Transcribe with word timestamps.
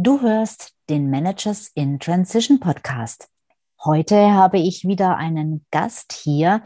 Du 0.00 0.20
hörst 0.20 0.74
den 0.88 1.10
Managers 1.10 1.72
in 1.74 1.98
Transition 1.98 2.60
Podcast. 2.60 3.28
Heute 3.84 4.30
habe 4.32 4.60
ich 4.60 4.84
wieder 4.84 5.16
einen 5.16 5.66
Gast 5.72 6.12
hier, 6.12 6.62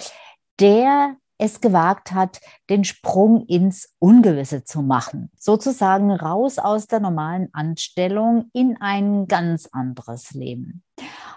der 0.61 1.17
es 1.39 1.63
gewagt 1.63 2.13
hat, 2.13 2.43
den 2.69 2.85
Sprung 2.85 3.47
ins 3.47 3.95
Ungewisse 3.99 4.65
zu 4.65 4.83
machen. 4.83 5.31
Sozusagen 5.39 6.11
raus 6.11 6.59
aus 6.59 6.89
der 6.89 7.01
normalen 7.01 7.49
Anstellung 7.55 8.51
in 8.53 8.77
ein 8.83 9.27
ganz 9.29 9.67
anderes 9.73 10.33
Leben. 10.33 10.83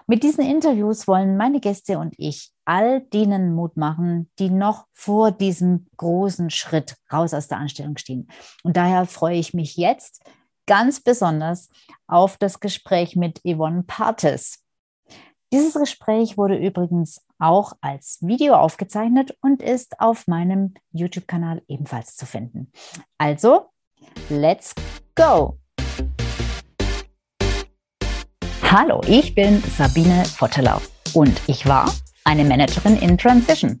Mit 0.06 0.22
diesen 0.22 0.44
Interviews 0.44 1.08
wollen 1.08 1.38
meine 1.38 1.60
Gäste 1.60 1.98
und 1.98 2.12
ich 2.18 2.52
all 2.66 3.00
denen 3.00 3.54
Mut 3.54 3.78
machen, 3.78 4.30
die 4.38 4.50
noch 4.50 4.84
vor 4.92 5.32
diesem 5.32 5.86
großen 5.96 6.50
Schritt 6.50 6.96
raus 7.10 7.32
aus 7.32 7.48
der 7.48 7.56
Anstellung 7.56 7.96
stehen. 7.96 8.28
Und 8.64 8.76
daher 8.76 9.06
freue 9.06 9.38
ich 9.38 9.54
mich 9.54 9.78
jetzt 9.78 10.22
ganz 10.66 11.00
besonders 11.00 11.70
auf 12.06 12.36
das 12.36 12.60
Gespräch 12.60 13.16
mit 13.16 13.40
Yvonne 13.44 13.84
Partes. 13.86 14.58
Dieses 15.52 15.74
Gespräch 15.74 16.36
wurde 16.36 16.56
übrigens 16.56 17.24
auch 17.38 17.72
als 17.80 18.18
Video 18.20 18.54
aufgezeichnet 18.54 19.36
und 19.40 19.62
ist 19.62 20.00
auf 20.00 20.26
meinem 20.26 20.74
YouTube-Kanal 20.90 21.62
ebenfalls 21.68 22.16
zu 22.16 22.26
finden. 22.26 22.72
Also, 23.16 23.70
let's 24.28 24.74
go! 25.14 25.58
Hallo, 28.62 29.00
ich 29.06 29.34
bin 29.34 29.62
Sabine 29.76 30.24
Vottelau 30.24 30.80
und 31.14 31.40
ich 31.46 31.66
war 31.66 31.92
eine 32.24 32.44
Managerin 32.44 32.96
in 32.96 33.16
Transition. 33.16 33.80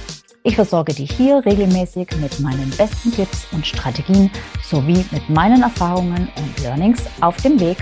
Ich 0.43 0.55
versorge 0.55 0.91
dich 0.91 1.11
hier 1.11 1.45
regelmäßig 1.45 2.07
mit 2.19 2.39
meinen 2.39 2.71
besten 2.71 3.11
Tipps 3.11 3.45
und 3.53 3.63
Strategien 3.63 4.31
sowie 4.63 5.05
mit 5.11 5.29
meinen 5.29 5.61
Erfahrungen 5.61 6.29
und 6.35 6.63
Learnings 6.63 7.05
auf 7.21 7.37
dem 7.43 7.59
Weg 7.59 7.77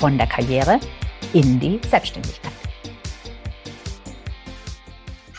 von 0.00 0.18
der 0.18 0.26
Karriere 0.26 0.80
in 1.32 1.60
die 1.60 1.80
Selbstständigkeit. 1.88 2.52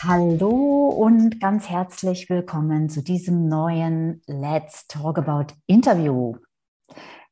Hallo 0.02 0.88
und 0.88 1.38
ganz 1.38 1.68
herzlich 1.68 2.30
willkommen 2.30 2.88
zu 2.88 3.02
diesem 3.02 3.46
neuen 3.46 4.22
Let's 4.26 4.86
Talk 4.86 5.18
About 5.18 5.52
Interview. 5.66 6.36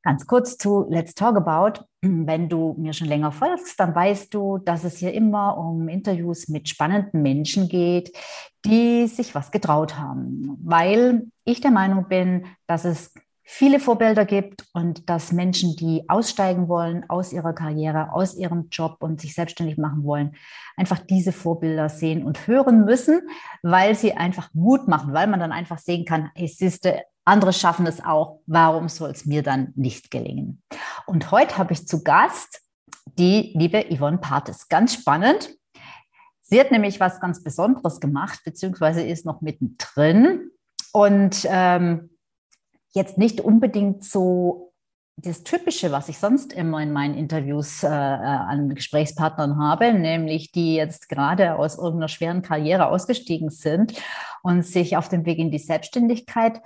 Ganz 0.03 0.27
kurz 0.27 0.59
zu 0.59 0.85
Let's 0.89 1.15
Talk 1.15 1.37
About. 1.37 1.85
Wenn 2.01 2.49
du 2.49 2.75
mir 2.77 2.93
schon 2.93 3.07
länger 3.07 3.31
folgst, 3.31 3.79
dann 3.79 3.95
weißt 3.95 4.35
du, 4.35 4.59
dass 4.59 4.83
es 4.83 4.97
hier 4.97 5.13
immer 5.13 5.57
um 5.57 5.89
Interviews 5.89 6.49
mit 6.49 6.69
spannenden 6.69 7.23
Menschen 7.23 7.69
geht, 7.69 8.13
die 8.65 9.07
sich 9.07 9.35
was 9.37 9.53
getraut 9.53 9.97
haben. 9.97 10.59
Weil 10.65 11.29
ich 11.45 11.61
der 11.61 11.71
Meinung 11.71 12.09
bin, 12.09 12.47
dass 12.67 12.85
es 12.85 13.13
viele 13.45 13.79
Vorbilder 13.79 14.25
gibt 14.25 14.67
und 14.73 15.09
dass 15.09 15.31
Menschen, 15.31 15.77
die 15.77 16.09
aussteigen 16.09 16.69
wollen 16.69 17.09
aus 17.09 17.33
ihrer 17.33 17.53
Karriere, 17.53 18.13
aus 18.13 18.35
ihrem 18.35 18.69
Job 18.71 18.97
und 19.01 19.21
sich 19.21 19.35
selbstständig 19.35 19.79
machen 19.79 20.05
wollen, 20.05 20.35
einfach 20.77 20.99
diese 20.99 21.33
Vorbilder 21.33 21.89
sehen 21.89 22.25
und 22.25 22.47
hören 22.49 22.85
müssen, 22.85 23.21
weil 23.63 23.95
sie 23.95 24.15
einfach 24.15 24.49
Mut 24.53 24.89
machen, 24.89 25.13
weil 25.13 25.29
man 25.29 25.39
dann 25.39 25.53
einfach 25.53 25.79
sehen 25.79 26.05
kann, 26.05 26.31
hey, 26.35 26.49
siehste, 26.49 27.03
andere 27.25 27.53
schaffen 27.53 27.87
es 27.87 28.05
auch. 28.05 28.41
Warum 28.47 28.89
soll 28.89 29.11
es 29.11 29.27
mir 29.27 29.43
dann 29.43 29.73
nicht 29.77 30.11
gelingen? 30.11 30.63
Und 31.07 31.31
heute 31.31 31.59
habe 31.59 31.73
ich 31.73 31.87
zu 31.87 32.03
Gast 32.03 32.61
die 33.19 33.53
liebe 33.55 33.85
Yvonne 33.95 34.19
Partes. 34.19 34.69
Ganz 34.69 34.95
spannend. 34.95 35.51
Sie 36.41 36.61
hat 36.61 36.71
nämlich 36.71 37.01
was 37.01 37.21
ganz 37.21 37.43
Besonderes 37.43 38.01
gemacht, 38.01 38.41
beziehungsweise 38.45 39.03
ist 39.03 39.25
noch 39.25 39.41
mittendrin 39.41 40.51
und 40.93 41.47
ähm, 41.49 42.11
jetzt 42.91 43.17
nicht 43.17 43.41
unbedingt 43.41 44.05
so 44.05 44.73
das 45.17 45.45
Typische, 45.45 45.93
was 45.93 46.09
ich 46.09 46.19
sonst 46.19 46.53
immer 46.53 46.81
in 46.83 46.93
meinen 46.93 47.15
Interviews 47.15 47.83
äh, 47.83 47.89
äh 47.89 47.91
an 47.91 48.75
Gesprächspartnern 48.75 49.59
habe, 49.59 49.95
nämlich 49.95 50.53
die 50.53 50.75
jetzt 50.75 51.09
gerade 51.09 51.57
aus 51.57 51.77
irgendeiner 51.77 52.09
schweren 52.09 52.43
Karriere 52.43 52.89
ausgestiegen 52.89 53.51
sind 53.51 53.95
und 54.43 54.67
sich 54.67 54.97
auf 54.97 55.09
dem 55.09 55.25
Weg 55.25 55.39
in 55.39 55.51
die 55.51 55.59
Selbstständigkeit 55.59 56.61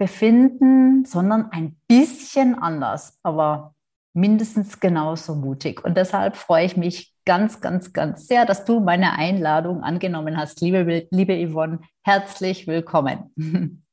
befinden, 0.00 1.04
sondern 1.04 1.52
ein 1.52 1.76
bisschen 1.86 2.58
anders, 2.58 3.18
aber 3.22 3.74
mindestens 4.14 4.80
genauso 4.80 5.34
mutig. 5.34 5.84
Und 5.84 5.98
deshalb 5.98 6.36
freue 6.36 6.64
ich 6.64 6.78
mich 6.78 7.12
ganz, 7.26 7.60
ganz, 7.60 7.92
ganz 7.92 8.26
sehr, 8.26 8.46
dass 8.46 8.64
du 8.64 8.80
meine 8.80 9.18
Einladung 9.18 9.82
angenommen 9.82 10.38
hast. 10.38 10.62
Liebe, 10.62 11.06
liebe 11.10 11.46
Yvonne, 11.46 11.80
herzlich 12.02 12.66
willkommen. 12.66 13.32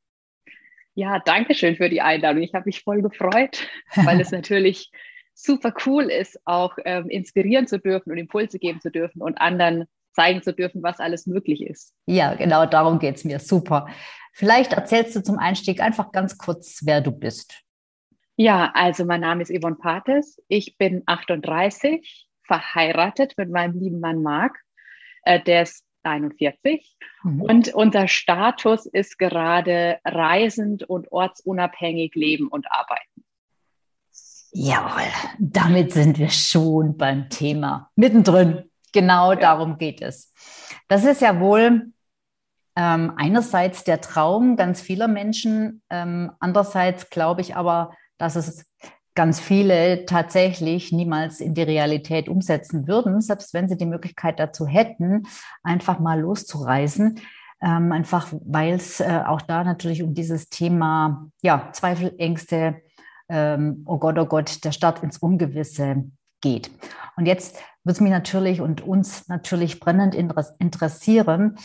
Ja, 0.99 1.19
danke 1.19 1.53
schön 1.53 1.75
für 1.75 1.89
die 1.89 2.01
Einladung. 2.01 2.41
Ich 2.41 2.55
habe 2.55 2.65
mich 2.65 2.81
voll 2.81 3.03
gefreut, 3.03 3.67
weil 3.93 4.19
es 4.19 4.31
natürlich 4.31 4.89
super 5.35 5.71
cool 5.85 6.05
ist, 6.05 6.39
auch 6.43 6.75
ähm, 6.85 7.07
inspirieren 7.07 7.67
zu 7.67 7.77
dürfen 7.77 8.11
und 8.11 8.17
Impulse 8.17 8.57
geben 8.57 8.81
zu 8.81 8.89
dürfen 8.89 9.21
und 9.21 9.39
anderen 9.39 9.85
zeigen 10.13 10.41
zu 10.41 10.53
dürfen, 10.53 10.81
was 10.81 10.99
alles 10.99 11.27
möglich 11.27 11.61
ist. 11.61 11.93
Ja, 12.07 12.33
genau 12.33 12.65
darum 12.65 12.97
geht 12.97 13.17
es 13.17 13.25
mir. 13.25 13.37
Super. 13.37 13.85
Vielleicht 14.37 14.73
erzählst 14.73 15.15
du 15.15 15.23
zum 15.23 15.39
Einstieg 15.39 15.81
einfach 15.81 16.11
ganz 16.11 16.37
kurz, 16.37 16.81
wer 16.83 17.01
du 17.01 17.11
bist. 17.11 17.63
Ja, 18.35 18.71
also 18.75 19.03
mein 19.03 19.21
Name 19.21 19.41
ist 19.41 19.49
Yvonne 19.49 19.77
Pates. 19.77 20.39
Ich 20.47 20.77
bin 20.77 21.01
38, 21.07 22.29
verheiratet 22.43 23.33
mit 23.37 23.49
meinem 23.49 23.79
lieben 23.79 23.99
Mann 23.99 24.21
Marc. 24.21 24.59
Äh, 25.23 25.41
der 25.41 25.63
ist 25.63 25.83
41. 26.03 26.95
Mhm. 27.23 27.41
Und 27.41 27.73
unser 27.73 28.07
Status 28.07 28.85
ist 28.85 29.17
gerade 29.17 29.97
reisend 30.05 30.83
und 30.83 31.11
ortsunabhängig 31.11 32.13
leben 32.13 32.47
und 32.47 32.71
arbeiten. 32.71 33.25
Jawohl, 34.51 35.11
damit 35.39 35.93
sind 35.93 36.19
wir 36.19 36.29
schon 36.29 36.95
beim 36.95 37.31
Thema. 37.31 37.89
Mittendrin. 37.95 38.69
Genau 38.93 39.31
ja. 39.31 39.39
darum 39.39 39.79
geht 39.79 39.99
es. 40.03 40.31
Das 40.87 41.05
ist 41.05 41.21
ja 41.21 41.39
wohl 41.39 41.91
ähm, 42.77 43.13
einerseits 43.17 43.83
der 43.83 44.01
Traum 44.01 44.55
ganz 44.55 44.81
vieler 44.81 45.07
Menschen, 45.07 45.81
ähm, 45.89 46.31
andererseits 46.39 47.09
glaube 47.09 47.41
ich 47.41 47.55
aber, 47.55 47.91
dass 48.19 48.35
es 48.35 48.71
ganz 49.15 49.39
viele 49.39 50.05
tatsächlich 50.05 50.91
niemals 50.91 51.39
in 51.39 51.55
die 51.55 51.63
Realität 51.63 52.29
umsetzen 52.29 52.87
würden, 52.87 53.19
selbst 53.19 53.55
wenn 53.55 53.67
sie 53.67 53.77
die 53.77 53.87
Möglichkeit 53.87 54.39
dazu 54.39 54.67
hätten, 54.67 55.23
einfach 55.63 55.97
mal 55.97 56.21
loszureisen. 56.21 57.19
Ähm, 57.59 57.91
einfach 57.91 58.31
weil 58.45 58.75
es 58.75 58.99
äh, 58.99 59.23
auch 59.25 59.41
da 59.41 59.63
natürlich 59.63 60.03
um 60.03 60.13
dieses 60.13 60.49
Thema 60.49 61.31
ja, 61.41 61.69
Zweifel, 61.71 62.13
Ängste, 62.19 62.83
ähm, 63.27 63.83
oh 63.87 63.97
Gott, 63.97 64.19
oh 64.19 64.27
Gott, 64.27 64.63
der 64.63 64.71
Start 64.71 65.01
ins 65.01 65.17
Ungewisse 65.17 66.03
geht. 66.41 66.69
Und 67.15 67.25
jetzt 67.25 67.55
wird 67.83 67.95
es 67.95 68.01
mich 68.01 68.11
natürlich 68.11 68.61
und 68.61 68.81
uns 68.81 69.27
natürlich 69.27 69.79
brennend 69.79 70.13
interessieren, 70.13 71.57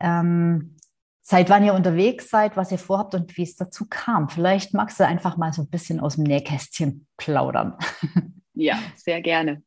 ähm, 0.00 0.76
seit 1.22 1.48
wann 1.50 1.64
ihr 1.64 1.74
unterwegs 1.74 2.28
seid, 2.28 2.56
was 2.56 2.72
ihr 2.72 2.78
vorhabt 2.78 3.14
und 3.14 3.36
wie 3.36 3.42
es 3.42 3.56
dazu 3.56 3.86
kam. 3.88 4.28
Vielleicht 4.28 4.74
magst 4.74 4.98
du 4.98 5.06
einfach 5.06 5.36
mal 5.36 5.52
so 5.52 5.62
ein 5.62 5.70
bisschen 5.70 6.00
aus 6.00 6.16
dem 6.16 6.24
Nähkästchen 6.24 7.06
plaudern. 7.16 7.76
Ja, 8.60 8.78
sehr 8.94 9.22
gerne. 9.22 9.62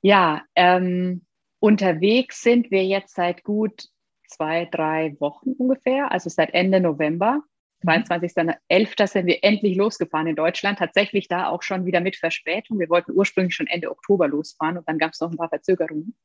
Ja, 0.00 0.42
ähm, 0.54 1.24
unterwegs 1.58 2.40
sind 2.40 2.70
wir 2.70 2.84
jetzt 2.84 3.16
seit 3.16 3.42
gut 3.42 3.88
zwei, 4.28 4.66
drei 4.66 5.16
Wochen 5.18 5.52
ungefähr, 5.52 6.12
also 6.12 6.30
seit 6.30 6.54
Ende 6.54 6.78
November. 6.78 7.42
22.11. 7.84 8.58
Mhm. 8.68 9.06
sind 9.06 9.26
wir 9.26 9.42
endlich 9.42 9.76
losgefahren 9.76 10.28
in 10.28 10.36
Deutschland. 10.36 10.78
Tatsächlich 10.78 11.28
da 11.28 11.48
auch 11.48 11.62
schon 11.62 11.84
wieder 11.84 12.00
mit 12.00 12.16
Verspätung. 12.16 12.78
Wir 12.78 12.88
wollten 12.88 13.12
ursprünglich 13.12 13.54
schon 13.54 13.66
Ende 13.66 13.90
Oktober 13.90 14.28
losfahren 14.28 14.78
und 14.78 14.88
dann 14.88 14.98
gab 14.98 15.12
es 15.12 15.20
noch 15.20 15.30
ein 15.30 15.36
paar 15.36 15.48
Verzögerungen. 15.48 16.16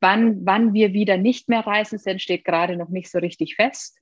Wann, 0.00 0.46
wann 0.46 0.74
wir 0.74 0.92
wieder 0.92 1.16
nicht 1.16 1.48
mehr 1.48 1.66
reisen 1.66 1.98
sind, 1.98 2.22
steht 2.22 2.44
gerade 2.44 2.76
noch 2.76 2.88
nicht 2.88 3.10
so 3.10 3.18
richtig 3.18 3.56
fest. 3.56 3.98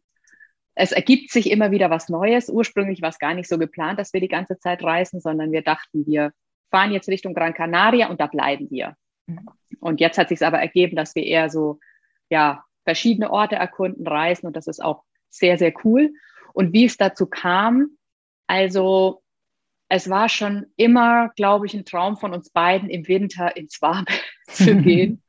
Es 0.74 0.92
ergibt 0.92 1.30
sich 1.30 1.50
immer 1.50 1.70
wieder 1.70 1.90
was 1.90 2.08
Neues. 2.08 2.48
Ursprünglich 2.48 3.02
war 3.02 3.08
es 3.08 3.18
gar 3.18 3.34
nicht 3.34 3.48
so 3.48 3.58
geplant, 3.58 3.98
dass 3.98 4.12
wir 4.12 4.20
die 4.20 4.28
ganze 4.28 4.58
Zeit 4.58 4.82
reisen, 4.82 5.20
sondern 5.20 5.52
wir 5.52 5.62
dachten, 5.62 6.06
wir 6.06 6.32
fahren 6.70 6.92
jetzt 6.92 7.08
Richtung 7.08 7.34
Gran 7.34 7.54
Canaria 7.54 8.08
und 8.08 8.20
da 8.20 8.26
bleiben 8.26 8.70
wir. 8.70 8.94
Mhm. 9.26 9.46
Und 9.80 10.00
jetzt 10.00 10.18
hat 10.18 10.28
sich 10.28 10.44
aber 10.44 10.60
ergeben, 10.60 10.96
dass 10.96 11.14
wir 11.14 11.24
eher 11.24 11.50
so, 11.50 11.80
ja, 12.28 12.64
verschiedene 12.84 13.30
Orte 13.30 13.56
erkunden, 13.56 14.06
reisen 14.06 14.46
und 14.46 14.56
das 14.56 14.66
ist 14.66 14.82
auch 14.82 15.04
sehr, 15.28 15.58
sehr 15.58 15.72
cool. 15.84 16.12
Und 16.52 16.72
wie 16.72 16.84
es 16.84 16.96
dazu 16.96 17.26
kam, 17.26 17.96
also 18.46 19.22
es 19.88 20.08
war 20.08 20.28
schon 20.28 20.66
immer, 20.76 21.30
glaube 21.36 21.66
ich, 21.66 21.74
ein 21.74 21.84
Traum 21.84 22.16
von 22.16 22.32
uns 22.32 22.50
beiden, 22.50 22.88
im 22.88 23.06
Winter 23.08 23.56
ins 23.56 23.82
warme 23.82 24.06
zu 24.52 24.76
gehen. 24.82 25.22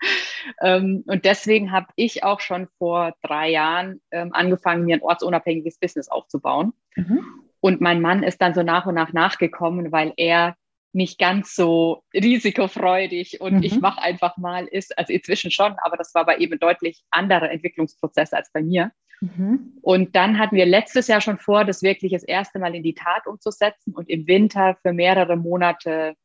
ähm, 0.61 1.03
und 1.07 1.25
deswegen 1.25 1.71
habe 1.71 1.87
ich 1.95 2.23
auch 2.23 2.39
schon 2.39 2.67
vor 2.77 3.13
drei 3.21 3.49
Jahren 3.49 4.01
ähm, 4.11 4.33
angefangen, 4.33 4.85
mir 4.85 4.95
ein 4.95 5.01
ortsunabhängiges 5.01 5.79
Business 5.79 6.09
aufzubauen. 6.09 6.73
Mhm. 6.95 7.23
Und 7.59 7.79
mein 7.79 8.01
Mann 8.01 8.23
ist 8.23 8.41
dann 8.41 8.53
so 8.53 8.63
nach 8.63 8.85
und 8.85 8.95
nach 8.95 9.13
nachgekommen, 9.13 9.91
weil 9.91 10.13
er 10.17 10.55
nicht 10.93 11.19
ganz 11.19 11.55
so 11.55 12.03
risikofreudig 12.13 13.39
und 13.39 13.57
mhm. 13.57 13.63
ich 13.63 13.79
mache 13.79 14.01
einfach 14.01 14.37
mal 14.37 14.67
ist, 14.67 14.97
also 14.97 15.13
inzwischen 15.13 15.51
schon, 15.51 15.75
aber 15.83 15.95
das 15.95 16.13
war 16.13 16.23
aber 16.23 16.39
eben 16.39 16.59
deutlich 16.59 17.03
anderer 17.11 17.49
Entwicklungsprozess 17.49 18.33
als 18.33 18.51
bei 18.51 18.61
mir. 18.61 18.91
Mhm. 19.21 19.77
Und 19.81 20.15
dann 20.15 20.37
hatten 20.39 20.55
wir 20.55 20.65
letztes 20.65 21.07
Jahr 21.07 21.21
schon 21.21 21.37
vor, 21.37 21.63
das 21.63 21.83
wirklich 21.83 22.11
das 22.11 22.23
erste 22.23 22.59
Mal 22.59 22.75
in 22.75 22.83
die 22.83 22.95
Tat 22.95 23.27
umzusetzen 23.27 23.93
und 23.93 24.09
im 24.09 24.27
Winter 24.27 24.77
für 24.81 24.93
mehrere 24.93 25.37
Monate 25.37 26.15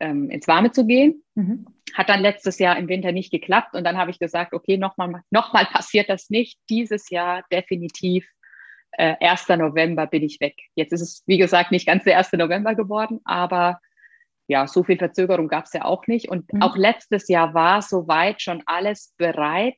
ähm, 0.00 0.30
ins 0.30 0.48
Warme 0.48 0.72
zu 0.72 0.86
gehen. 0.86 1.22
Mhm. 1.34 1.66
Hat 1.94 2.08
dann 2.08 2.20
letztes 2.20 2.58
Jahr 2.58 2.76
im 2.78 2.88
Winter 2.88 3.12
nicht 3.12 3.30
geklappt 3.30 3.74
und 3.74 3.84
dann 3.84 3.96
habe 3.96 4.10
ich 4.10 4.18
gesagt, 4.18 4.52
okay, 4.52 4.76
nochmal 4.76 5.22
noch 5.30 5.52
mal 5.52 5.66
passiert 5.72 6.08
das 6.08 6.30
nicht. 6.30 6.58
Dieses 6.68 7.10
Jahr 7.10 7.44
definitiv 7.50 8.28
äh, 8.92 9.16
1. 9.20 9.48
November 9.48 10.06
bin 10.06 10.22
ich 10.22 10.40
weg. 10.40 10.56
Jetzt 10.74 10.92
ist 10.92 11.00
es, 11.00 11.22
wie 11.26 11.38
gesagt, 11.38 11.70
nicht 11.70 11.86
ganz 11.86 12.04
der 12.04 12.18
1. 12.18 12.32
November 12.32 12.74
geworden, 12.74 13.20
aber 13.24 13.80
ja, 14.46 14.66
so 14.66 14.82
viel 14.82 14.96
Verzögerung 14.96 15.48
gab 15.48 15.66
es 15.66 15.74
ja 15.74 15.84
auch 15.84 16.06
nicht. 16.06 16.28
Und 16.28 16.52
mhm. 16.52 16.62
auch 16.62 16.76
letztes 16.76 17.28
Jahr 17.28 17.52
war 17.54 17.82
soweit 17.82 18.40
schon 18.40 18.62
alles 18.66 19.14
bereit 19.18 19.76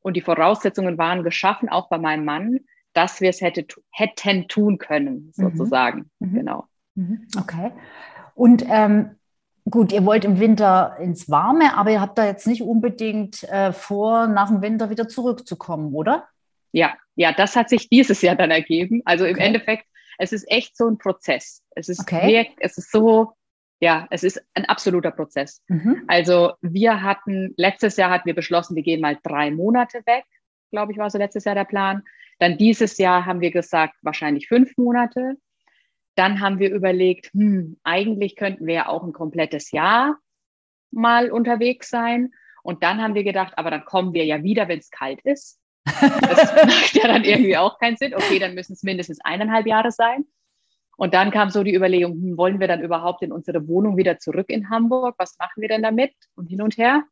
und 0.00 0.16
die 0.16 0.20
Voraussetzungen 0.20 0.98
waren 0.98 1.22
geschaffen, 1.22 1.68
auch 1.68 1.88
bei 1.88 1.98
meinem 1.98 2.24
Mann, 2.24 2.60
dass 2.92 3.20
wir 3.20 3.30
es 3.30 3.40
hätte, 3.40 3.66
hätten 3.92 4.48
tun 4.48 4.78
können, 4.78 5.26
mhm. 5.26 5.32
sozusagen. 5.32 6.10
Mhm. 6.18 6.34
Genau. 6.34 6.66
Mhm. 6.96 7.28
Okay. 7.38 7.70
Und 8.34 8.64
ähm, 8.68 9.16
gut, 9.68 9.92
ihr 9.92 10.04
wollt 10.04 10.24
im 10.24 10.40
Winter 10.40 10.96
ins 11.00 11.30
Warme, 11.30 11.76
aber 11.76 11.90
ihr 11.90 12.00
habt 12.00 12.18
da 12.18 12.26
jetzt 12.26 12.46
nicht 12.46 12.62
unbedingt 12.62 13.44
äh, 13.44 13.72
vor, 13.72 14.26
nach 14.26 14.48
dem 14.48 14.62
Winter 14.62 14.90
wieder 14.90 15.08
zurückzukommen, 15.08 15.94
oder? 15.94 16.28
Ja, 16.72 16.94
ja, 17.16 17.32
das 17.32 17.56
hat 17.56 17.68
sich 17.68 17.88
dieses 17.88 18.22
Jahr 18.22 18.36
dann 18.36 18.50
ergeben. 18.50 19.02
Also 19.04 19.24
im 19.24 19.34
okay. 19.34 19.46
Endeffekt, 19.46 19.86
es 20.18 20.32
ist 20.32 20.50
echt 20.50 20.76
so 20.76 20.86
ein 20.86 20.98
Prozess. 20.98 21.62
Es 21.74 21.88
ist, 21.88 22.00
okay. 22.00 22.50
es 22.60 22.78
ist 22.78 22.92
so, 22.92 23.32
ja, 23.80 24.06
es 24.10 24.22
ist 24.22 24.40
ein 24.54 24.66
absoluter 24.66 25.10
Prozess. 25.10 25.62
Mhm. 25.68 26.04
Also 26.06 26.52
wir 26.60 27.02
hatten, 27.02 27.54
letztes 27.56 27.96
Jahr 27.96 28.10
hatten 28.10 28.26
wir 28.26 28.34
beschlossen, 28.34 28.76
wir 28.76 28.82
gehen 28.82 29.00
mal 29.00 29.18
drei 29.22 29.50
Monate 29.50 30.02
weg, 30.06 30.24
glaube 30.70 30.92
ich, 30.92 30.98
war 30.98 31.10
so 31.10 31.18
letztes 31.18 31.44
Jahr 31.44 31.54
der 31.54 31.64
Plan. 31.64 32.02
Dann 32.38 32.56
dieses 32.56 32.96
Jahr 32.98 33.26
haben 33.26 33.40
wir 33.40 33.50
gesagt, 33.50 33.94
wahrscheinlich 34.02 34.48
fünf 34.48 34.76
Monate. 34.76 35.36
Dann 36.16 36.40
haben 36.40 36.58
wir 36.58 36.72
überlegt, 36.72 37.32
hm, 37.32 37.78
eigentlich 37.82 38.36
könnten 38.36 38.66
wir 38.66 38.74
ja 38.74 38.88
auch 38.88 39.02
ein 39.02 39.12
komplettes 39.12 39.70
Jahr 39.70 40.18
mal 40.90 41.30
unterwegs 41.30 41.88
sein. 41.88 42.32
Und 42.62 42.82
dann 42.82 43.00
haben 43.00 43.14
wir 43.14 43.24
gedacht, 43.24 43.54
aber 43.56 43.70
dann 43.70 43.84
kommen 43.84 44.12
wir 44.12 44.24
ja 44.24 44.42
wieder, 44.42 44.68
wenn 44.68 44.80
es 44.80 44.90
kalt 44.90 45.20
ist. 45.22 45.60
Das 45.84 45.96
macht 46.66 46.94
ja 46.94 47.08
dann 47.08 47.24
irgendwie 47.24 47.56
auch 47.56 47.78
keinen 47.78 47.96
Sinn. 47.96 48.14
Okay, 48.14 48.38
dann 48.38 48.54
müssen 48.54 48.74
es 48.74 48.82
mindestens 48.82 49.20
eineinhalb 49.22 49.66
Jahre 49.66 49.92
sein. 49.92 50.26
Und 50.96 51.14
dann 51.14 51.30
kam 51.30 51.48
so 51.48 51.62
die 51.62 51.74
Überlegung, 51.74 52.12
hm, 52.12 52.36
wollen 52.36 52.60
wir 52.60 52.68
dann 52.68 52.82
überhaupt 52.82 53.22
in 53.22 53.32
unsere 53.32 53.66
Wohnung 53.66 53.96
wieder 53.96 54.18
zurück 54.18 54.50
in 54.50 54.68
Hamburg? 54.68 55.14
Was 55.18 55.38
machen 55.38 55.62
wir 55.62 55.68
denn 55.68 55.82
damit? 55.82 56.12
Und 56.34 56.46
hin 56.46 56.60
und 56.60 56.76
her. 56.76 57.04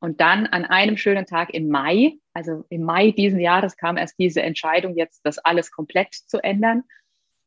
Und 0.00 0.20
dann 0.20 0.46
an 0.46 0.64
einem 0.64 0.96
schönen 0.96 1.26
Tag 1.26 1.52
im 1.52 1.68
Mai, 1.68 2.18
also 2.32 2.64
im 2.70 2.82
Mai 2.84 3.10
diesen 3.10 3.38
Jahres 3.38 3.76
kam 3.76 3.98
erst 3.98 4.18
diese 4.18 4.40
Entscheidung, 4.40 4.96
jetzt 4.96 5.20
das 5.24 5.38
alles 5.38 5.70
komplett 5.70 6.14
zu 6.14 6.42
ändern, 6.42 6.84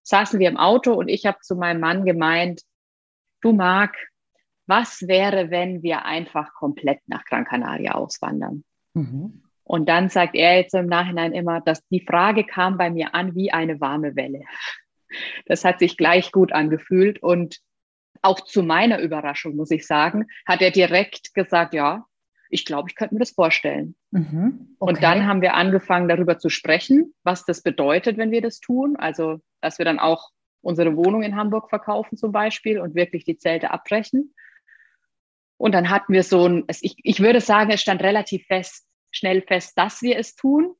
saßen 0.04 0.40
wir 0.40 0.50
im 0.50 0.58
Auto 0.58 0.94
und 0.94 1.08
ich 1.08 1.26
habe 1.26 1.40
zu 1.42 1.56
meinem 1.56 1.80
Mann 1.80 2.06
gemeint, 2.06 2.62
du 3.42 3.54
Marc, 3.54 3.96
was 4.66 5.08
wäre, 5.08 5.50
wenn 5.50 5.84
wir 5.84 6.06
einfach 6.06 6.54
komplett 6.54 7.00
nach 7.08 7.26
Gran 7.26 7.46
Canaria 7.46 7.94
auswandern? 7.94 8.64
Mhm. 8.94 9.44
Und 9.64 9.88
dann 9.90 10.10
sagt 10.10 10.36
er 10.36 10.58
jetzt 10.58 10.74
im 10.74 10.88
Nachhinein 10.88 11.34
immer, 11.34 11.62
dass 11.62 11.86
die 11.88 12.06
Frage 12.06 12.46
kam 12.46 12.78
bei 12.78 12.90
mir 12.90 13.16
an 13.16 13.36
wie 13.36 13.52
eine 13.52 13.80
warme 13.80 14.16
Welle. 14.16 14.42
Das 15.46 15.64
hat 15.64 15.80
sich 15.80 15.98
gleich 15.98 16.32
gut 16.32 16.52
angefühlt 16.52 17.22
und 17.22 17.60
auch 18.22 18.42
zu 18.42 18.64
meiner 18.64 19.00
Überraschung, 19.00 19.56
muss 19.56 19.72
ich 19.72 19.86
sagen, 19.86 20.28
hat 20.46 20.62
er 20.62 20.72
direkt 20.72 21.34
gesagt, 21.34 21.74
ja, 21.74 22.06
ich 22.54 22.66
glaube, 22.66 22.88
ich 22.90 22.96
könnte 22.96 23.16
mir 23.16 23.20
das 23.20 23.32
vorstellen. 23.32 23.96
Mhm, 24.12 24.76
okay. 24.80 24.92
Und 24.92 25.04
dann 25.04 25.26
haben 25.26 25.42
wir 25.42 25.56
angefangen, 25.56 26.08
darüber 26.08 26.38
zu 26.38 26.50
sprechen, 26.50 27.14
was 27.24 27.46
das 27.46 27.64
bedeutet, 27.64 28.18
wenn 28.18 28.32
wir 28.32 28.42
das 28.42 28.60
tun. 28.60 28.96
Also, 28.96 29.40
dass 29.60 29.80
wir 29.80 29.86
dann 29.86 30.00
auch 30.00 30.30
unsere 30.62 30.96
Wohnung 30.96 31.24
in 31.24 31.36
Hamburg 31.36 31.70
verkaufen 31.70 32.16
zum 32.16 32.32
Beispiel 32.32 32.80
und 32.80 32.96
wirklich 32.96 33.26
die 33.26 33.38
Zelte 33.38 33.72
abbrechen. 33.72 34.34
Und 35.58 35.74
dann 35.74 35.90
hatten 35.90 36.14
wir 36.14 36.24
so 36.24 36.48
ein, 36.48 36.66
ich, 36.82 36.96
ich 37.04 37.20
würde 37.20 37.42
sagen, 37.42 37.72
es 37.72 37.82
stand 37.82 38.02
relativ 38.04 38.46
fest, 38.46 38.86
schnell 39.12 39.42
fest, 39.42 39.74
dass 39.76 40.02
wir 40.02 40.18
es 40.18 40.36
tun. 40.36 40.76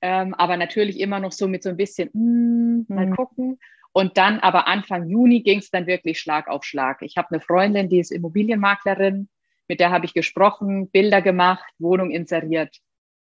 Ähm, 0.00 0.34
aber 0.34 0.56
natürlich 0.56 0.98
immer 0.98 1.20
noch 1.20 1.32
so 1.32 1.46
mit 1.46 1.62
so 1.62 1.70
ein 1.70 1.76
bisschen, 1.76 2.10
mm, 2.12 2.86
mal 2.88 3.06
mhm. 3.06 3.16
gucken. 3.16 3.58
Und 3.92 4.16
dann 4.18 4.40
aber 4.40 4.66
Anfang 4.66 5.08
Juni 5.08 5.42
ging 5.42 5.58
es 5.58 5.70
dann 5.70 5.86
wirklich 5.86 6.20
Schlag 6.20 6.48
auf 6.48 6.64
Schlag. 6.64 7.02
Ich 7.02 7.16
habe 7.16 7.30
eine 7.30 7.40
Freundin, 7.40 7.88
die 7.88 7.98
ist 7.98 8.12
Immobilienmaklerin, 8.12 9.28
mit 9.68 9.80
der 9.80 9.90
habe 9.90 10.04
ich 10.06 10.14
gesprochen, 10.14 10.90
Bilder 10.90 11.22
gemacht, 11.22 11.64
Wohnung 11.78 12.10
inseriert 12.10 12.76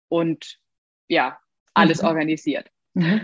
und 0.09 0.59
ja, 1.09 1.39
alles 1.75 2.03
mhm. 2.03 2.09
organisiert. 2.09 2.71
Mhm. 2.95 3.21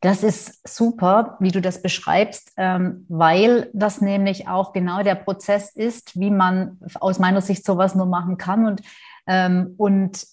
Das 0.00 0.24
ist 0.24 0.66
super, 0.66 1.36
wie 1.38 1.52
du 1.52 1.60
das 1.60 1.80
beschreibst, 1.80 2.52
ähm, 2.56 3.06
weil 3.08 3.70
das 3.72 4.00
nämlich 4.00 4.48
auch 4.48 4.72
genau 4.72 5.04
der 5.04 5.14
Prozess 5.14 5.70
ist, 5.76 6.18
wie 6.18 6.30
man 6.30 6.80
aus 6.98 7.20
meiner 7.20 7.40
Sicht 7.40 7.64
sowas 7.64 7.94
nur 7.94 8.06
machen 8.06 8.36
kann. 8.36 8.66
Und, 8.66 8.82
ähm, 9.28 9.74
und 9.78 10.26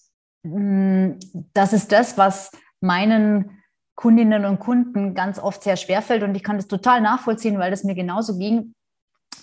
Mm, 0.44 1.14
das 1.54 1.74
ist 1.74 1.92
das, 1.92 2.18
was 2.18 2.52
meinen 2.82 3.62
Kundinnen 3.96 4.46
und 4.46 4.60
Kunden 4.60 5.14
ganz 5.14 5.40
oft 5.40 5.64
sehr 5.64 5.76
schwer 5.76 6.02
fällt. 6.02 6.24
Und 6.24 6.36
ich 6.36 6.44
kann 6.44 6.58
das 6.58 6.68
total 6.68 7.02
nachvollziehen, 7.02 7.60
weil 7.60 7.72
das 7.72 7.84
mir 7.84 7.96
genauso 7.96 8.38
ging, 8.38 8.74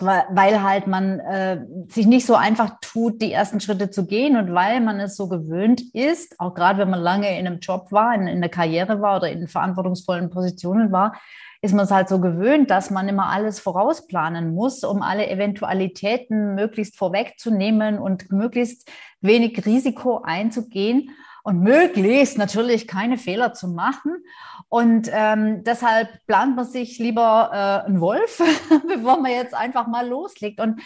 weil 0.01 0.63
halt 0.63 0.87
man 0.87 1.21
äh, 1.21 1.65
sich 1.89 2.07
nicht 2.07 2.27
so 2.27 2.35
einfach 2.35 2.79
tut, 2.81 3.23
die 3.23 3.33
ersten 3.33 3.61
Schritte 3.61 3.91
zu 3.91 4.07
gehen. 4.07 4.37
Und 4.37 4.55
weil 4.55 4.81
man 4.81 5.01
es 5.01 5.17
so 5.17 5.29
gewöhnt 5.29 5.83
ist, 5.95 6.39
auch 6.39 6.55
gerade 6.55 6.79
wenn 6.79 6.91
man 6.91 7.01
lange 7.01 7.39
in 7.39 7.47
einem 7.47 7.61
Job 7.61 7.93
war, 7.93 8.15
in, 8.15 8.27
in 8.27 8.41
der 8.41 8.51
Karriere 8.51 9.01
war 9.01 9.17
oder 9.17 9.31
in 9.31 9.49
verantwortungsvollen 9.49 10.31
Positionen 10.31 10.93
war, 10.93 11.15
ist 11.63 11.75
man 11.75 11.85
es 11.85 11.91
halt 11.91 12.09
so 12.09 12.21
gewöhnt, 12.21 12.71
dass 12.71 12.91
man 12.91 13.09
immer 13.09 13.29
alles 13.29 13.59
vorausplanen 13.59 14.55
muss, 14.55 14.85
um 14.85 15.03
alle 15.03 15.29
Eventualitäten 15.29 16.55
möglichst 16.55 16.97
vorwegzunehmen 16.97 17.99
und 17.99 18.31
möglichst 18.31 18.91
wenig 19.21 19.65
Risiko 19.67 20.21
einzugehen 20.23 21.11
und 21.47 21.61
möglichst 21.61 22.39
natürlich 22.39 22.89
keine 22.89 23.19
Fehler 23.19 23.53
zu 23.53 23.69
machen. 23.69 24.25
Und 24.69 25.09
ähm, 25.13 25.63
deshalb 25.63 26.09
plant 26.27 26.57
man 26.57 26.65
sich 26.65 26.99
lieber 26.99 27.51
äh, 27.53 27.87
einen 27.87 28.01
Wolf, 28.01 28.43
bevor 28.89 29.21
man 29.21 29.31
jetzt 29.31 29.55
einfach 29.55 29.87
mal 29.87 30.09
loslegt. 30.09 30.59
Und 30.59 30.81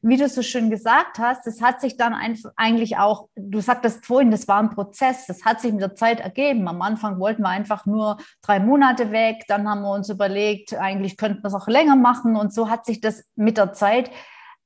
wie 0.00 0.16
du 0.16 0.26
so 0.26 0.40
schön 0.40 0.70
gesagt 0.70 1.18
hast, 1.18 1.46
das 1.46 1.60
hat 1.60 1.82
sich 1.82 1.98
dann 1.98 2.14
eigentlich 2.56 2.96
auch, 2.96 3.28
du 3.36 3.60
sagtest 3.60 4.06
vorhin, 4.06 4.30
das 4.30 4.48
war 4.48 4.58
ein 4.60 4.70
Prozess, 4.70 5.26
das 5.26 5.44
hat 5.44 5.60
sich 5.60 5.70
mit 5.70 5.82
der 5.82 5.94
Zeit 5.94 6.20
ergeben. 6.20 6.66
Am 6.66 6.80
Anfang 6.80 7.20
wollten 7.20 7.42
wir 7.42 7.50
einfach 7.50 7.84
nur 7.84 8.16
drei 8.40 8.58
Monate 8.58 9.12
weg, 9.12 9.44
dann 9.48 9.68
haben 9.68 9.82
wir 9.82 9.92
uns 9.92 10.08
überlegt, 10.08 10.72
eigentlich 10.72 11.18
könnten 11.18 11.42
wir 11.42 11.48
es 11.48 11.54
auch 11.54 11.68
länger 11.68 11.94
machen. 11.96 12.36
Und 12.36 12.54
so 12.54 12.70
hat 12.70 12.86
sich 12.86 13.02
das 13.02 13.22
mit 13.34 13.58
der 13.58 13.74
Zeit 13.74 14.10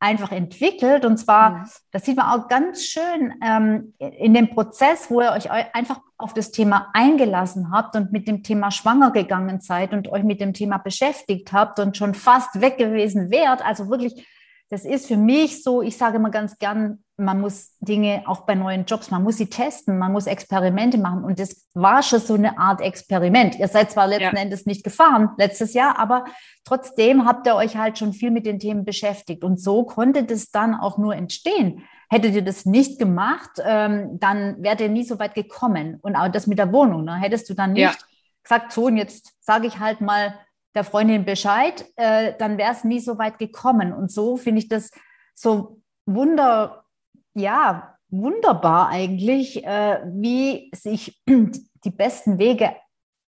einfach 0.00 0.32
entwickelt. 0.32 1.04
Und 1.04 1.18
zwar, 1.18 1.50
ja. 1.52 1.64
das 1.92 2.04
sieht 2.04 2.16
man 2.16 2.26
auch 2.26 2.48
ganz 2.48 2.84
schön 2.84 3.34
ähm, 3.44 3.94
in 3.98 4.34
dem 4.34 4.50
Prozess, 4.50 5.10
wo 5.10 5.20
ihr 5.20 5.32
euch 5.32 5.50
einfach 5.50 6.00
auf 6.16 6.34
das 6.34 6.50
Thema 6.50 6.88
eingelassen 6.94 7.70
habt 7.70 7.94
und 7.94 8.10
mit 8.10 8.26
dem 8.26 8.42
Thema 8.42 8.70
schwanger 8.70 9.10
gegangen 9.10 9.60
seid 9.60 9.92
und 9.92 10.08
euch 10.08 10.24
mit 10.24 10.40
dem 10.40 10.54
Thema 10.54 10.78
beschäftigt 10.78 11.52
habt 11.52 11.78
und 11.78 11.96
schon 11.96 12.14
fast 12.14 12.60
weg 12.60 12.78
gewesen 12.78 13.30
wärt. 13.30 13.64
Also 13.64 13.88
wirklich 13.88 14.26
das 14.70 14.84
ist 14.84 15.08
für 15.08 15.16
mich 15.16 15.64
so, 15.64 15.82
ich 15.82 15.96
sage 15.96 16.16
immer 16.16 16.30
ganz 16.30 16.56
gern, 16.58 17.02
man 17.16 17.40
muss 17.40 17.76
Dinge 17.80 18.22
auch 18.26 18.42
bei 18.46 18.54
neuen 18.54 18.84
Jobs, 18.84 19.10
man 19.10 19.24
muss 19.24 19.36
sie 19.36 19.50
testen, 19.50 19.98
man 19.98 20.12
muss 20.12 20.28
Experimente 20.28 20.96
machen. 20.96 21.24
Und 21.24 21.40
das 21.40 21.68
war 21.74 22.04
schon 22.04 22.20
so 22.20 22.34
eine 22.34 22.56
Art 22.56 22.80
Experiment. 22.80 23.58
Ihr 23.58 23.66
seid 23.66 23.90
zwar 23.90 24.06
letzten 24.06 24.36
ja. 24.36 24.42
Endes 24.42 24.66
nicht 24.66 24.84
gefahren 24.84 25.30
letztes 25.38 25.74
Jahr, 25.74 25.98
aber 25.98 26.24
trotzdem 26.64 27.26
habt 27.26 27.48
ihr 27.48 27.56
euch 27.56 27.76
halt 27.76 27.98
schon 27.98 28.12
viel 28.12 28.30
mit 28.30 28.46
den 28.46 28.60
Themen 28.60 28.84
beschäftigt. 28.84 29.42
Und 29.42 29.60
so 29.60 29.82
konnte 29.82 30.22
das 30.22 30.52
dann 30.52 30.76
auch 30.76 30.98
nur 30.98 31.16
entstehen. 31.16 31.82
Hättet 32.08 32.34
ihr 32.34 32.42
das 32.42 32.64
nicht 32.64 33.00
gemacht, 33.00 33.50
ähm, 33.64 34.18
dann 34.20 34.62
wärt 34.62 34.80
ihr 34.80 34.88
nie 34.88 35.04
so 35.04 35.18
weit 35.18 35.34
gekommen. 35.34 35.98
Und 36.02 36.14
auch 36.14 36.28
das 36.28 36.46
mit 36.46 36.58
der 36.58 36.72
Wohnung, 36.72 37.04
ne? 37.04 37.16
hättest 37.16 37.50
du 37.50 37.54
dann 37.54 37.72
nicht 37.72 37.82
ja. 37.82 37.94
gesagt, 38.44 38.72
so, 38.72 38.86
und 38.86 38.96
jetzt 38.96 39.32
sage 39.40 39.66
ich 39.66 39.80
halt 39.80 40.00
mal, 40.00 40.34
der 40.74 40.84
Freundin 40.84 41.24
Bescheid, 41.24 41.84
äh, 41.96 42.34
dann 42.38 42.58
wäre 42.58 42.72
es 42.72 42.84
nie 42.84 43.00
so 43.00 43.18
weit 43.18 43.38
gekommen. 43.38 43.92
Und 43.92 44.10
so 44.10 44.36
finde 44.36 44.60
ich 44.60 44.68
das 44.68 44.90
so 45.34 45.80
wunder, 46.06 46.84
ja, 47.34 47.96
wunderbar 48.08 48.88
eigentlich, 48.88 49.64
äh, 49.64 50.00
wie 50.06 50.70
sich 50.74 51.22
die 51.28 51.90
besten 51.90 52.38
Wege 52.38 52.74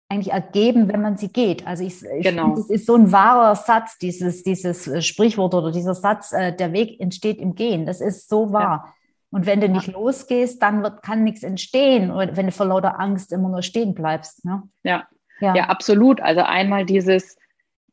eigentlich 0.09 0.33
ergeben, 0.33 0.87
wenn 0.89 1.01
man 1.01 1.17
sie 1.17 1.31
geht. 1.31 1.65
Also 1.65 1.83
ich, 1.83 2.03
ich 2.03 2.23
genau. 2.23 2.45
finde, 2.45 2.61
das 2.61 2.69
ist 2.69 2.85
so 2.85 2.95
ein 2.95 3.11
wahrer 3.11 3.55
Satz, 3.55 3.97
dieses, 3.97 4.43
dieses 4.43 4.87
äh, 4.87 5.01
Sprichwort 5.01 5.53
oder 5.53 5.71
dieser 5.71 5.95
Satz, 5.95 6.33
äh, 6.33 6.55
der 6.55 6.71
Weg 6.71 6.99
entsteht 6.99 7.39
im 7.39 7.55
Gehen. 7.55 7.85
Das 7.85 7.99
ist 8.01 8.29
so 8.29 8.51
wahr. 8.53 8.85
Ja. 8.85 8.93
Und 9.31 9.47
wenn 9.47 9.61
du 9.61 9.67
nicht 9.67 9.87
losgehst, 9.87 10.61
dann 10.61 10.83
wird, 10.83 11.01
kann 11.01 11.23
nichts 11.23 11.41
entstehen, 11.41 12.13
wenn 12.15 12.45
du 12.45 12.51
vor 12.51 12.67
lauter 12.67 12.99
Angst 12.99 13.31
immer 13.31 13.49
nur 13.49 13.63
stehen 13.63 13.95
bleibst. 13.95 14.45
Ne? 14.45 14.61
Ja. 14.83 15.07
Ja, 15.43 15.55
ja, 15.55 15.63
absolut. 15.65 16.21
Also 16.21 16.41
einmal 16.41 16.85
dieses 16.85 17.37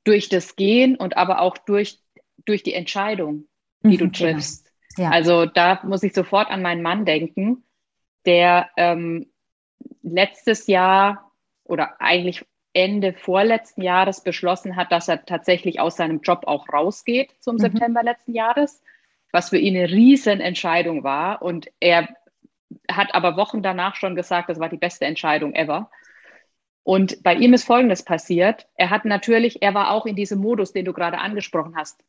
durch 0.05 0.29
das 0.29 0.57
Gehen 0.57 0.97
und 0.97 1.17
aber 1.17 1.41
auch 1.41 1.59
durch, 1.59 1.99
durch 2.45 2.63
die 2.63 2.75
Entscheidung, 2.75 3.47
die 3.83 3.89
mhm, 3.89 3.99
du 3.99 4.11
genau. 4.11 4.13
triffst. 4.13 4.71
Genau. 4.97 5.09
Ja. 5.09 5.15
Also 5.15 5.47
da 5.47 5.81
muss 5.85 6.03
ich 6.03 6.13
sofort 6.13 6.51
an 6.51 6.63
meinen 6.63 6.83
Mann 6.83 7.05
denken, 7.05 7.65
der 8.25 8.71
ähm, 8.77 9.31
letztes 10.03 10.67
Jahr 10.67 11.33
oder 11.65 12.01
eigentlich 12.01 12.45
Ende 12.73 13.13
vorletzten 13.13 13.83
Jahres 13.83 14.23
beschlossen 14.23 14.77
hat, 14.77 14.93
dass 14.93 15.09
er 15.09 15.25
tatsächlich 15.25 15.81
aus 15.81 15.97
seinem 15.97 16.21
Job 16.21 16.43
auch 16.47 16.69
rausgeht 16.73 17.35
zum 17.41 17.57
mhm. 17.57 17.61
September 17.61 18.03
letzten 18.03 18.33
Jahres, 18.33 18.83
was 19.33 19.51
für 19.51 19.59
ihn 19.59 19.77
eine 19.77 19.91
Riesenentscheidung 19.91 21.03
war. 21.03 21.43
Und 21.43 21.71
er 21.81 22.09
hat 22.91 23.15
aber 23.15 23.37
Wochen 23.37 23.63
danach 23.63 23.97
schon 23.97 24.15
gesagt, 24.15 24.49
das 24.49 24.61
war 24.61 24.69
die 24.69 24.77
beste 24.77 25.05
Entscheidung 25.05 25.55
ever. 25.55 25.91
Und 26.83 27.23
bei 27.23 27.35
ihm 27.35 27.53
ist 27.53 27.65
Folgendes 27.65 28.03
passiert. 28.03 28.67
Er 28.77 28.91
hat 28.91 29.05
natürlich, 29.05 29.63
er 29.63 29.75
war 29.75 29.91
auch 29.91 30.07
in 30.07 30.17
diesem 30.17 30.41
Modus, 30.41 30.73
den 30.73 30.85
du 30.85 30.93
gerade 30.93 31.19
angesprochen 31.19 31.77
hast. 31.77 32.03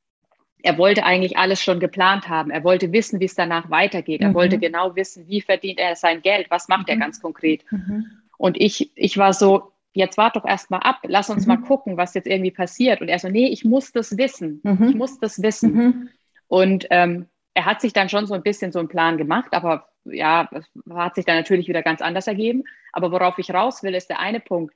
Er 0.63 0.77
wollte 0.77 1.03
eigentlich 1.03 1.37
alles 1.37 1.61
schon 1.61 1.79
geplant 1.79 2.29
haben. 2.29 2.51
Er 2.51 2.63
wollte 2.63 2.91
wissen, 2.91 3.19
wie 3.19 3.25
es 3.25 3.35
danach 3.35 3.69
weitergeht. 3.69 4.21
Er 4.21 4.29
mhm. 4.29 4.35
wollte 4.35 4.59
genau 4.59 4.95
wissen, 4.95 5.27
wie 5.27 5.41
verdient 5.41 5.79
er 5.79 5.95
sein 5.95 6.21
Geld, 6.21 6.47
was 6.49 6.67
macht 6.67 6.87
mhm. 6.87 6.93
er 6.93 6.97
ganz 6.97 7.21
konkret. 7.21 7.63
Mhm. 7.71 8.05
Und 8.37 8.59
ich, 8.59 8.91
ich 8.95 9.17
war 9.17 9.33
so, 9.33 9.71
jetzt 9.93 10.17
wart 10.17 10.35
doch 10.35 10.45
erst 10.45 10.71
mal 10.71 10.79
ab, 10.79 10.99
lass 11.03 11.29
uns 11.29 11.47
mal 11.47 11.57
mhm. 11.57 11.65
gucken, 11.65 11.97
was 11.97 12.13
jetzt 12.13 12.27
irgendwie 12.27 12.51
passiert. 12.51 13.01
Und 13.01 13.09
er 13.09 13.19
so, 13.19 13.27
nee, 13.27 13.47
ich 13.47 13.65
muss 13.65 13.91
das 13.91 14.17
wissen. 14.17 14.61
Mhm. 14.63 14.89
Ich 14.89 14.95
muss 14.95 15.19
das 15.19 15.41
wissen. 15.41 15.73
Mhm. 15.73 16.09
Und 16.47 16.87
ähm, 16.91 17.27
er 17.53 17.65
hat 17.65 17.81
sich 17.81 17.93
dann 17.93 18.09
schon 18.09 18.27
so 18.27 18.33
ein 18.33 18.43
bisschen 18.43 18.71
so 18.71 18.79
einen 18.79 18.87
Plan 18.87 19.17
gemacht, 19.17 19.53
aber 19.53 19.90
ja, 20.05 20.49
hat 20.89 21.15
sich 21.15 21.25
dann 21.25 21.37
natürlich 21.37 21.67
wieder 21.67 21.83
ganz 21.83 22.01
anders 22.01 22.27
ergeben. 22.27 22.63
Aber 22.91 23.11
worauf 23.11 23.37
ich 23.37 23.53
raus 23.53 23.83
will, 23.83 23.95
ist 23.95 24.09
der 24.09 24.19
eine 24.19 24.39
Punkt. 24.39 24.75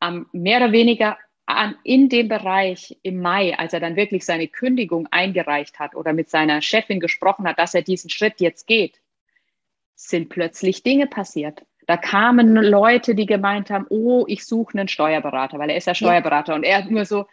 Ähm, 0.00 0.26
mehr 0.32 0.58
oder 0.58 0.72
weniger 0.72 1.18
an, 1.46 1.76
in 1.84 2.08
dem 2.08 2.28
Bereich 2.28 2.96
im 3.02 3.20
Mai, 3.20 3.58
als 3.58 3.72
er 3.72 3.80
dann 3.80 3.96
wirklich 3.96 4.24
seine 4.24 4.48
Kündigung 4.48 5.08
eingereicht 5.10 5.78
hat 5.78 5.94
oder 5.94 6.12
mit 6.12 6.30
seiner 6.30 6.62
Chefin 6.62 7.00
gesprochen 7.00 7.46
hat, 7.46 7.58
dass 7.58 7.74
er 7.74 7.82
diesen 7.82 8.10
Schritt 8.10 8.40
jetzt 8.40 8.66
geht, 8.66 9.00
sind 9.94 10.28
plötzlich 10.28 10.82
Dinge 10.82 11.06
passiert. 11.06 11.64
Da 11.86 11.96
kamen 11.96 12.54
Leute, 12.54 13.14
die 13.14 13.26
gemeint 13.26 13.70
haben, 13.70 13.86
oh, 13.88 14.24
ich 14.28 14.44
suche 14.44 14.78
einen 14.78 14.88
Steuerberater, 14.88 15.58
weil 15.58 15.70
er 15.70 15.76
ist 15.76 15.86
ja 15.86 15.94
Steuerberater. 15.94 16.52
Ja. 16.52 16.56
Und 16.56 16.64
er 16.64 16.84
nur 16.84 17.04
so, 17.04 17.26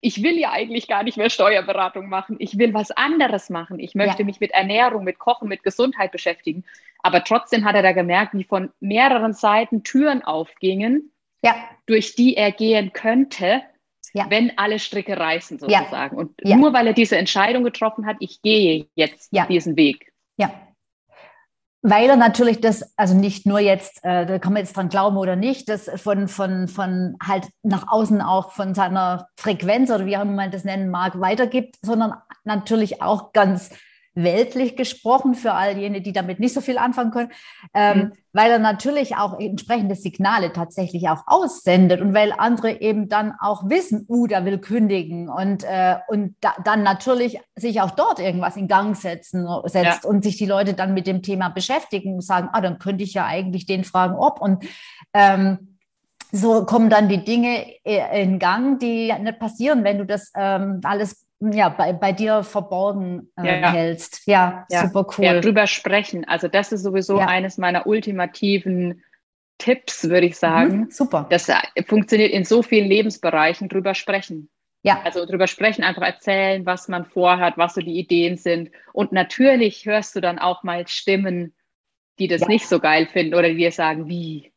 ich 0.00 0.22
will 0.22 0.38
ja 0.38 0.52
eigentlich 0.52 0.88
gar 0.88 1.02
nicht 1.02 1.16
mehr 1.16 1.30
Steuerberatung 1.30 2.08
machen. 2.08 2.36
Ich 2.38 2.58
will 2.58 2.74
was 2.74 2.90
anderes 2.90 3.50
machen. 3.50 3.78
Ich 3.78 3.94
möchte 3.94 4.22
ja. 4.22 4.26
mich 4.26 4.40
mit 4.40 4.52
Ernährung, 4.52 5.04
mit 5.04 5.18
Kochen, 5.18 5.48
mit 5.48 5.62
Gesundheit 5.62 6.12
beschäftigen. 6.12 6.64
Aber 7.02 7.24
trotzdem 7.24 7.64
hat 7.64 7.74
er 7.74 7.82
da 7.82 7.92
gemerkt, 7.92 8.34
wie 8.34 8.44
von 8.44 8.70
mehreren 8.80 9.32
Seiten 9.32 9.84
Türen 9.84 10.22
aufgingen, 10.22 11.12
ja. 11.42 11.54
durch 11.86 12.14
die 12.14 12.36
er 12.36 12.52
gehen 12.52 12.92
könnte, 12.92 13.62
ja. 14.12 14.26
wenn 14.28 14.56
alle 14.58 14.78
Stricke 14.78 15.16
reißen 15.16 15.58
sozusagen. 15.58 16.16
Und 16.16 16.44
nur 16.44 16.72
weil 16.72 16.88
er 16.88 16.92
diese 16.92 17.16
Entscheidung 17.16 17.64
getroffen 17.64 18.06
hat, 18.06 18.16
ich 18.20 18.42
gehe 18.42 18.86
jetzt 18.94 19.32
diesen 19.48 19.76
Weg. 19.76 20.12
Ja, 20.36 20.52
weil 21.88 22.10
er 22.10 22.16
natürlich 22.16 22.60
das, 22.60 22.92
also 22.96 23.14
nicht 23.14 23.46
nur 23.46 23.60
jetzt, 23.60 24.02
äh, 24.02 24.26
da 24.26 24.40
kann 24.40 24.52
man 24.52 24.62
jetzt 24.62 24.76
dran 24.76 24.88
glauben 24.88 25.16
oder 25.16 25.36
nicht, 25.36 25.68
das 25.68 25.88
von, 25.94 26.26
von, 26.26 26.66
von 26.66 27.16
halt 27.22 27.48
nach 27.62 27.86
außen 27.86 28.20
auch 28.20 28.50
von 28.50 28.74
seiner 28.74 29.28
Frequenz 29.36 29.88
oder 29.92 30.04
wie 30.04 30.16
auch 30.16 30.22
immer 30.22 30.32
man 30.32 30.50
das 30.50 30.64
nennen 30.64 30.90
mag, 30.90 31.20
weitergibt, 31.20 31.76
sondern 31.82 32.14
natürlich 32.42 33.02
auch 33.02 33.32
ganz 33.32 33.70
weltlich 34.16 34.76
gesprochen 34.76 35.34
für 35.34 35.52
all 35.52 35.76
jene, 35.76 36.00
die 36.00 36.12
damit 36.12 36.40
nicht 36.40 36.54
so 36.54 36.60
viel 36.60 36.78
anfangen 36.78 37.10
können, 37.10 37.30
ähm, 37.74 37.98
mhm. 37.98 38.12
weil 38.32 38.50
er 38.50 38.58
natürlich 38.58 39.16
auch 39.16 39.38
entsprechende 39.38 39.94
Signale 39.94 40.52
tatsächlich 40.52 41.08
auch 41.08 41.22
aussendet 41.26 42.00
und 42.00 42.14
weil 42.14 42.32
andere 42.36 42.80
eben 42.80 43.08
dann 43.08 43.34
auch 43.38 43.68
wissen, 43.68 44.06
uh, 44.08 44.26
der 44.26 44.44
will 44.46 44.58
kündigen 44.58 45.28
und, 45.28 45.64
äh, 45.64 45.96
und 46.08 46.34
da, 46.40 46.54
dann 46.64 46.82
natürlich 46.82 47.38
sich 47.54 47.82
auch 47.82 47.90
dort 47.90 48.18
irgendwas 48.18 48.56
in 48.56 48.68
Gang 48.68 48.96
setzen, 48.96 49.46
setzt 49.66 50.04
ja. 50.04 50.08
und 50.10 50.24
sich 50.24 50.38
die 50.38 50.46
Leute 50.46 50.72
dann 50.72 50.94
mit 50.94 51.06
dem 51.06 51.22
Thema 51.22 51.50
beschäftigen 51.50 52.14
und 52.14 52.22
sagen, 52.22 52.48
ah, 52.52 52.62
dann 52.62 52.78
könnte 52.78 53.04
ich 53.04 53.12
ja 53.12 53.26
eigentlich 53.26 53.66
den 53.66 53.84
fragen, 53.84 54.16
ob 54.16 54.40
und 54.40 54.64
ähm, 55.12 55.76
so 56.32 56.64
kommen 56.64 56.90
dann 56.90 57.08
die 57.08 57.22
Dinge 57.22 57.66
äh, 57.84 58.22
in 58.22 58.38
Gang, 58.38 58.78
die 58.78 59.12
nicht 59.12 59.38
passieren, 59.38 59.84
wenn 59.84 59.98
du 59.98 60.06
das 60.06 60.32
ähm, 60.34 60.80
alles 60.84 61.25
ja, 61.40 61.68
bei, 61.68 61.92
bei 61.92 62.12
dir 62.12 62.42
verborgen 62.42 63.30
äh, 63.36 63.60
ja, 63.60 63.72
hältst. 63.72 64.26
Ja, 64.26 64.66
ja, 64.70 64.86
super 64.86 65.06
cool. 65.16 65.24
Ja, 65.24 65.40
drüber 65.40 65.66
sprechen. 65.66 66.24
Also 66.24 66.48
das 66.48 66.72
ist 66.72 66.82
sowieso 66.82 67.18
ja. 67.18 67.26
eines 67.26 67.58
meiner 67.58 67.86
ultimativen 67.86 69.02
Tipps, 69.58 70.08
würde 70.08 70.26
ich 70.26 70.36
sagen. 70.36 70.76
Mhm, 70.76 70.90
super. 70.90 71.26
Das 71.30 71.48
äh, 71.48 71.56
funktioniert 71.86 72.32
in 72.32 72.44
so 72.44 72.62
vielen 72.62 72.88
Lebensbereichen, 72.88 73.68
drüber 73.68 73.94
sprechen. 73.94 74.48
Ja. 74.82 75.02
Also 75.04 75.26
drüber 75.26 75.46
sprechen, 75.46 75.82
einfach 75.82 76.02
erzählen, 76.02 76.64
was 76.64 76.88
man 76.88 77.06
vorhat, 77.06 77.58
was 77.58 77.74
so 77.74 77.80
die 77.80 77.98
Ideen 77.98 78.36
sind. 78.36 78.70
Und 78.92 79.12
natürlich 79.12 79.84
hörst 79.84 80.14
du 80.16 80.20
dann 80.20 80.38
auch 80.38 80.62
mal 80.62 80.86
Stimmen, 80.86 81.54
die 82.18 82.28
das 82.28 82.46
nicht 82.48 82.66
so 82.66 82.78
geil 82.78 83.06
finden 83.06 83.34
oder 83.34 83.48
die 83.48 83.56
dir 83.56 83.72
sagen, 83.72 84.08
wie, 84.08 84.52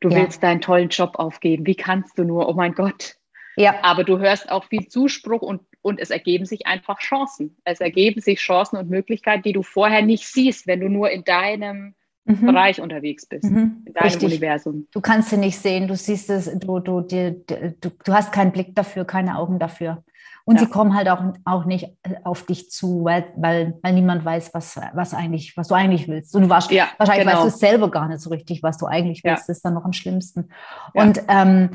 du 0.00 0.10
willst 0.10 0.42
deinen 0.42 0.60
tollen 0.60 0.90
Job 0.90 1.18
aufgeben, 1.18 1.66
wie 1.66 1.74
kannst 1.74 2.18
du 2.18 2.24
nur, 2.24 2.48
oh 2.48 2.54
mein 2.54 2.74
Gott. 2.74 3.16
Ja. 3.56 3.82
Aber 3.82 4.04
du 4.04 4.18
hörst 4.18 4.50
auch 4.50 4.64
viel 4.64 4.86
Zuspruch 4.88 5.42
und 5.42 5.62
und 5.82 6.00
es 6.00 6.10
ergeben 6.10 6.46
sich 6.46 6.66
einfach 6.66 6.98
Chancen. 6.98 7.56
Es 7.64 7.80
ergeben 7.80 8.20
sich 8.20 8.40
Chancen 8.40 8.76
und 8.76 8.90
Möglichkeiten, 8.90 9.42
die 9.42 9.52
du 9.52 9.62
vorher 9.62 10.02
nicht 10.02 10.26
siehst, 10.26 10.66
wenn 10.66 10.80
du 10.80 10.88
nur 10.88 11.10
in 11.10 11.24
deinem 11.24 11.94
mhm. 12.24 12.46
Bereich 12.46 12.80
unterwegs 12.80 13.26
bist, 13.26 13.44
mhm. 13.44 13.84
in 13.86 13.92
deinem 13.92 14.04
Richtig. 14.04 14.24
Universum. 14.24 14.86
Du 14.92 15.00
kannst 15.00 15.30
sie 15.30 15.36
nicht 15.36 15.58
sehen, 15.58 15.88
du 15.88 15.96
siehst 15.96 16.30
es, 16.30 16.50
du, 16.58 16.80
du, 16.80 17.00
du, 17.00 17.32
du, 17.46 17.90
du 18.04 18.12
hast 18.12 18.32
keinen 18.32 18.52
Blick 18.52 18.74
dafür, 18.74 19.04
keine 19.04 19.38
Augen 19.38 19.58
dafür. 19.58 20.02
Und 20.44 20.56
ja. 20.56 20.62
sie 20.62 20.70
kommen 20.70 20.94
halt 20.96 21.08
auch, 21.08 21.22
auch 21.44 21.64
nicht 21.64 21.86
auf 22.24 22.44
dich 22.44 22.70
zu, 22.70 23.04
weil, 23.04 23.26
weil, 23.36 23.78
weil 23.82 23.92
niemand 23.92 24.24
weiß, 24.24 24.52
was, 24.54 24.80
was, 24.94 25.14
eigentlich, 25.14 25.56
was 25.56 25.68
du 25.68 25.74
eigentlich 25.74 26.08
willst. 26.08 26.34
Und 26.34 26.42
du 26.42 26.48
warst, 26.48 26.70
ja, 26.70 26.88
wahrscheinlich 26.98 27.26
genau. 27.26 27.44
weißt 27.44 27.54
du 27.54 27.58
selber 27.58 27.90
gar 27.90 28.08
nicht 28.08 28.20
so 28.20 28.30
richtig, 28.30 28.62
was 28.62 28.78
du 28.78 28.86
eigentlich 28.86 29.22
willst. 29.22 29.42
Ja. 29.42 29.46
Das 29.46 29.48
ist 29.48 29.64
dann 29.64 29.74
noch 29.74 29.84
am 29.84 29.92
schlimmsten. 29.92 30.48
Und 30.94 31.22
ähm, 31.28 31.70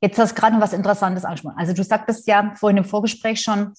Jetzt 0.00 0.18
hast 0.18 0.36
du 0.36 0.40
gerade 0.40 0.54
noch 0.54 0.62
was 0.62 0.72
Interessantes 0.72 1.24
angesprochen. 1.24 1.56
Also 1.58 1.72
du 1.72 1.82
sagtest 1.82 2.26
ja 2.26 2.52
vorhin 2.56 2.78
im 2.78 2.84
Vorgespräch 2.84 3.40
schon, 3.40 3.72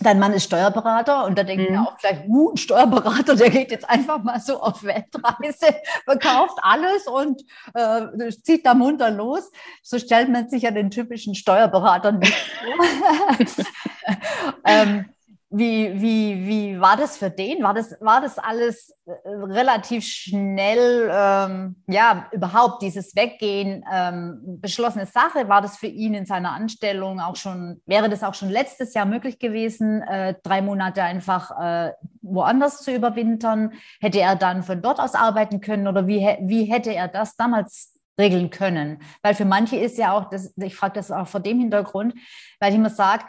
dein 0.00 0.18
Mann 0.18 0.32
ist 0.32 0.44
Steuerberater 0.44 1.24
und 1.26 1.38
da 1.38 1.42
denken 1.42 1.74
mhm. 1.74 1.80
auch 1.80 1.96
gleich, 1.98 2.26
uh, 2.28 2.52
ein 2.52 2.56
Steuerberater, 2.56 3.36
der 3.36 3.50
geht 3.50 3.70
jetzt 3.70 3.88
einfach 3.88 4.22
mal 4.22 4.40
so 4.40 4.60
auf 4.60 4.82
Weltreise, 4.82 5.74
verkauft 6.04 6.58
alles 6.62 7.06
und 7.06 7.42
äh, 7.74 8.30
zieht 8.42 8.66
da 8.66 8.74
munter 8.74 9.10
los. 9.10 9.50
So 9.82 9.98
stellt 9.98 10.28
man 10.28 10.48
sich 10.48 10.62
ja 10.62 10.70
den 10.70 10.90
typischen 10.90 11.34
Steuerberater 11.34 12.12
nicht 12.12 12.34
vor. 12.34 13.46
ähm, 14.64 15.06
wie, 15.50 15.98
wie, 16.00 16.46
wie 16.46 16.80
war 16.80 16.98
das 16.98 17.16
für 17.16 17.30
den? 17.30 17.62
War 17.62 17.72
das, 17.72 17.96
war 18.00 18.20
das 18.20 18.38
alles 18.38 18.94
äh, 19.06 19.12
relativ 19.26 20.04
schnell, 20.04 21.10
ähm, 21.10 21.82
ja, 21.86 22.28
überhaupt 22.32 22.82
dieses 22.82 23.16
Weggehen 23.16 23.82
ähm, 23.90 24.40
beschlossene 24.60 25.06
Sache? 25.06 25.48
War 25.48 25.62
das 25.62 25.78
für 25.78 25.86
ihn 25.86 26.12
in 26.12 26.26
seiner 26.26 26.52
Anstellung 26.52 27.18
auch 27.20 27.36
schon, 27.36 27.80
wäre 27.86 28.10
das 28.10 28.22
auch 28.22 28.34
schon 28.34 28.50
letztes 28.50 28.92
Jahr 28.92 29.06
möglich 29.06 29.38
gewesen, 29.38 30.02
äh, 30.02 30.34
drei 30.42 30.60
Monate 30.60 31.02
einfach 31.02 31.50
äh, 31.58 31.92
woanders 32.20 32.82
zu 32.82 32.94
überwintern? 32.94 33.72
Hätte 34.00 34.20
er 34.20 34.36
dann 34.36 34.62
von 34.62 34.82
dort 34.82 35.00
aus 35.00 35.14
arbeiten 35.14 35.62
können 35.62 35.88
oder 35.88 36.06
wie, 36.06 36.20
wie 36.42 36.64
hätte 36.64 36.94
er 36.94 37.08
das 37.08 37.36
damals 37.36 37.94
regeln 38.20 38.50
können? 38.50 38.98
Weil 39.22 39.34
für 39.34 39.46
manche 39.46 39.76
ist 39.76 39.96
ja 39.96 40.12
auch, 40.12 40.28
das, 40.28 40.52
ich 40.56 40.76
frage 40.76 40.94
das 40.94 41.10
auch 41.10 41.26
vor 41.26 41.40
dem 41.40 41.58
Hintergrund, 41.58 42.12
weil 42.60 42.70
ich 42.70 42.78
immer 42.78 42.90
sage, 42.90 43.24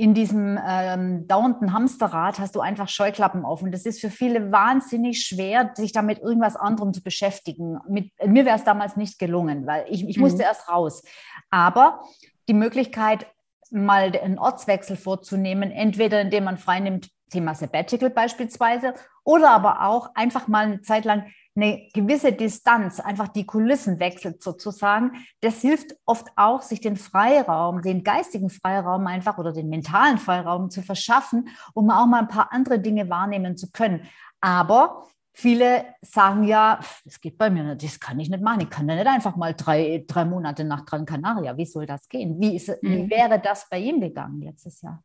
in 0.00 0.14
diesem 0.14 0.58
ähm, 0.66 1.28
dauernden 1.28 1.74
Hamsterrad 1.74 2.38
hast 2.38 2.56
du 2.56 2.60
einfach 2.60 2.88
Scheuklappen 2.88 3.44
auf. 3.44 3.60
Und 3.60 3.70
das 3.70 3.84
ist 3.84 4.00
für 4.00 4.08
viele 4.08 4.50
wahnsinnig 4.50 5.26
schwer, 5.26 5.72
sich 5.74 5.92
damit 5.92 6.20
irgendwas 6.20 6.56
anderem 6.56 6.94
zu 6.94 7.02
beschäftigen. 7.02 7.78
Mit, 7.86 8.10
mir 8.26 8.46
wäre 8.46 8.56
es 8.56 8.64
damals 8.64 8.96
nicht 8.96 9.18
gelungen, 9.18 9.66
weil 9.66 9.84
ich, 9.90 10.08
ich 10.08 10.16
mhm. 10.16 10.22
musste 10.22 10.42
erst 10.42 10.70
raus. 10.70 11.02
Aber 11.50 12.00
die 12.48 12.54
Möglichkeit, 12.54 13.26
mal 13.70 14.10
einen 14.16 14.38
Ortswechsel 14.38 14.96
vorzunehmen, 14.96 15.70
entweder 15.70 16.22
indem 16.22 16.44
man 16.44 16.56
freinimmt, 16.56 17.10
Thema 17.30 17.54
Sabbatical 17.54 18.08
beispielsweise, 18.08 18.94
oder 19.22 19.50
aber 19.50 19.84
auch 19.86 20.14
einfach 20.14 20.48
mal 20.48 20.64
eine 20.64 20.80
Zeit 20.80 21.04
lang 21.04 21.26
eine 21.56 21.88
gewisse 21.92 22.32
Distanz, 22.32 23.00
einfach 23.00 23.28
die 23.28 23.44
Kulissen 23.44 23.98
wechselt 23.98 24.42
sozusagen, 24.42 25.12
das 25.40 25.60
hilft 25.60 25.96
oft 26.06 26.28
auch, 26.36 26.62
sich 26.62 26.80
den 26.80 26.96
Freiraum, 26.96 27.82
den 27.82 28.04
geistigen 28.04 28.50
Freiraum 28.50 29.06
einfach 29.06 29.38
oder 29.38 29.52
den 29.52 29.68
mentalen 29.68 30.18
Freiraum 30.18 30.70
zu 30.70 30.82
verschaffen, 30.82 31.48
um 31.74 31.90
auch 31.90 32.06
mal 32.06 32.20
ein 32.20 32.28
paar 32.28 32.52
andere 32.52 32.78
Dinge 32.78 33.10
wahrnehmen 33.10 33.56
zu 33.56 33.70
können. 33.70 34.02
Aber 34.40 35.06
viele 35.32 35.84
sagen 36.02 36.44
ja, 36.44 36.80
es 37.04 37.20
geht 37.20 37.36
bei 37.36 37.50
mir 37.50 37.64
nicht, 37.64 37.82
das 37.82 38.00
kann 38.00 38.20
ich 38.20 38.30
nicht 38.30 38.42
machen. 38.42 38.60
Ich 38.60 38.70
kann 38.70 38.88
ja 38.88 38.94
nicht 38.94 39.06
einfach 39.06 39.36
mal 39.36 39.54
drei, 39.54 40.04
drei 40.06 40.24
Monate 40.24 40.64
nach 40.64 40.84
Gran 40.84 41.04
Canaria. 41.04 41.56
Wie 41.56 41.66
soll 41.66 41.86
das 41.86 42.08
gehen? 42.08 42.40
Wie, 42.40 42.56
ist, 42.56 42.68
mhm. 42.68 42.76
wie 42.82 43.10
wäre 43.10 43.40
das 43.40 43.68
bei 43.68 43.78
ihm 43.78 44.00
gegangen 44.00 44.40
letztes 44.40 44.80
Jahr? 44.82 45.02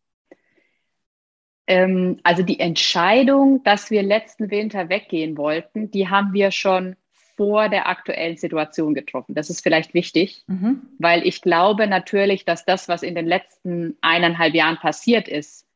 Ähm, 1.67 2.19
also 2.23 2.43
die 2.43 2.59
Entscheidung, 2.59 3.63
dass 3.63 3.89
wir 3.89 4.03
letzten 4.03 4.51
Winter 4.51 4.89
weggehen 4.89 5.37
wollten, 5.37 5.91
die 5.91 6.09
haben 6.09 6.33
wir 6.33 6.51
schon 6.51 6.95
vor 7.35 7.69
der 7.69 7.87
aktuellen 7.87 8.37
Situation 8.37 8.93
getroffen. 8.93 9.35
Das 9.35 9.49
ist 9.49 9.61
vielleicht 9.61 9.93
wichtig, 9.93 10.43
mhm. 10.47 10.81
weil 10.99 11.25
ich 11.27 11.41
glaube 11.41 11.87
natürlich, 11.87 12.45
dass 12.45 12.65
das, 12.65 12.87
was 12.87 13.03
in 13.03 13.15
den 13.15 13.25
letzten 13.25 13.97
eineinhalb 14.01 14.53
Jahren 14.53 14.77
passiert 14.77 15.27
ist, 15.27 15.67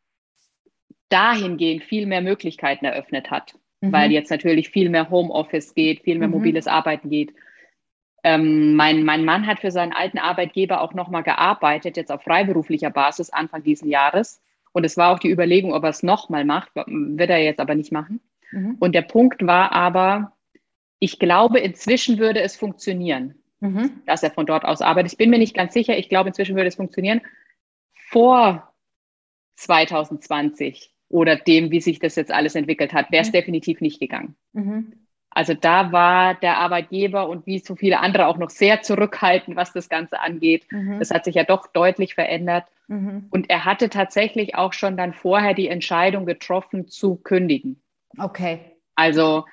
dahingehend 1.10 1.84
viel 1.84 2.05
mehr 2.05 2.22
Möglichkeiten 2.22 2.86
eröffnet 2.86 3.29
hat, 3.31 3.55
mhm. 3.81 3.91
weil 3.91 4.12
jetzt 4.12 4.29
natürlich 4.29 4.69
viel 4.69 4.89
mehr 4.89 5.10
Homeoffice 5.10 5.74
geht, 5.74 6.01
viel 6.01 6.17
mehr 6.17 6.27
mhm. 6.27 6.36
mobiles 6.36 6.67
Arbeiten 6.67 7.10
geht. 7.10 7.34
Ähm, 8.24 8.75
mein, 8.75 9.03
mein 9.03 9.25
Mann 9.25 9.48
hat 9.48 9.60
für 9.60 9.72
seinen 9.72 9.93
alten 9.93 10.17
Arbeitgeber 10.17 10.81
auch 10.81 10.93
nochmal 10.93 11.24
gearbeitet, 11.24 11.98
jetzt 11.98 12.12
auf 12.12 12.22
freiberuflicher 12.24 12.89
Basis 12.89 13.29
Anfang 13.29 13.63
diesen 13.63 13.89
Jahres. 13.89 14.41
Und 14.72 14.84
es 14.84 14.98
war 14.98 15.14
auch 15.14 15.20
die 15.20 15.32
Überlegung, 15.32 15.74
ob 15.74 15.84
er 15.84 15.90
es 15.90 16.04
nochmal 16.04 16.46
macht, 16.46 16.72
wird 16.76 17.30
er 17.30 17.44
jetzt 17.44 17.60
aber 17.60 17.76
nicht 17.76 17.92
machen. 17.92 18.20
Mhm. 18.52 18.78
Und 18.80 18.94
der 18.94 19.02
Punkt 19.02 19.46
war 19.46 19.72
aber, 19.72 20.34
ich 21.00 21.20
glaube, 21.20 21.60
inzwischen 21.60 22.20
würde 22.20 22.42
es 22.42 22.56
funktionieren, 22.56 23.36
mhm. 23.60 24.02
dass 24.06 24.24
er 24.24 24.32
von 24.32 24.46
dort 24.46 24.66
aus 24.66 24.82
arbeitet. 24.82 25.14
Ich 25.14 25.18
bin 25.18 25.30
mir 25.30 25.40
nicht 25.40 25.56
ganz 25.56 25.74
sicher. 25.74 25.98
Ich 25.98 26.10
glaube, 26.10 26.30
inzwischen 26.30 26.56
würde 26.56 26.68
es 26.68 26.76
funktionieren. 26.76 27.22
Vor 28.10 28.74
2020 29.56 30.94
oder 31.10 31.36
dem, 31.36 31.72
wie 31.72 31.82
sich 31.82 32.00
das 32.00 32.16
jetzt 32.16 32.32
alles 32.32 32.56
entwickelt 32.56 32.94
hat, 32.94 33.12
wäre 33.12 33.24
es 33.24 33.30
mhm. 33.30 33.34
definitiv 33.34 33.82
nicht 33.82 34.00
gegangen. 34.00 34.36
Also 35.39 35.53
da 35.53 35.93
war 35.93 36.34
der 36.36 36.58
Arbeitgeber 36.58 37.29
und 37.29 37.46
wie 37.46 37.60
so 37.60 37.77
viele 37.77 38.01
andere 38.01 38.27
auch 38.27 38.38
noch 38.38 38.50
sehr 38.50 38.81
zurückhaltend, 38.81 39.55
was 39.55 39.72
das 39.72 39.88
Ganze 39.88 40.19
angeht. 40.19 40.65
Mhm. 40.69 41.00
Das 41.00 41.12
hat 41.12 41.24
sich 41.24 41.36
ja 41.36 41.46
doch 41.46 41.67
deutlich 41.67 42.13
verändert. 42.13 42.65
Mhm. 42.89 43.27
Und 43.29 43.50
er 43.50 43.63
hatte 43.63 43.89
tatsächlich 43.89 44.55
auch 44.55 44.74
schon 44.74 44.98
dann 44.98 45.13
vorher 45.13 45.53
die 45.53 45.69
Entscheidung 45.69 46.25
getroffen, 46.25 46.89
zu 46.89 47.15
kündigen. 47.15 47.81
Okay. 48.17 48.60
Also 48.96 49.46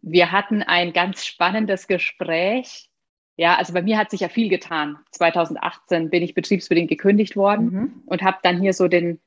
wir 0.00 0.30
hatten 0.30 0.62
ein 0.62 0.92
ganz 0.92 1.26
spannendes 1.26 1.88
Gespräch. 1.88 2.88
Ja, 3.36 3.56
also 3.56 3.72
bei 3.72 3.82
mir 3.82 3.98
hat 3.98 4.12
sich 4.12 4.20
ja 4.20 4.28
viel 4.28 4.48
getan. 4.48 4.96
2018 5.10 6.08
bin 6.08 6.22
ich 6.22 6.34
betriebsbedingt 6.34 6.88
gekündigt 6.88 7.34
worden 7.34 7.64
mhm. 7.64 8.02
und 8.06 8.22
habe 8.22 8.38
dann 8.44 8.60
hier 8.60 8.74
so 8.74 8.86
den, 8.86 9.20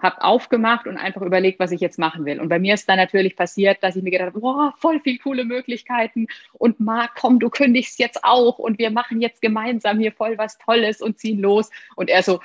habe 0.00 0.22
aufgemacht 0.22 0.86
und 0.86 0.96
einfach 0.96 1.22
überlegt, 1.22 1.60
was 1.60 1.72
ich 1.72 1.80
jetzt 1.80 1.98
machen 1.98 2.24
will. 2.24 2.40
Und 2.40 2.48
bei 2.48 2.58
mir 2.58 2.74
ist 2.74 2.88
dann 2.88 2.96
natürlich 2.96 3.36
passiert, 3.36 3.82
dass 3.82 3.96
ich 3.96 4.02
mir 4.02 4.10
gedacht 4.10 4.28
habe, 4.28 4.40
boah, 4.40 4.74
voll 4.78 5.00
viel 5.00 5.18
coole 5.18 5.44
Möglichkeiten 5.44 6.26
und 6.52 6.80
Marc, 6.80 7.12
komm, 7.16 7.38
du 7.38 7.50
kündigst 7.50 7.98
jetzt 7.98 8.24
auch 8.24 8.58
und 8.58 8.78
wir 8.78 8.90
machen 8.90 9.20
jetzt 9.20 9.42
gemeinsam 9.42 9.98
hier 9.98 10.12
voll 10.12 10.38
was 10.38 10.58
Tolles 10.58 11.00
und 11.00 11.18
ziehen 11.18 11.40
los. 11.40 11.70
Und 11.96 12.10
er 12.10 12.22
so, 12.22 12.40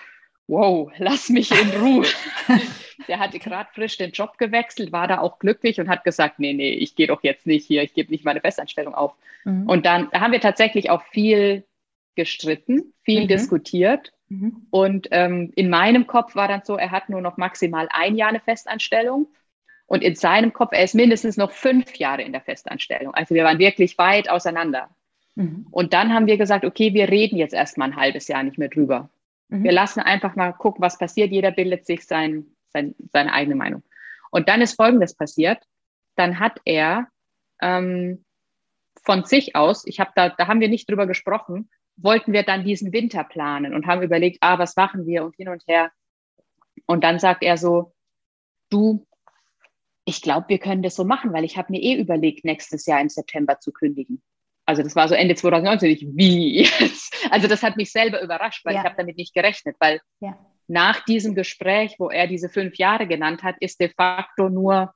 wow, 0.48 0.92
lass 0.98 1.30
mich 1.30 1.52
in 1.52 1.70
Ruhe. 1.82 2.06
Der 3.08 3.20
hatte 3.20 3.40
gerade 3.40 3.70
frisch 3.74 3.98
den 3.98 4.12
Job 4.12 4.38
gewechselt, 4.38 4.92
war 4.92 5.08
da 5.08 5.20
auch 5.20 5.40
glücklich 5.40 5.80
und 5.80 5.90
hat 5.90 6.04
gesagt, 6.04 6.40
nee, 6.40 6.54
nee, 6.54 6.72
ich 6.72 6.96
gehe 6.96 7.08
doch 7.08 7.24
jetzt 7.24 7.46
nicht 7.46 7.66
hier, 7.66 7.84
ich 7.84 7.94
gebe 7.94 8.12
nicht 8.12 8.26
meine 8.26 8.42
Festanstellung 8.42 8.96
auf. 8.96 9.14
Mhm. 9.44 9.68
Und 9.68 9.86
dann 9.86 10.12
haben 10.12 10.32
wir 10.32 10.40
tatsächlich 10.40 10.90
auch 10.90 11.04
viel 11.12 11.66
gestritten, 12.16 12.94
viel 13.04 13.24
mhm. 13.24 13.28
diskutiert. 13.28 14.14
Mhm. 14.30 14.68
Und 14.70 15.08
ähm, 15.12 15.52
in 15.56 15.70
meinem 15.70 16.08
Kopf 16.08 16.36
war 16.36 16.48
dann 16.48 16.64
so, 16.64 16.78
er 16.78 16.92
hat 16.92 17.10
nur 17.10 17.22
noch 17.22 17.38
maximal 17.38 17.88
ein 17.92 18.16
Jahr 18.16 18.30
eine 18.30 18.40
Festanstellung. 18.40 19.28
Und 19.88 20.04
in 20.04 20.16
seinem 20.16 20.52
Kopf, 20.52 20.72
er 20.72 20.84
ist 20.84 20.96
mindestens 20.96 21.38
noch 21.38 21.52
fünf 21.52 21.96
Jahre 21.98 22.24
in 22.24 22.32
der 22.32 22.42
Festanstellung. 22.42 23.14
Also 23.14 23.36
wir 23.36 23.44
waren 23.44 23.60
wirklich 23.60 23.98
weit 23.98 24.30
auseinander. 24.30 24.90
Mhm. 25.36 25.68
Und 25.70 25.94
dann 25.94 26.14
haben 26.14 26.26
wir 26.28 26.38
gesagt, 26.38 26.66
okay, 26.66 26.94
wir 26.94 27.10
reden 27.10 27.38
jetzt 27.38 27.54
erstmal 27.54 27.90
ein 27.90 27.96
halbes 27.96 28.28
Jahr 28.28 28.42
nicht 28.42 28.58
mehr 28.58 28.70
drüber. 28.70 29.10
Mhm. 29.50 29.64
Wir 29.64 29.72
lassen 29.72 30.00
einfach 30.00 30.36
mal 30.36 30.54
gucken, 30.54 30.82
was 30.82 30.98
passiert. 30.98 31.32
Jeder 31.32 31.52
bildet 31.52 31.86
sich 31.86 32.06
sein, 32.06 32.46
sein, 32.70 32.96
seine 33.12 33.34
eigene 33.34 33.56
Meinung. 33.56 33.84
Und 34.32 34.50
dann 34.50 34.62
ist 34.62 34.76
Folgendes 34.76 35.16
passiert. 35.16 35.60
Dann 36.16 36.40
hat 36.40 36.60
er 36.66 37.08
ähm, 37.62 38.26
von 39.04 39.24
sich 39.26 39.56
aus, 39.56 39.86
ich 39.86 40.00
habe 40.00 40.12
da, 40.16 40.30
da 40.30 40.48
haben 40.48 40.62
wir 40.62 40.70
nicht 40.70 40.90
drüber 40.90 41.06
gesprochen, 41.06 41.70
wollten 41.98 42.34
wir 42.34 42.44
dann 42.44 42.66
diesen 42.66 42.92
Winter 42.94 43.24
planen 43.24 43.74
und 43.74 43.88
haben 43.88 44.02
überlegt, 44.02 44.38
ah, 44.42 44.60
was 44.60 44.76
machen 44.76 45.06
wir 45.06 45.24
und 45.24 45.36
hin 45.36 45.50
und 45.50 45.64
her. 45.68 45.92
Und 46.86 47.04
dann 47.04 47.20
sagt 47.20 47.44
er 47.44 47.58
so, 47.58 47.94
du, 48.70 49.06
ich 50.06 50.22
glaube, 50.22 50.50
wir 50.50 50.60
können 50.60 50.84
das 50.84 50.96
so 50.96 51.06
machen, 51.06 51.34
weil 51.34 51.44
ich 51.44 51.58
habe 51.58 51.72
mir 51.72 51.82
eh 51.82 51.96
überlegt, 51.96 52.46
nächstes 52.46 52.86
Jahr 52.86 53.02
im 53.02 53.10
September 53.10 53.60
zu 53.60 53.72
kündigen. 53.72 54.22
Also 54.66 54.82
das 54.84 54.96
war 54.96 55.08
so 55.08 55.16
Ende 55.16 55.36
2019. 55.36 55.90
Ich, 55.92 56.08
wie? 56.10 56.68
Also 57.32 57.48
das 57.48 57.64
hat 57.64 57.76
mich 57.76 57.92
selber 57.92 58.22
überrascht, 58.22 58.64
weil 58.66 58.76
ja. 58.76 58.82
ich 58.82 58.86
habe 58.86 58.98
damit 58.98 59.18
nicht 59.18 59.34
gerechnet, 59.34 59.76
weil 59.80 60.00
ja. 60.20 60.38
nach 60.68 61.04
diesem 61.06 61.34
Gespräch, 61.34 61.96
wo 61.98 62.10
er 62.12 62.28
diese 62.28 62.50
fünf 62.50 62.78
Jahre 62.78 63.08
genannt 63.08 63.42
hat, 63.42 63.56
ist 63.62 63.80
de 63.80 63.90
facto 63.90 64.50
nur 64.50 64.94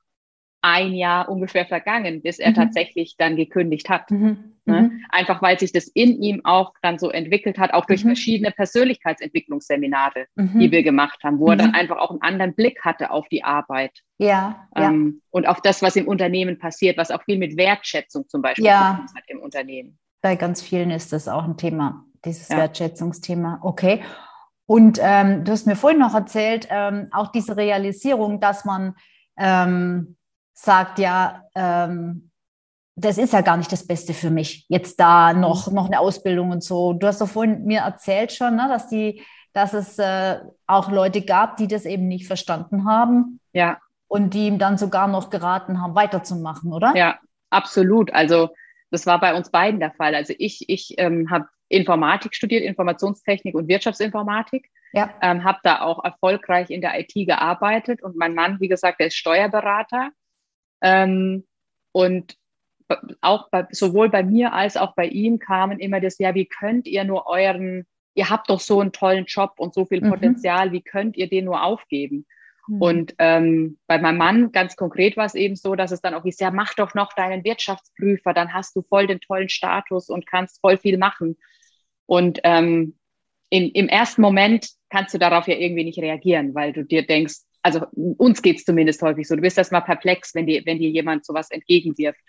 ein 0.62 0.94
Jahr 0.94 1.30
ungefähr 1.30 1.66
vergangen, 1.66 2.22
bis 2.22 2.38
er 2.40 2.50
mhm. 2.52 2.56
tatsächlich 2.56 3.16
dann 3.18 3.36
gekündigt 3.36 3.90
hat. 3.90 4.12
Mhm. 4.12 4.56
Ne? 4.66 4.82
Mhm. 4.82 5.06
Einfach 5.10 5.42
weil 5.42 5.58
sich 5.58 5.72
das 5.72 5.88
in 5.88 6.22
ihm 6.22 6.42
auch 6.44 6.74
dann 6.82 7.00
so 7.00 7.10
entwickelt 7.10 7.58
hat, 7.58 7.74
auch 7.74 7.86
durch 7.86 8.04
mhm. 8.04 8.10
verschiedene 8.10 8.52
Persönlichkeitsentwicklungsseminare, 8.52 10.26
mhm. 10.36 10.60
die 10.60 10.72
wir 10.72 10.84
gemacht 10.84 11.20
haben, 11.24 11.40
wo 11.40 11.50
er 11.50 11.56
dann 11.56 11.70
mhm. 11.70 11.76
einfach 11.76 11.98
auch 11.98 12.12
einen 12.12 12.22
anderen 12.22 12.56
Blick 12.56 12.82
hatte 12.84 13.12
auf 13.12 13.28
die 13.30 13.44
Arbeit. 13.44 14.00
Ja, 14.18 14.68
ähm, 14.76 15.14
ja. 15.16 15.22
Und 15.32 15.48
auf 15.48 15.62
das, 15.62 15.82
was 15.82 15.96
im 15.96 16.08
Unternehmen 16.08 16.60
passiert, 16.60 16.98
was 16.98 17.12
auch 17.12 17.24
viel 17.24 17.38
mit 17.38 17.58
Wertschätzung 17.58 18.28
zum 18.28 18.42
Beispiel 18.42 18.66
ja. 18.66 19.06
hat 19.16 19.24
im 19.28 19.40
Unternehmen. 19.40 19.98
Bei 20.22 20.36
ganz 20.36 20.62
vielen 20.62 20.92
ist 20.92 21.14
das 21.14 21.30
auch 21.30 21.46
ein 21.46 21.56
Thema, 21.56 22.04
dieses 22.26 22.50
ja. 22.50 22.58
Wertschätzungsthema. 22.58 23.60
Okay. 23.62 24.02
Und 24.66 25.00
ähm, 25.02 25.46
du 25.46 25.52
hast 25.52 25.66
mir 25.66 25.78
vorhin 25.78 26.00
noch 26.00 26.14
erzählt, 26.14 26.68
ähm, 26.70 27.08
auch 27.12 27.32
diese 27.32 27.58
Realisierung, 27.58 28.40
dass 28.40 28.66
man 28.66 28.96
ähm, 29.40 30.18
sagt, 30.64 31.00
ja, 31.00 31.44
ähm, 31.56 32.32
das 32.96 33.18
ist 33.18 33.34
ja 33.34 33.42
gar 33.42 33.56
nicht 33.56 33.72
das 33.72 33.88
Beste 33.88 34.14
für 34.14 34.30
mich, 34.30 34.66
jetzt 34.68 35.00
da 35.00 35.34
noch, 35.34 35.68
mhm. 35.68 35.76
noch 35.76 35.86
eine 35.86 36.00
Ausbildung 36.00 36.52
und 36.52 36.64
so. 36.64 36.94
Du 36.94 37.08
hast 37.08 37.22
doch 37.22 37.30
vorhin 37.30 37.66
mir 37.66 37.82
erzählt 37.82 38.34
schon, 38.34 38.56
ne, 38.56 38.68
dass, 38.68 38.90
die, 38.90 39.24
dass 39.54 39.74
es 39.74 39.98
äh, 40.00 40.40
auch 40.68 40.92
Leute 40.92 41.22
gab, 41.22 41.58
die 41.58 41.68
das 41.68 41.86
eben 41.86 42.08
nicht 42.08 42.28
verstanden 42.28 42.86
haben. 42.86 43.40
Ja. 43.54 43.80
Und 44.08 44.34
die 44.34 44.48
ihm 44.48 44.58
dann 44.58 44.78
sogar 44.78 45.08
noch 45.08 45.30
geraten 45.30 45.82
haben, 45.82 45.96
weiterzumachen, 45.96 46.74
oder? 46.74 46.94
Ja, 46.96 47.20
absolut. 47.52 48.12
Also 48.12 48.50
das 48.92 49.06
war 49.06 49.20
bei 49.20 49.36
uns 49.36 49.52
beiden 49.52 49.80
der 49.80 49.92
Fall. 49.92 50.16
Also 50.16 50.34
ich, 50.38 50.68
ich 50.68 50.96
ähm, 50.98 51.30
habe 51.30 51.48
Informatik 51.70 52.34
studiert, 52.34 52.64
Informationstechnik 52.64 53.54
und 53.56 53.68
Wirtschaftsinformatik. 53.68 54.68
Ja. 54.94 55.12
Ähm, 55.22 55.44
habe 55.44 55.60
da 55.64 55.82
auch 55.82 56.04
erfolgreich 56.04 56.72
in 56.72 56.82
der 56.82 57.00
IT 57.00 57.14
gearbeitet 57.14 58.02
und 58.02 58.18
mein 58.18 58.34
Mann, 58.34 58.60
wie 58.60 58.68
gesagt, 58.68 59.00
der 59.00 59.08
ist 59.08 59.16
Steuerberater. 59.16 60.10
Ähm, 60.82 61.46
und 61.92 62.38
auch 63.22 63.50
bei, 63.50 63.68
sowohl 63.72 64.10
bei 64.10 64.24
mir 64.24 64.54
als 64.54 64.78
auch 64.78 64.96
bei 64.96 65.06
ihm 65.06 65.40
kamen 65.40 65.80
immer 65.80 66.00
das, 66.00 66.18
ja, 66.18 66.34
wie 66.36 66.46
könnt 66.46 66.88
ihr 66.88 67.04
nur 67.04 67.28
euren, 67.28 67.86
ihr 68.16 68.30
habt 68.30 68.50
doch 68.50 68.60
so 68.60 68.80
einen 68.80 68.92
tollen 68.92 69.26
Job 69.26 69.54
und 69.58 69.74
so 69.74 69.86
viel 69.86 70.04
mhm. 70.04 70.10
Potenzial, 70.10 70.70
mhm. 70.70 70.74
wie 70.74 70.82
könnt 70.82 71.18
ihr 71.18 71.30
den 71.30 71.46
nur 71.46 71.64
aufgeben? 71.64 72.26
Mhm. 72.68 72.82
Und 72.82 73.16
ähm, 73.20 73.78
bei 73.88 74.00
meinem 74.00 74.18
Mann 74.18 74.52
ganz 74.52 74.76
konkret 74.76 75.18
war 75.18 75.26
es 75.26 75.36
eben 75.36 75.56
so, 75.56 75.76
dass 75.76 75.92
es 75.92 76.02
dann 76.02 76.14
auch 76.14 76.24
hieß, 76.24 76.40
ja, 76.40 76.52
mach 76.52 76.74
doch 76.74 76.94
noch 76.96 77.14
deinen 77.14 77.44
Wirtschaftsprüfer, 77.44 78.34
dann 78.34 78.54
hast 78.54 78.76
du 78.76 78.82
voll 78.82 79.08
den 79.08 79.20
tollen 79.20 79.50
Status 79.50 80.10
und 80.10 80.26
kannst 80.26 80.60
voll 80.62 80.78
viel 80.78 80.98
machen. 80.98 81.38
Und 82.06 82.40
ähm, 82.44 82.98
in, 83.50 83.70
im 83.70 83.88
ersten 83.88 84.22
Moment 84.22 84.70
kannst 84.90 85.14
du 85.14 85.20
darauf 85.20 85.48
ja 85.48 85.56
irgendwie 85.56 85.84
nicht 85.84 86.00
reagieren, 86.00 86.56
weil 86.56 86.74
du 86.74 86.84
dir 86.84 87.06
denkst, 87.06 87.36
also 87.62 87.86
uns 87.94 88.42
geht 88.42 88.58
es 88.58 88.66
zumindest 88.66 89.02
häufig 89.02 89.28
so, 89.28 89.36
du 89.36 89.42
bist 89.42 89.58
erstmal 89.58 89.84
perplex, 89.84 90.34
wenn 90.36 90.48
dir, 90.48 90.66
wenn 90.66 90.80
dir 90.80 90.90
jemand 90.90 91.26
sowas 91.26 91.52
entgegenwirft. 91.52 92.22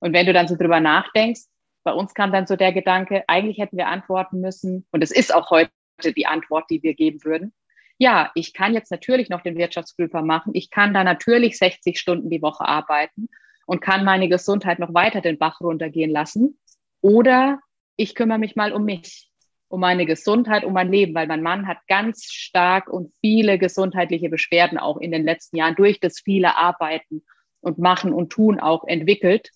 Und 0.00 0.12
wenn 0.12 0.26
du 0.26 0.32
dann 0.32 0.48
so 0.48 0.56
drüber 0.56 0.80
nachdenkst, 0.80 1.42
bei 1.84 1.92
uns 1.92 2.14
kam 2.14 2.32
dann 2.32 2.46
so 2.46 2.56
der 2.56 2.72
Gedanke, 2.72 3.24
eigentlich 3.28 3.58
hätten 3.58 3.76
wir 3.76 3.88
antworten 3.88 4.40
müssen, 4.40 4.86
und 4.90 5.02
es 5.02 5.10
ist 5.10 5.34
auch 5.34 5.50
heute 5.50 5.70
die 6.16 6.26
Antwort, 6.26 6.64
die 6.70 6.82
wir 6.82 6.94
geben 6.94 7.22
würden. 7.24 7.52
Ja, 7.98 8.32
ich 8.34 8.52
kann 8.54 8.74
jetzt 8.74 8.90
natürlich 8.90 9.28
noch 9.28 9.42
den 9.42 9.56
Wirtschaftsprüfer 9.56 10.22
machen. 10.22 10.52
Ich 10.54 10.70
kann 10.70 10.92
da 10.94 11.04
natürlich 11.04 11.58
60 11.58 11.98
Stunden 11.98 12.30
die 12.30 12.42
Woche 12.42 12.64
arbeiten 12.64 13.28
und 13.66 13.80
kann 13.80 14.04
meine 14.04 14.28
Gesundheit 14.28 14.78
noch 14.78 14.94
weiter 14.94 15.20
den 15.20 15.38
Bach 15.38 15.60
runtergehen 15.60 16.10
lassen. 16.10 16.58
Oder 17.00 17.60
ich 17.96 18.14
kümmere 18.14 18.38
mich 18.38 18.56
mal 18.56 18.72
um 18.72 18.84
mich 18.84 19.30
um 19.68 19.80
meine 19.80 20.06
Gesundheit, 20.06 20.64
um 20.64 20.72
mein 20.72 20.90
Leben, 20.90 21.14
weil 21.14 21.26
mein 21.26 21.42
Mann 21.42 21.66
hat 21.66 21.78
ganz 21.88 22.24
stark 22.24 22.88
und 22.88 23.12
viele 23.20 23.58
gesundheitliche 23.58 24.28
Beschwerden 24.28 24.78
auch 24.78 24.98
in 24.98 25.10
den 25.10 25.24
letzten 25.24 25.56
Jahren 25.56 25.74
durch 25.74 26.00
das 26.00 26.20
viele 26.20 26.56
Arbeiten 26.56 27.24
und 27.60 27.78
Machen 27.78 28.12
und 28.12 28.30
Tun 28.30 28.60
auch 28.60 28.84
entwickelt, 28.84 29.50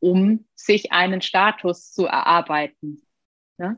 um 0.00 0.46
sich 0.54 0.92
einen 0.92 1.22
Status 1.22 1.92
zu 1.92 2.06
erarbeiten. 2.06 3.02
Ja? 3.58 3.76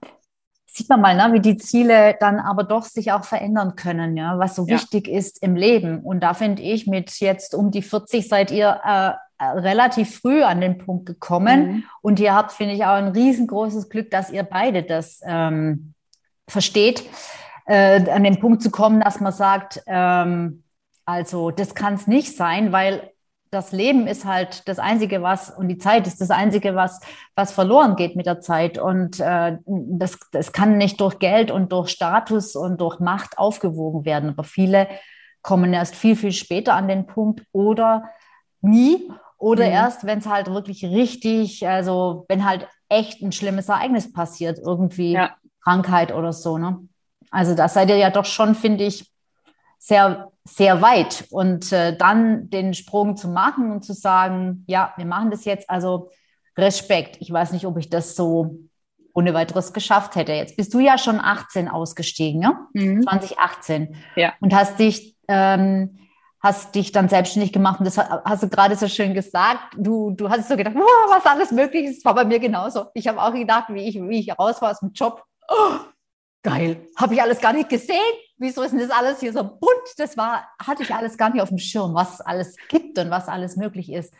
Sieht 0.66 0.88
man 0.88 1.00
mal, 1.00 1.16
ne, 1.16 1.32
wie 1.32 1.40
die 1.40 1.56
Ziele 1.56 2.16
dann 2.20 2.38
aber 2.38 2.62
doch 2.62 2.84
sich 2.84 3.10
auch 3.10 3.24
verändern 3.24 3.74
können, 3.74 4.16
ja, 4.16 4.38
was 4.38 4.54
so 4.54 4.66
ja. 4.66 4.74
wichtig 4.74 5.08
ist 5.08 5.42
im 5.42 5.56
Leben. 5.56 6.00
Und 6.00 6.20
da 6.20 6.32
finde 6.32 6.62
ich, 6.62 6.86
mit 6.86 7.10
jetzt 7.18 7.54
um 7.56 7.72
die 7.72 7.82
40 7.82 8.28
seid 8.28 8.52
ihr 8.52 8.80
äh, 8.84 9.12
relativ 9.40 10.20
früh 10.20 10.42
an 10.42 10.60
den 10.60 10.78
Punkt 10.78 11.06
gekommen. 11.06 11.66
Mhm. 11.66 11.84
Und 12.02 12.20
ihr 12.20 12.34
habt, 12.34 12.52
finde 12.52 12.74
ich, 12.74 12.84
auch 12.84 12.94
ein 12.94 13.08
riesengroßes 13.08 13.88
Glück, 13.88 14.10
dass 14.10 14.30
ihr 14.30 14.42
beide 14.42 14.82
das 14.82 15.20
ähm, 15.24 15.94
versteht, 16.46 17.04
äh, 17.66 18.10
an 18.10 18.24
den 18.24 18.40
Punkt 18.40 18.62
zu 18.62 18.70
kommen, 18.70 19.00
dass 19.00 19.20
man 19.20 19.32
sagt, 19.32 19.82
ähm, 19.86 20.64
also 21.04 21.50
das 21.50 21.74
kann 21.74 21.94
es 21.94 22.06
nicht 22.06 22.36
sein, 22.36 22.72
weil 22.72 23.10
das 23.50 23.72
Leben 23.72 24.06
ist 24.06 24.24
halt 24.24 24.68
das 24.68 24.78
Einzige, 24.78 25.22
was, 25.22 25.50
und 25.50 25.68
die 25.68 25.78
Zeit 25.78 26.06
ist 26.06 26.20
das 26.20 26.30
Einzige, 26.30 26.76
was, 26.76 27.00
was 27.34 27.50
verloren 27.50 27.96
geht 27.96 28.14
mit 28.14 28.26
der 28.26 28.40
Zeit. 28.40 28.78
Und 28.78 29.18
äh, 29.18 29.58
das, 29.66 30.18
das 30.30 30.52
kann 30.52 30.78
nicht 30.78 31.00
durch 31.00 31.18
Geld 31.18 31.50
und 31.50 31.72
durch 31.72 31.88
Status 31.88 32.54
und 32.54 32.80
durch 32.80 33.00
Macht 33.00 33.38
aufgewogen 33.38 34.04
werden. 34.04 34.30
Aber 34.30 34.44
viele 34.44 34.86
kommen 35.42 35.72
erst 35.72 35.96
viel, 35.96 36.14
viel 36.14 36.32
später 36.32 36.74
an 36.74 36.86
den 36.86 37.06
Punkt 37.06 37.42
oder 37.50 38.04
nie 38.60 39.10
oder 39.40 39.64
mhm. 39.64 39.72
erst, 39.72 40.06
wenn 40.06 40.18
es 40.18 40.26
halt 40.26 40.48
wirklich 40.48 40.84
richtig, 40.84 41.66
also 41.66 42.26
wenn 42.28 42.44
halt 42.44 42.68
echt 42.88 43.22
ein 43.22 43.32
schlimmes 43.32 43.68
Ereignis 43.68 44.12
passiert, 44.12 44.58
irgendwie 44.58 45.12
ja. 45.12 45.34
Krankheit 45.64 46.14
oder 46.14 46.32
so. 46.32 46.58
Ne? 46.58 46.86
Also 47.30 47.54
da 47.54 47.68
seid 47.68 47.88
ihr 47.88 47.96
ja 47.96 48.10
doch 48.10 48.26
schon, 48.26 48.54
finde 48.54 48.84
ich, 48.84 49.10
sehr, 49.78 50.30
sehr 50.44 50.82
weit. 50.82 51.24
Und 51.30 51.72
äh, 51.72 51.96
dann 51.96 52.50
den 52.50 52.74
Sprung 52.74 53.16
zu 53.16 53.28
machen 53.28 53.72
und 53.72 53.82
zu 53.82 53.94
sagen, 53.94 54.64
ja, 54.68 54.92
wir 54.98 55.06
machen 55.06 55.30
das 55.30 55.46
jetzt, 55.46 55.70
also 55.70 56.10
Respekt. 56.58 57.16
Ich 57.20 57.32
weiß 57.32 57.52
nicht, 57.52 57.64
ob 57.64 57.78
ich 57.78 57.88
das 57.88 58.14
so 58.14 58.58
ohne 59.14 59.32
weiteres 59.32 59.72
geschafft 59.72 60.16
hätte. 60.16 60.32
Jetzt 60.32 60.56
bist 60.58 60.74
du 60.74 60.80
ja 60.80 60.98
schon 60.98 61.18
18 61.18 61.68
ausgestiegen, 61.68 62.42
ja? 62.42 62.66
Mhm. 62.74 63.02
2018. 63.02 63.96
Ja. 64.16 64.34
Und 64.40 64.54
hast 64.54 64.78
dich, 64.78 65.16
ähm, 65.28 65.98
hast 66.42 66.74
dich 66.74 66.92
dann 66.92 67.08
selbstständig 67.08 67.52
gemacht. 67.52 67.80
Und 67.80 67.86
das 67.86 67.98
hast 67.98 68.42
du 68.42 68.48
gerade 68.48 68.76
so 68.76 68.88
schön 68.88 69.14
gesagt. 69.14 69.74
Du, 69.76 70.10
du 70.10 70.30
hast 70.30 70.48
so 70.48 70.56
gedacht, 70.56 70.74
oh, 70.76 71.10
was 71.10 71.26
alles 71.26 71.50
möglich 71.52 71.84
ist. 71.84 71.98
Das 71.98 72.04
war 72.04 72.14
bei 72.14 72.24
mir 72.24 72.38
genauso. 72.38 72.86
Ich 72.94 73.06
habe 73.08 73.22
auch 73.22 73.32
gedacht, 73.32 73.66
wie 73.68 73.86
ich, 73.86 73.96
wie 73.96 74.20
ich 74.20 74.38
raus 74.38 74.60
war 74.62 74.70
aus 74.70 74.80
dem 74.80 74.92
Job. 74.92 75.24
Oh, 75.48 75.78
geil, 76.42 76.86
habe 76.96 77.14
ich 77.14 77.22
alles 77.22 77.40
gar 77.40 77.52
nicht 77.52 77.68
gesehen. 77.68 77.96
Wieso 78.38 78.62
ist 78.62 78.70
denn 78.70 78.80
das 78.80 78.90
alles 78.90 79.20
hier 79.20 79.32
so 79.32 79.44
bunt? 79.44 79.98
Das 79.98 80.16
war, 80.16 80.48
hatte 80.58 80.82
ich 80.82 80.94
alles 80.94 81.18
gar 81.18 81.30
nicht 81.30 81.42
auf 81.42 81.50
dem 81.50 81.58
Schirm, 81.58 81.94
was 81.94 82.22
alles 82.22 82.56
gibt 82.68 82.98
und 82.98 83.10
was 83.10 83.28
alles 83.28 83.56
möglich 83.56 83.92
ist. 83.92 84.14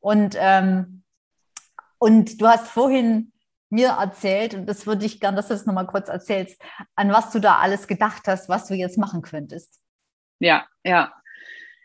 Und, 0.00 0.36
ähm, 0.38 1.04
und 1.98 2.40
du 2.40 2.48
hast 2.48 2.66
vorhin 2.66 3.32
mir 3.68 3.90
erzählt, 3.90 4.54
und 4.54 4.66
das 4.66 4.86
würde 4.86 5.06
ich 5.06 5.20
gerne, 5.20 5.36
dass 5.36 5.48
du 5.48 5.54
das 5.54 5.66
nochmal 5.66 5.86
kurz 5.86 6.08
erzählst, 6.08 6.60
an 6.96 7.12
was 7.12 7.30
du 7.30 7.38
da 7.38 7.58
alles 7.58 7.86
gedacht 7.86 8.26
hast, 8.26 8.48
was 8.48 8.66
du 8.66 8.74
jetzt 8.74 8.98
machen 8.98 9.22
könntest. 9.22 9.78
Ja, 10.40 10.66
ja. 10.82 11.12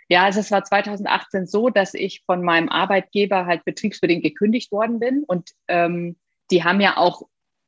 Ja, 0.08 0.24
also 0.24 0.40
es 0.40 0.52
war 0.52 0.64
2018 0.64 1.48
so, 1.48 1.70
dass 1.70 1.94
ich 1.94 2.24
von 2.26 2.44
meinem 2.44 2.70
Arbeitgeber 2.70 3.46
halt 3.46 3.66
betriebsbedingt 3.66 4.24
gekündigt 4.24 4.72
worden 4.72 5.00
bin. 5.00 5.24
Und 5.24 5.52
ähm, 5.68 6.18
die 6.52 6.64
haben 6.64 6.80
ja 6.80 6.98
auch 6.98 7.24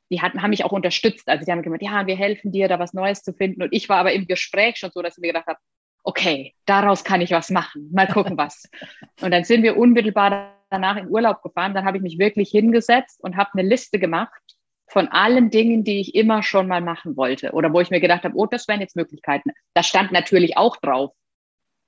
die 0.10 0.22
hatten, 0.22 0.42
haben 0.42 0.52
mich 0.52 0.64
auch 0.64 0.72
unterstützt. 0.72 1.28
Also 1.28 1.46
die 1.46 1.52
haben 1.52 1.62
gemeint, 1.62 1.84
ja, 1.84 2.08
wir 2.08 2.16
helfen 2.16 2.52
dir, 2.52 2.68
da 2.68 2.80
was 2.80 2.94
Neues 2.94 3.24
zu 3.24 3.34
finden. 3.34 3.62
Und 3.64 3.74
ich 3.74 3.90
war 3.90 3.98
aber 3.98 4.14
im 4.14 4.28
Gespräch 4.28 4.78
schon 4.78 4.92
so, 4.92 5.02
dass 5.02 5.18
ich 5.18 5.22
mir 5.22 5.28
gedacht 5.28 5.48
habe, 5.48 5.60
okay, 6.04 6.56
daraus 6.66 7.04
kann 7.04 7.22
ich 7.22 7.32
was 7.32 7.50
machen. 7.50 7.90
Mal 7.92 8.08
gucken, 8.08 8.38
was. 8.38 8.70
und 9.22 9.32
dann 9.32 9.44
sind 9.44 9.64
wir 9.64 9.78
unmittelbar 9.78 10.56
danach 10.70 10.98
in 10.98 11.10
Urlaub 11.10 11.42
gefahren. 11.42 11.74
Dann 11.74 11.86
habe 11.86 11.98
ich 11.98 12.04
mich 12.04 12.20
wirklich 12.20 12.50
hingesetzt 12.50 13.22
und 13.22 13.36
habe 13.36 13.52
eine 13.54 13.68
Liste 13.68 14.00
gemacht 14.00 14.42
von 14.90 15.10
allen 15.10 15.50
Dingen, 15.50 15.84
die 15.84 16.00
ich 16.00 16.16
immer 16.16 16.44
schon 16.44 16.68
mal 16.68 16.80
machen 16.80 17.18
wollte 17.18 17.52
oder 17.52 17.74
wo 17.74 17.82
ich 17.82 17.90
mir 17.90 18.00
gedacht 18.00 18.24
habe, 18.24 18.38
oh, 18.38 18.46
das 18.46 18.70
wären 18.70 18.80
jetzt 18.80 18.96
Möglichkeiten. 18.96 19.52
Da 19.74 19.84
stand 19.84 20.14
natürlich 20.14 20.56
auch 20.56 20.78
drauf, 20.78 21.12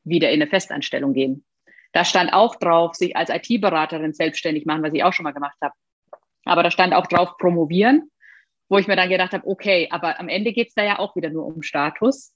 wieder 0.03 0.29
in 0.29 0.41
eine 0.41 0.49
Festanstellung 0.49 1.13
gehen. 1.13 1.45
Da 1.91 2.05
stand 2.05 2.33
auch 2.33 2.55
drauf, 2.55 2.95
sich 2.95 3.15
als 3.15 3.29
IT-Beraterin 3.29 4.13
selbstständig 4.13 4.65
machen, 4.65 4.83
was 4.83 4.93
ich 4.93 5.03
auch 5.03 5.13
schon 5.13 5.23
mal 5.23 5.33
gemacht 5.33 5.57
habe. 5.61 5.73
Aber 6.45 6.63
da 6.63 6.71
stand 6.71 6.93
auch 6.93 7.07
drauf 7.07 7.37
promovieren, 7.37 8.11
wo 8.69 8.77
ich 8.77 8.87
mir 8.87 8.95
dann 8.95 9.09
gedacht 9.09 9.33
habe, 9.33 9.47
okay, 9.47 9.87
aber 9.91 10.19
am 10.19 10.29
Ende 10.29 10.53
geht 10.53 10.69
es 10.69 10.73
da 10.73 10.83
ja 10.83 10.99
auch 10.99 11.15
wieder 11.15 11.29
nur 11.29 11.45
um 11.45 11.63
Status. 11.63 12.33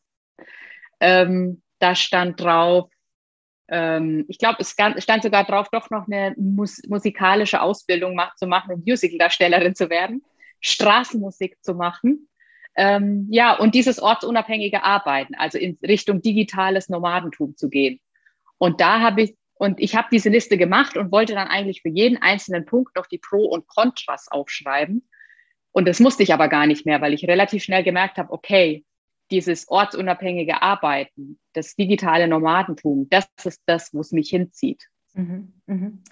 Ähm, 0.99 1.61
da 1.79 1.95
stand 1.95 2.39
drauf, 2.41 2.89
ähm, 3.69 4.25
ich 4.27 4.37
glaube, 4.37 4.57
es 4.59 4.71
stand 4.71 5.23
sogar 5.23 5.45
drauf, 5.45 5.69
doch 5.71 5.89
noch 5.89 6.07
eine 6.07 6.33
mus 6.37 6.81
musikalische 6.87 7.61
Ausbildung 7.61 8.19
zu 8.35 8.47
machen, 8.47 8.83
Musical-Darstellerin 8.85 9.75
zu 9.75 9.89
werden, 9.89 10.23
Straßenmusik 10.61 11.57
zu 11.61 11.75
machen. 11.75 12.29
Ähm, 12.75 13.27
ja, 13.29 13.57
und 13.57 13.75
dieses 13.75 14.01
ortsunabhängige 14.01 14.83
Arbeiten, 14.83 15.35
also 15.35 15.57
in 15.57 15.77
Richtung 15.83 16.21
digitales 16.21 16.89
Nomadentum 16.89 17.55
zu 17.55 17.69
gehen. 17.69 17.99
Und 18.57 18.81
da 18.81 18.99
habe 19.01 19.23
ich 19.23 19.35
und 19.55 19.79
ich 19.79 19.95
habe 19.95 20.07
diese 20.11 20.29
Liste 20.29 20.57
gemacht 20.57 20.97
und 20.97 21.11
wollte 21.11 21.35
dann 21.35 21.47
eigentlich 21.47 21.81
für 21.83 21.89
jeden 21.89 22.21
einzelnen 22.21 22.65
Punkt 22.65 22.95
noch 22.95 23.05
die 23.05 23.19
Pro 23.19 23.45
und 23.45 23.67
Kontras 23.67 24.27
aufschreiben. 24.29 25.07
Und 25.71 25.87
das 25.87 25.99
musste 25.99 26.23
ich 26.23 26.33
aber 26.33 26.49
gar 26.49 26.67
nicht 26.67 26.85
mehr, 26.85 27.01
weil 27.01 27.13
ich 27.13 27.27
relativ 27.27 27.63
schnell 27.63 27.83
gemerkt 27.83 28.17
habe, 28.17 28.31
okay, 28.31 28.83
dieses 29.31 29.69
ortsunabhängige 29.69 30.61
Arbeiten, 30.61 31.39
das 31.53 31.75
digitale 31.75 32.27
Nomadentum, 32.27 33.07
das 33.09 33.25
ist 33.43 33.61
das, 33.65 33.93
wo 33.93 34.01
es 34.01 34.11
mich 34.11 34.29
hinzieht. 34.29 34.87
Mhm, 35.13 35.53
mhm. 35.65 36.03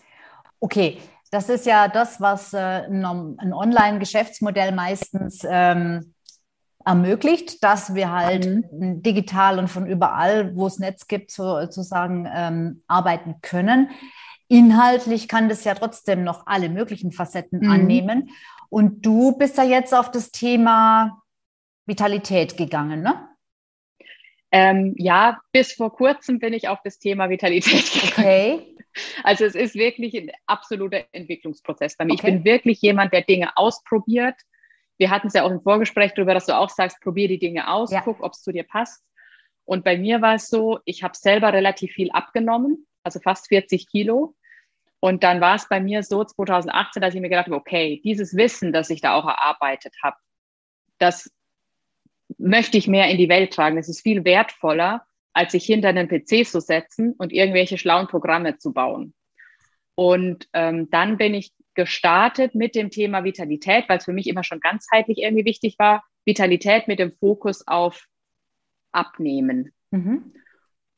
Okay, 0.59 0.97
das 1.29 1.49
ist 1.49 1.65
ja 1.65 1.87
das, 1.87 2.21
was 2.21 2.53
äh, 2.53 2.57
ein, 2.57 3.53
Online-Geschäftsmodell 3.53 4.71
meistens 4.71 5.45
ähm, 5.47 6.13
ermöglicht, 6.85 7.63
dass 7.63 7.95
wir 7.95 8.11
halt 8.11 8.45
mhm. 8.45 9.01
digital 9.01 9.59
und 9.59 9.67
von 9.67 9.85
überall, 9.85 10.55
wo 10.55 10.67
es 10.67 10.79
Netz 10.79 11.07
gibt, 11.07 11.31
sozusagen 11.31 12.27
ähm, 12.33 12.83
arbeiten 12.87 13.35
können. 13.41 13.89
Inhaltlich 14.47 15.27
kann 15.27 15.49
das 15.49 15.63
ja 15.63 15.75
trotzdem 15.75 16.23
noch 16.23 16.45
alle 16.45 16.69
möglichen 16.69 17.11
Facetten 17.11 17.61
mhm. 17.61 17.71
annehmen. 17.71 18.29
Und 18.69 19.05
du 19.05 19.37
bist 19.37 19.57
ja 19.57 19.63
jetzt 19.63 19.93
auf 19.93 20.11
das 20.11 20.31
Thema 20.31 21.21
Vitalität 21.85 22.57
gegangen, 22.57 23.01
ne? 23.01 23.27
Ähm, 24.53 24.95
ja, 24.97 25.39
bis 25.53 25.71
vor 25.71 25.93
kurzem 25.93 26.39
bin 26.39 26.53
ich 26.53 26.67
auf 26.67 26.79
das 26.83 26.99
Thema 26.99 27.29
Vitalität 27.29 27.91
gegangen. 27.93 28.11
Okay. 28.11 28.75
Also 29.23 29.45
es 29.45 29.55
ist 29.55 29.75
wirklich 29.75 30.13
ein 30.15 30.31
absoluter 30.45 31.05
Entwicklungsprozess 31.13 31.95
bei 31.95 32.05
mir. 32.05 32.13
Okay. 32.13 32.27
Ich 32.27 32.33
bin 32.33 32.43
wirklich 32.43 32.81
jemand, 32.81 33.13
der 33.13 33.21
Dinge 33.21 33.55
ausprobiert, 33.55 34.35
wir 35.01 35.09
hatten 35.09 35.27
es 35.27 35.33
ja 35.33 35.41
auch 35.41 35.49
im 35.49 35.63
Vorgespräch 35.63 36.13
darüber, 36.13 36.35
dass 36.35 36.45
du 36.45 36.55
auch 36.55 36.69
sagst, 36.69 37.01
probier 37.01 37.27
die 37.27 37.39
Dinge 37.39 37.67
aus, 37.67 37.91
ja. 37.91 38.01
guck, 38.01 38.21
ob 38.21 38.33
es 38.33 38.43
zu 38.43 38.51
dir 38.51 38.63
passt. 38.63 39.03
Und 39.65 39.83
bei 39.83 39.97
mir 39.97 40.21
war 40.21 40.35
es 40.35 40.47
so, 40.47 40.77
ich 40.85 41.01
habe 41.01 41.17
selber 41.17 41.51
relativ 41.51 41.93
viel 41.93 42.11
abgenommen, 42.11 42.85
also 43.01 43.19
fast 43.19 43.47
40 43.47 43.89
Kilo. 43.89 44.35
Und 44.99 45.23
dann 45.23 45.41
war 45.41 45.55
es 45.55 45.67
bei 45.67 45.79
mir 45.79 46.03
so 46.03 46.23
2018, 46.23 47.01
dass 47.01 47.15
ich 47.15 47.19
mir 47.19 47.29
gedacht 47.29 47.47
habe, 47.47 47.55
okay, 47.55 47.99
dieses 48.03 48.37
Wissen, 48.37 48.71
das 48.71 48.91
ich 48.91 49.01
da 49.01 49.15
auch 49.15 49.25
erarbeitet 49.25 49.95
habe, 50.03 50.17
das 50.99 51.31
möchte 52.37 52.77
ich 52.77 52.87
mehr 52.87 53.09
in 53.09 53.17
die 53.17 53.27
Welt 53.27 53.53
tragen. 53.53 53.77
Das 53.77 53.89
ist 53.89 54.01
viel 54.01 54.23
wertvoller, 54.23 55.03
als 55.33 55.53
sich 55.53 55.65
hinter 55.65 55.89
einen 55.89 56.09
PC 56.09 56.45
zu 56.45 56.61
setzen 56.61 57.15
und 57.17 57.33
irgendwelche 57.33 57.79
schlauen 57.79 58.05
Programme 58.05 58.59
zu 58.59 58.71
bauen. 58.71 59.15
Und 59.95 60.47
ähm, 60.53 60.91
dann 60.91 61.17
bin 61.17 61.33
ich 61.33 61.53
gestartet 61.73 62.55
mit 62.55 62.75
dem 62.75 62.89
Thema 62.89 63.23
Vitalität, 63.23 63.85
weil 63.87 63.97
es 63.97 64.05
für 64.05 64.13
mich 64.13 64.27
immer 64.27 64.43
schon 64.43 64.59
ganzheitlich 64.59 65.19
irgendwie 65.19 65.45
wichtig 65.45 65.77
war. 65.79 66.03
Vitalität 66.25 66.87
mit 66.87 66.99
dem 66.99 67.13
Fokus 67.13 67.67
auf 67.67 68.05
Abnehmen. 68.91 69.71
Mhm. 69.91 70.33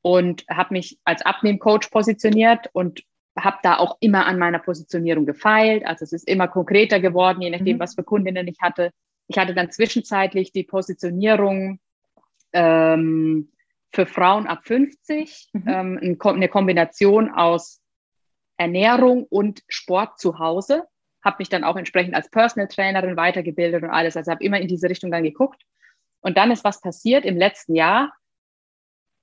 Und 0.01 0.45
habe 0.49 0.73
mich 0.73 0.99
als 1.05 1.21
Abnehmcoach 1.21 1.89
positioniert 1.91 2.69
und 2.73 3.03
habe 3.37 3.57
da 3.63 3.77
auch 3.77 3.97
immer 3.99 4.25
an 4.25 4.37
meiner 4.37 4.59
Positionierung 4.59 5.25
gefeilt. 5.25 5.85
Also 5.85 6.03
es 6.03 6.13
ist 6.13 6.27
immer 6.27 6.47
konkreter 6.47 6.99
geworden, 6.99 7.41
je 7.41 7.49
nachdem, 7.49 7.77
mhm. 7.77 7.79
was 7.79 7.95
für 7.95 8.03
Kundinnen 8.03 8.47
ich 8.47 8.57
hatte. 8.61 8.91
Ich 9.27 9.37
hatte 9.37 9.53
dann 9.53 9.71
zwischenzeitlich 9.71 10.51
die 10.51 10.63
Positionierung 10.63 11.79
ähm, 12.51 13.51
für 13.91 14.05
Frauen 14.05 14.47
ab 14.47 14.61
50, 14.65 15.49
mhm. 15.53 15.63
ähm, 15.67 16.17
eine 16.21 16.47
Kombination 16.49 17.29
aus 17.29 17.82
Ernährung 18.63 19.25
und 19.29 19.61
Sport 19.67 20.19
zu 20.19 20.39
Hause. 20.39 20.83
Habe 21.23 21.37
mich 21.39 21.49
dann 21.49 21.63
auch 21.63 21.75
entsprechend 21.75 22.15
als 22.15 22.29
Personal 22.29 22.67
Trainerin 22.67 23.15
weitergebildet 23.15 23.83
und 23.83 23.89
alles. 23.89 24.17
Also 24.17 24.31
habe 24.31 24.43
immer 24.43 24.59
in 24.59 24.67
diese 24.67 24.89
Richtung 24.89 25.11
dann 25.11 25.23
geguckt. 25.23 25.63
Und 26.21 26.37
dann 26.37 26.51
ist 26.51 26.63
was 26.63 26.81
passiert 26.81 27.25
im 27.25 27.37
letzten 27.37 27.75
Jahr. 27.75 28.13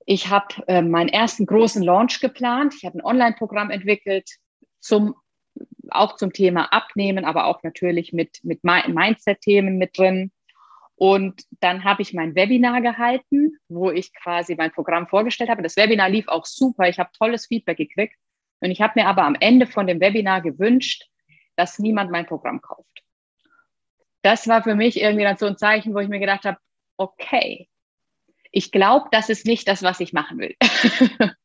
Ich 0.05 0.29
habe 0.29 0.63
äh, 0.67 0.81
meinen 0.81 1.09
ersten 1.09 1.45
großen 1.45 1.83
Launch 1.83 2.19
geplant. 2.19 2.73
Ich 2.75 2.85
habe 2.85 2.97
ein 2.97 3.05
Online-Programm 3.05 3.69
entwickelt 3.69 4.29
zum 4.79 5.15
auch 5.89 6.15
zum 6.15 6.31
Thema 6.31 6.71
Abnehmen, 6.71 7.25
aber 7.25 7.45
auch 7.45 7.63
natürlich 7.63 8.13
mit, 8.13 8.39
mit 8.43 8.63
Mindset-Themen 8.63 9.77
mit 9.77 9.97
drin. 9.97 10.31
Und 10.95 11.43
dann 11.61 11.83
habe 11.83 12.03
ich 12.03 12.13
mein 12.13 12.35
Webinar 12.35 12.81
gehalten, 12.81 13.57
wo 13.67 13.89
ich 13.89 14.13
quasi 14.13 14.55
mein 14.55 14.71
Programm 14.71 15.07
vorgestellt 15.07 15.49
habe. 15.49 15.63
Das 15.63 15.75
Webinar 15.75 16.09
lief 16.09 16.27
auch 16.27 16.45
super. 16.45 16.87
Ich 16.87 16.99
habe 16.99 17.09
tolles 17.17 17.47
Feedback 17.47 17.77
gekriegt. 17.77 18.15
Und 18.61 18.71
ich 18.71 18.81
habe 18.81 18.93
mir 18.95 19.07
aber 19.07 19.23
am 19.23 19.35
Ende 19.39 19.67
von 19.67 19.87
dem 19.87 19.99
Webinar 19.99 20.41
gewünscht, 20.41 21.09
dass 21.55 21.79
niemand 21.79 22.11
mein 22.11 22.25
Programm 22.25 22.61
kauft. 22.61 23.03
Das 24.21 24.47
war 24.47 24.63
für 24.63 24.75
mich 24.75 25.01
irgendwie 25.01 25.23
dann 25.23 25.37
so 25.37 25.47
ein 25.47 25.57
Zeichen, 25.57 25.93
wo 25.93 25.99
ich 25.99 26.07
mir 26.07 26.19
gedacht 26.19 26.45
habe, 26.45 26.57
okay, 26.97 27.67
ich 28.51 28.71
glaube, 28.71 29.09
das 29.11 29.29
ist 29.29 29.45
nicht 29.45 29.67
das, 29.67 29.81
was 29.81 29.99
ich 29.99 30.13
machen 30.13 30.37
will. 30.39 30.55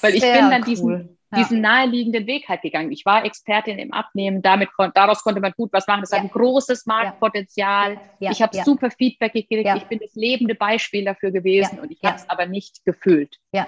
Weil 0.00 0.14
ich 0.14 0.22
bin 0.22 0.50
dann 0.50 0.62
cool. 0.62 0.66
diesen, 0.66 1.18
ja. 1.32 1.38
diesen 1.38 1.60
naheliegenden 1.60 2.26
Weg 2.26 2.48
halt 2.48 2.62
gegangen. 2.62 2.92
Ich 2.92 3.04
war 3.04 3.24
Expertin 3.24 3.78
im 3.78 3.92
Abnehmen, 3.92 4.42
damit 4.42 4.68
daraus 4.94 5.22
konnte 5.22 5.40
man 5.40 5.52
gut 5.56 5.72
was 5.72 5.86
machen. 5.86 6.02
Das 6.02 6.10
ja. 6.10 6.18
hat 6.18 6.24
ein 6.24 6.30
großes 6.30 6.86
Marktpotenzial. 6.86 7.98
Ja. 8.20 8.30
ich 8.30 8.42
habe 8.42 8.56
super 8.64 8.90
Feedback 8.90 9.32
gekriegt. 9.32 9.70
Ich 9.76 9.84
bin 9.84 9.98
das 9.98 10.14
lebende 10.14 10.54
Beispiel 10.54 11.04
dafür 11.04 11.30
gewesen 11.30 11.78
und 11.80 11.90
ich 11.90 12.02
habe 12.04 12.16
es 12.16 12.28
aber 12.28 12.46
nicht 12.46 12.84
gefühlt. 12.84 13.36
Ja. 13.52 13.66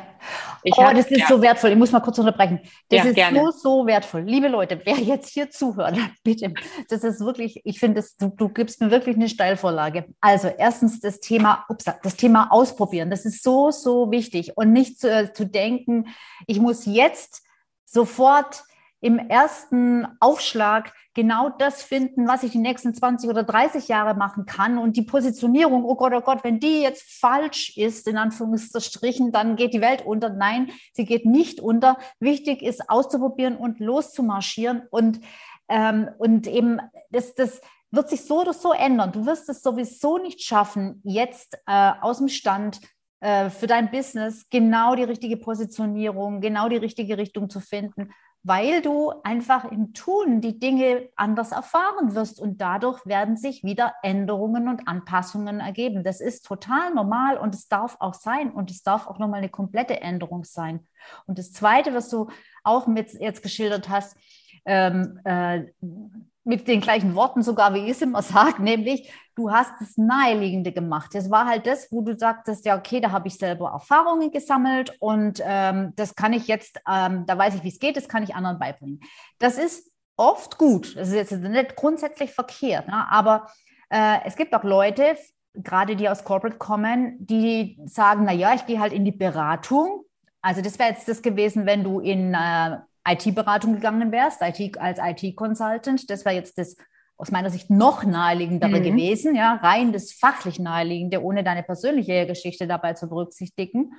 Ich 0.63 0.75
oh, 0.77 0.83
hab, 0.83 0.95
das 0.95 1.11
ist 1.11 1.29
so 1.29 1.41
wertvoll. 1.43 1.71
Ich 1.71 1.77
muss 1.77 1.93
mal 1.93 2.01
kurz 2.01 2.19
unterbrechen. 2.19 2.61
Das 2.89 3.05
ist 3.05 3.15
gerne. 3.15 3.39
so, 3.39 3.51
so 3.51 3.87
wertvoll. 3.87 4.23
Liebe 4.23 4.49
Leute, 4.49 4.81
wer 4.85 4.97
jetzt 4.99 5.31
hier 5.31 5.51
zuhört, 5.51 5.97
bitte, 6.25 6.53
das 6.89 7.05
ist 7.05 7.21
wirklich, 7.21 7.61
ich 7.65 7.79
finde, 7.79 8.05
du, 8.19 8.29
du 8.29 8.49
gibst 8.49 8.81
mir 8.81 8.91
wirklich 8.91 9.17
eine 9.17 9.29
Steilvorlage. 9.29 10.07
Also 10.21 10.49
erstens 10.49 11.01
das 11.01 11.21
Thema, 11.21 11.65
ups, 11.69 11.85
das 11.85 12.17
Thema 12.17 12.49
ausprobieren. 12.51 13.11
Das 13.11 13.25
ist 13.25 13.43
so, 13.43 13.71
so 13.71 14.11
wichtig 14.11 14.57
und 14.57 14.73
nicht 14.73 15.01
zu, 15.01 15.11
äh, 15.11 15.33
zu 15.33 15.47
denken, 15.47 16.09
ich 16.47 16.61
muss 16.61 16.87
jetzt 16.87 17.43
sofort 17.85 18.65
im 19.05 19.19
ersten 19.19 20.07
Aufschlag 20.19 20.95
genau 21.13 21.51
das 21.51 21.83
finden, 21.83 22.27
was 22.27 22.43
ich 22.43 22.53
die 22.53 22.59
nächsten 22.59 22.95
20 22.95 23.29
oder 23.29 23.43
30 23.43 23.87
Jahre 23.89 24.15
machen 24.15 24.47
kann. 24.47 24.79
Und 24.79 24.97
die 24.97 25.03
Positionierung, 25.03 25.85
oh 25.85 25.95
Gott, 25.95 26.15
oh 26.15 26.23
Gott, 26.23 26.43
wenn 26.43 26.59
die 26.59 26.81
jetzt 26.81 27.21
falsch 27.21 27.77
ist, 27.77 28.09
in 28.09 28.17
Anführungsstrichen, 28.17 29.31
dann 29.31 29.57
geht 29.57 29.75
die 29.75 29.83
Welt 29.83 30.07
unter. 30.07 30.31
Nein, 30.31 30.71
sie 30.95 31.05
geht 31.05 31.27
nicht 31.27 31.61
unter. 31.61 31.99
Wichtig 32.19 32.63
ist, 32.63 32.89
auszuprobieren 32.89 33.57
und 33.57 33.79
loszumarschieren. 33.79 34.85
Und, 34.91 35.21
ähm, 35.69 36.09
und 36.17 36.47
eben, 36.47 36.81
das, 37.11 37.35
das 37.35 37.61
wird 37.91 38.09
sich 38.09 38.25
so 38.25 38.41
oder 38.41 38.55
so 38.55 38.73
ändern. 38.73 39.13
Du 39.13 39.27
wirst 39.27 39.51
es 39.51 39.63
sowieso 39.63 40.17
nicht 40.17 40.43
schaffen, 40.43 41.03
jetzt 41.05 41.59
äh, 41.67 41.93
aus 42.01 42.19
dem 42.19 42.29
Stand 42.29 42.81
äh, 43.21 43.51
für 43.51 43.67
dein 43.67 43.91
Business 43.91 44.49
genau 44.51 44.95
die 44.95 45.05
richtige 45.05 45.37
Positionierung, 45.37 46.41
genau 46.41 46.69
die 46.69 46.77
richtige 46.77 47.19
Richtung 47.19 47.49
zu 47.49 47.61
finden, 47.61 48.11
weil 48.43 48.83
du 48.83 49.11
einfach 49.25 49.65
im 49.65 49.95
Tun 49.95 50.43
die 50.43 50.59
Dinge 50.59 51.09
anders 51.17 51.51
erfahren 51.53 52.15
wirst 52.15 52.39
und 52.39 52.61
dadurch 52.61 53.05
werden 53.07 53.39
sich 53.39 53.65
wieder 53.65 53.95
Änderungen 54.03 54.69
und 54.69 54.87
Anpassungen 54.87 55.61
ergeben. 55.61 56.05
Das 56.05 56.21
ist 56.21 56.45
total 56.45 56.93
normal 56.93 57.39
und 57.39 57.55
es 57.55 57.69
darf 57.69 57.97
auch 58.01 58.13
sein 58.13 58.51
und 58.51 58.71
es 58.71 58.83
darf 58.83 59.07
auch 59.07 59.19
nochmal 59.19 59.39
eine 59.39 59.49
komplette 59.49 60.03
Änderung 60.03 60.45
sein. 60.45 60.87
Und 61.27 61.39
das 61.39 61.53
Zweite, 61.53 61.95
was 61.95 62.11
du 62.11 62.29
auch 62.63 62.87
mit 62.87 63.15
jetzt 63.15 63.43
geschildert 63.43 63.89
hast, 63.89 64.15
ähm, 64.67 65.19
äh, 65.25 65.65
mit 66.45 66.69
den 66.69 66.81
gleichen 66.81 67.15
Worten 67.15 67.43
sogar, 67.43 67.75
wie 67.75 67.85
ich 67.85 67.91
es 67.91 68.03
immer 68.03 68.23
sage, 68.23 68.63
nämlich 68.63 69.13
du 69.35 69.51
hast 69.51 69.73
das 69.81 69.97
Naheliegende 69.97 70.73
gemacht. 70.73 71.11
Das 71.15 71.31
war 71.31 71.47
halt 71.47 71.67
das, 71.67 71.91
wo 71.91 72.03
du 72.03 72.17
sagtest, 72.17 72.65
ja, 72.67 72.77
okay, 72.77 73.01
da 73.01 73.11
habe 73.11 73.29
ich 73.29 73.37
selber 73.37 73.71
Erfahrungen 73.71 74.31
gesammelt 74.31 74.95
und 75.01 75.43
ähm, 75.45 75.93
das 75.97 76.15
kann 76.15 76.33
ich 76.33 76.47
jetzt, 76.47 76.81
ähm, 76.89 77.25
da 77.27 77.37
weiß 77.37 77.57
ich, 77.57 77.65
wie 77.65 77.69
es 77.69 77.79
geht, 77.79 77.97
das 77.97 78.09
kann 78.09 78.23
ich 78.23 78.35
anderen 78.35 78.59
beibringen. 78.59 79.01
Das 79.39 79.59
ist 79.59 79.91
oft 80.17 80.59
gut, 80.59 80.97
das 80.97 81.09
ist 81.09 81.15
jetzt 81.15 81.33
nicht 81.33 81.77
grundsätzlich 81.77 82.33
verkehrt, 82.33 82.87
ne? 82.87 83.11
aber 83.11 83.51
äh, 83.91 84.19
es 84.25 84.37
gibt 84.37 84.55
auch 84.55 84.63
Leute, 84.63 85.17
gerade 85.55 85.97
die 85.97 86.09
aus 86.09 86.25
Corporate 86.25 86.59
kommen, 86.59 87.17
die 87.19 87.79
sagen, 87.87 88.25
na 88.25 88.33
ja, 88.33 88.55
ich 88.55 88.67
gehe 88.67 88.81
halt 88.81 88.93
in 88.93 89.05
die 89.05 89.13
Beratung. 89.13 90.05
Also 90.43 90.61
das 90.61 90.79
wäre 90.79 90.91
jetzt 90.91 91.09
das 91.09 91.23
gewesen, 91.23 91.65
wenn 91.65 91.85
du 91.85 92.01
in 92.01 92.35
äh, 92.35 92.79
IT-Beratung 93.07 93.75
gegangen 93.75 94.13
wärst, 94.13 94.41
IT, 94.43 94.79
als 94.79 94.99
IT-Consultant. 94.99 96.09
Das 96.11 96.25
wäre 96.25 96.35
jetzt 96.35 96.59
das 96.59 96.77
aus 97.17 97.31
meiner 97.31 97.51
Sicht 97.51 97.71
noch 97.71 98.05
naheliegendere 98.05 98.81
mhm. 98.81 98.83
gewesen, 98.83 99.35
ja, 99.37 99.55
rein 99.63 99.93
das 99.93 100.13
fachlich 100.13 100.59
naheliegende, 100.59 101.23
ohne 101.23 101.45
deine 101.45 101.63
persönliche 101.63 102.27
Geschichte 102.27 102.67
dabei 102.67 102.95
zu 102.95 103.09
berücksichtigen. 103.09 103.93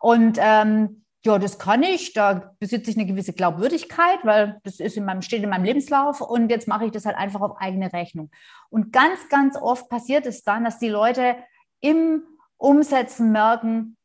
Und 0.00 0.38
ähm, 0.40 1.04
ja, 1.24 1.38
das 1.38 1.58
kann 1.58 1.82
ich, 1.82 2.12
da 2.12 2.54
besitze 2.58 2.90
ich 2.90 2.96
eine 2.96 3.06
gewisse 3.06 3.32
Glaubwürdigkeit, 3.32 4.18
weil 4.22 4.60
das 4.62 4.80
ist 4.80 4.96
in 4.96 5.04
meinem, 5.04 5.22
steht 5.22 5.42
in 5.42 5.50
meinem 5.50 5.64
Lebenslauf 5.64 6.20
und 6.20 6.50
jetzt 6.50 6.68
mache 6.68 6.86
ich 6.86 6.92
das 6.92 7.04
halt 7.04 7.16
einfach 7.16 7.40
auf 7.40 7.58
eigene 7.58 7.92
Rechnung. 7.92 8.30
Und 8.70 8.92
ganz, 8.92 9.28
ganz 9.28 9.56
oft 9.56 9.88
passiert 9.88 10.26
es 10.26 10.44
dann, 10.44 10.64
dass 10.64 10.78
die 10.78 10.88
Leute 10.88 11.36
im 11.80 12.22
Umsetzen 12.58 13.32
merken, 13.32 13.96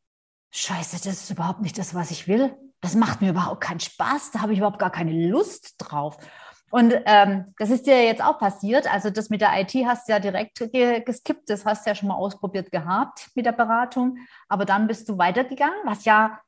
scheiße, 0.50 0.96
das 0.96 1.22
ist 1.22 1.30
überhaupt 1.30 1.62
nicht 1.62 1.78
das, 1.78 1.94
was 1.94 2.10
ich 2.10 2.28
will. 2.28 2.56
Das 2.82 2.94
macht 2.94 3.22
mir 3.22 3.30
überhaupt 3.30 3.62
keinen 3.62 3.80
Spaß, 3.80 4.32
da 4.32 4.42
habe 4.42 4.52
ich 4.52 4.58
überhaupt 4.58 4.78
gar 4.78 4.92
keine 4.92 5.28
Lust 5.28 5.76
drauf. 5.78 6.18
Und 6.70 6.94
ähm, 7.04 7.44
das 7.58 7.70
ist 7.70 7.86
dir 7.86 8.02
jetzt 8.02 8.22
auch 8.22 8.38
passiert. 8.38 8.92
Also 8.92 9.10
das 9.10 9.28
mit 9.28 9.42
der 9.42 9.60
IT 9.60 9.74
hast 9.86 10.08
du 10.08 10.12
ja 10.12 10.18
direkt 10.18 10.58
ge 10.72 11.02
geskippt. 11.02 11.50
Das 11.50 11.66
hast 11.66 11.84
du 11.84 11.90
ja 11.90 11.94
schon 11.94 12.08
mal 12.08 12.14
ausprobiert 12.14 12.72
gehabt 12.72 13.28
mit 13.34 13.44
der 13.44 13.52
Beratung. 13.52 14.16
Aber 14.48 14.64
dann 14.64 14.86
bist 14.86 15.06
du 15.08 15.18
weitergegangen, 15.18 15.76
was 15.84 16.06
ja 16.06 16.40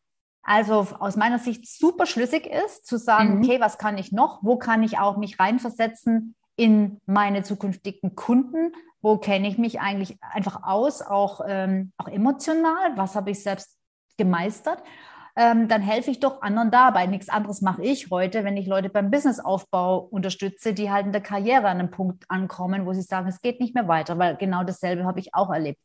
also 0.42 0.86
aus 0.98 1.16
meiner 1.16 1.38
Sicht 1.38 1.68
super 1.68 2.06
schlüssig 2.06 2.46
ist, 2.46 2.86
zu 2.86 2.98
sagen, 2.98 3.36
mhm. 3.36 3.44
okay, 3.44 3.60
was 3.60 3.76
kann 3.76 3.98
ich 3.98 4.12
noch? 4.12 4.42
Wo 4.42 4.56
kann 4.56 4.82
ich 4.82 4.98
auch 4.98 5.18
mich 5.18 5.38
reinversetzen 5.38 6.34
in 6.56 7.00
meine 7.06 7.42
zukünftigen 7.42 8.14
Kunden? 8.14 8.72
Wo 9.02 9.18
kenne 9.18 9.48
ich 9.48 9.58
mich 9.58 9.80
eigentlich 9.80 10.18
einfach 10.22 10.62
aus, 10.62 11.02
auch, 11.02 11.40
ähm, 11.46 11.92
auch 11.98 12.08
emotional? 12.08 12.96
Was 12.96 13.14
habe 13.14 13.30
ich 13.30 13.42
selbst 13.42 13.76
gemeistert? 14.16 14.82
Ähm, 15.36 15.66
dann 15.66 15.82
helfe 15.82 16.10
ich 16.10 16.20
doch 16.20 16.42
anderen 16.42 16.70
dabei. 16.70 17.06
Nichts 17.06 17.28
anderes 17.28 17.60
mache 17.60 17.82
ich 17.82 18.10
heute, 18.10 18.44
wenn 18.44 18.56
ich 18.56 18.66
Leute 18.66 18.88
beim 18.88 19.10
Businessaufbau 19.10 19.98
unterstütze, 19.98 20.74
die 20.74 20.90
halt 20.90 21.06
in 21.06 21.12
der 21.12 21.22
Karriere 21.22 21.68
an 21.68 21.78
einem 21.78 21.90
Punkt 21.90 22.24
ankommen, 22.28 22.86
wo 22.86 22.92
sie 22.92 23.02
sagen, 23.02 23.28
es 23.28 23.42
geht 23.42 23.58
nicht 23.58 23.74
mehr 23.74 23.88
weiter, 23.88 24.18
weil 24.18 24.36
genau 24.36 24.62
dasselbe 24.62 25.04
habe 25.04 25.18
ich 25.18 25.34
auch 25.34 25.50
erlebt. 25.50 25.80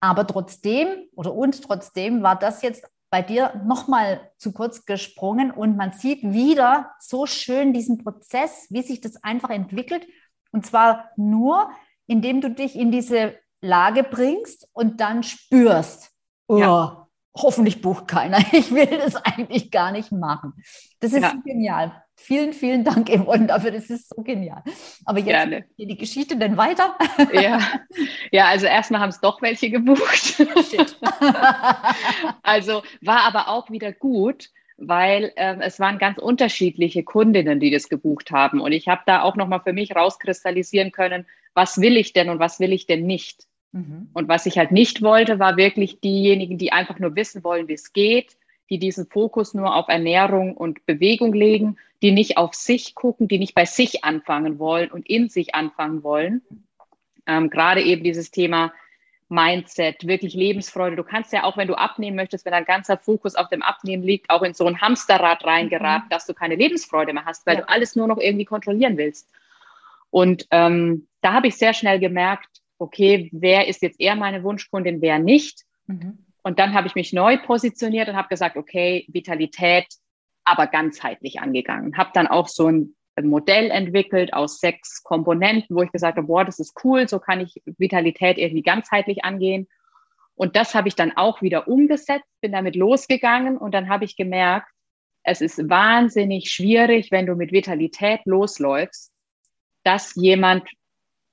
Aber 0.00 0.26
trotzdem 0.26 0.88
oder 1.14 1.34
und 1.34 1.62
trotzdem 1.62 2.22
war 2.22 2.36
das 2.36 2.62
jetzt 2.62 2.86
bei 3.10 3.20
dir 3.20 3.60
nochmal 3.64 4.30
zu 4.38 4.52
kurz 4.52 4.86
gesprungen 4.86 5.50
und 5.50 5.76
man 5.76 5.92
sieht 5.92 6.22
wieder 6.22 6.92
so 6.98 7.26
schön 7.26 7.72
diesen 7.72 7.98
Prozess, 7.98 8.66
wie 8.70 8.82
sich 8.82 9.00
das 9.00 9.22
einfach 9.22 9.50
entwickelt. 9.50 10.06
Und 10.50 10.64
zwar 10.64 11.10
nur, 11.16 11.70
indem 12.06 12.40
du 12.40 12.50
dich 12.50 12.76
in 12.76 12.90
diese 12.90 13.34
Lage 13.60 14.02
bringst 14.02 14.68
und 14.72 15.00
dann 15.00 15.22
spürst, 15.22 16.10
oh, 16.46 16.56
ja 16.56 17.01
hoffentlich 17.34 17.80
bucht 17.80 18.08
keiner. 18.08 18.38
Ich 18.52 18.72
will 18.72 18.86
das 18.86 19.16
eigentlich 19.16 19.70
gar 19.70 19.92
nicht 19.92 20.12
machen. 20.12 20.52
Das 21.00 21.12
ist 21.12 21.22
ja. 21.22 21.34
genial. 21.44 22.02
Vielen, 22.14 22.52
vielen 22.52 22.84
Dank, 22.84 23.08
Yvonne, 23.08 23.46
dafür. 23.46 23.72
Das 23.72 23.90
ist 23.90 24.08
so 24.08 24.22
genial. 24.22 24.62
Aber 25.04 25.18
jetzt 25.18 25.28
Gerne. 25.28 25.64
geht 25.76 25.90
die 25.90 25.96
Geschichte 25.96 26.36
denn 26.36 26.56
weiter? 26.56 26.96
Ja, 27.32 27.58
ja 28.30 28.46
also 28.46 28.66
erstmal 28.66 29.00
haben 29.00 29.08
es 29.08 29.20
doch 29.20 29.42
welche 29.42 29.70
gebucht. 29.70 30.36
also 32.42 32.82
war 33.00 33.24
aber 33.24 33.48
auch 33.48 33.70
wieder 33.70 33.92
gut, 33.92 34.50
weil 34.76 35.32
äh, 35.36 35.56
es 35.60 35.80
waren 35.80 35.98
ganz 35.98 36.18
unterschiedliche 36.18 37.02
Kundinnen, 37.02 37.58
die 37.58 37.70
das 37.70 37.88
gebucht 37.88 38.30
haben. 38.30 38.60
Und 38.60 38.72
ich 38.72 38.88
habe 38.88 39.02
da 39.06 39.22
auch 39.22 39.36
nochmal 39.36 39.62
für 39.64 39.72
mich 39.72 39.96
rauskristallisieren 39.96 40.92
können, 40.92 41.26
was 41.54 41.80
will 41.80 41.96
ich 41.96 42.12
denn 42.12 42.28
und 42.28 42.38
was 42.38 42.60
will 42.60 42.72
ich 42.72 42.86
denn 42.86 43.04
nicht. 43.06 43.46
Mhm. 43.72 44.08
Und 44.12 44.28
was 44.28 44.46
ich 44.46 44.58
halt 44.58 44.70
nicht 44.70 45.02
wollte, 45.02 45.38
war 45.38 45.56
wirklich 45.56 46.00
diejenigen, 46.00 46.58
die 46.58 46.72
einfach 46.72 46.98
nur 46.98 47.16
wissen 47.16 47.42
wollen, 47.42 47.68
wie 47.68 47.74
es 47.74 47.92
geht, 47.92 48.36
die 48.70 48.78
diesen 48.78 49.06
Fokus 49.06 49.54
nur 49.54 49.74
auf 49.74 49.88
Ernährung 49.88 50.56
und 50.56 50.86
Bewegung 50.86 51.32
legen, 51.32 51.76
die 52.02 52.12
nicht 52.12 52.36
auf 52.36 52.54
sich 52.54 52.94
gucken, 52.94 53.28
die 53.28 53.38
nicht 53.38 53.54
bei 53.54 53.64
sich 53.64 54.04
anfangen 54.04 54.58
wollen 54.58 54.90
und 54.90 55.08
in 55.08 55.28
sich 55.28 55.54
anfangen 55.54 56.02
wollen. 56.02 56.42
Ähm, 57.26 57.50
gerade 57.50 57.82
eben 57.82 58.02
dieses 58.02 58.30
Thema 58.30 58.72
Mindset, 59.28 60.06
wirklich 60.06 60.34
Lebensfreude. 60.34 60.96
Du 60.96 61.04
kannst 61.04 61.32
ja 61.32 61.44
auch, 61.44 61.56
wenn 61.56 61.68
du 61.68 61.74
abnehmen 61.74 62.16
möchtest, 62.16 62.44
wenn 62.44 62.52
dein 62.52 62.66
ganzer 62.66 62.98
Fokus 62.98 63.34
auf 63.34 63.48
dem 63.48 63.62
Abnehmen 63.62 64.02
liegt, 64.02 64.28
auch 64.28 64.42
in 64.42 64.52
so 64.52 64.66
ein 64.66 64.80
Hamsterrad 64.80 65.44
reingeraten, 65.44 66.06
mhm. 66.06 66.10
dass 66.10 66.26
du 66.26 66.34
keine 66.34 66.56
Lebensfreude 66.56 67.14
mehr 67.14 67.24
hast, 67.24 67.46
weil 67.46 67.56
ja. 67.56 67.60
du 67.62 67.68
alles 67.68 67.96
nur 67.96 68.08
noch 68.08 68.18
irgendwie 68.18 68.44
kontrollieren 68.44 68.98
willst. 68.98 69.30
Und 70.10 70.46
ähm, 70.50 71.06
da 71.22 71.32
habe 71.32 71.46
ich 71.46 71.56
sehr 71.56 71.72
schnell 71.72 71.98
gemerkt, 71.98 72.61
okay, 72.82 73.30
wer 73.32 73.68
ist 73.68 73.82
jetzt 73.82 74.00
eher 74.00 74.16
meine 74.16 74.42
Wunschkundin, 74.42 75.00
wer 75.00 75.18
nicht. 75.18 75.62
Mhm. 75.86 76.18
Und 76.42 76.58
dann 76.58 76.74
habe 76.74 76.88
ich 76.88 76.94
mich 76.94 77.12
neu 77.12 77.38
positioniert 77.38 78.08
und 78.08 78.16
habe 78.16 78.28
gesagt, 78.28 78.56
okay, 78.56 79.06
Vitalität, 79.08 79.86
aber 80.44 80.66
ganzheitlich 80.66 81.40
angegangen. 81.40 81.96
Habe 81.96 82.10
dann 82.14 82.26
auch 82.26 82.48
so 82.48 82.68
ein 82.68 82.94
Modell 83.22 83.70
entwickelt 83.70 84.34
aus 84.34 84.58
sechs 84.58 85.02
Komponenten, 85.02 85.76
wo 85.76 85.82
ich 85.82 85.92
gesagt 85.92 86.16
habe, 86.16 86.26
boah, 86.26 86.44
das 86.44 86.58
ist 86.58 86.74
cool, 86.82 87.08
so 87.08 87.20
kann 87.20 87.40
ich 87.40 87.62
Vitalität 87.78 88.38
irgendwie 88.38 88.62
ganzheitlich 88.62 89.24
angehen. 89.24 89.68
Und 90.34 90.56
das 90.56 90.74
habe 90.74 90.88
ich 90.88 90.96
dann 90.96 91.16
auch 91.16 91.42
wieder 91.42 91.68
umgesetzt, 91.68 92.26
bin 92.40 92.52
damit 92.52 92.74
losgegangen 92.74 93.56
und 93.56 93.72
dann 93.72 93.88
habe 93.88 94.04
ich 94.04 94.16
gemerkt, 94.16 94.68
es 95.22 95.40
ist 95.40 95.68
wahnsinnig 95.68 96.50
schwierig, 96.50 97.12
wenn 97.12 97.26
du 97.26 97.36
mit 97.36 97.52
Vitalität 97.52 98.20
losläufst, 98.24 99.12
dass 99.84 100.16
jemand 100.16 100.68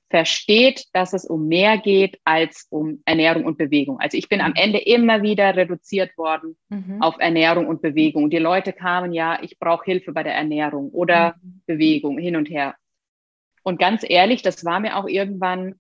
versteht, 0.10 0.86
dass 0.94 1.14
es 1.14 1.26
um 1.26 1.48
mehr 1.48 1.78
geht 1.78 2.20
als 2.24 2.68
um 2.70 3.02
Ernährung 3.06 3.46
und 3.46 3.58
Bewegung. 3.58 4.00
Also 4.00 4.18
ich 4.18 4.28
bin 4.28 4.42
am 4.42 4.52
mhm. 4.52 4.58
Ende 4.58 4.80
immer 4.80 5.22
wieder 5.22 5.56
reduziert 5.56 6.18
worden 6.18 6.58
mhm. 6.70 7.02
auf 7.02 7.16
Ernährung 7.20 7.68
und 7.68 7.82
Bewegung. 7.82 8.30
Die 8.30 8.38
Leute 8.38 8.74
kamen 8.74 9.14
ja, 9.14 9.40
ich 9.42 9.60
brauche 9.60 9.86
Hilfe 9.86 10.12
bei 10.12 10.24
der 10.24 10.34
Ernährung 10.34 10.90
oder 10.90 11.36
mhm. 11.42 11.62
Bewegung 11.68 12.18
hin 12.18 12.36
und 12.36 12.50
her. 12.50 12.76
Und 13.64 13.80
ganz 13.80 14.04
ehrlich, 14.08 14.42
das 14.42 14.66
war 14.66 14.80
mir 14.80 14.98
auch 14.98 15.08
irgendwann 15.08 15.76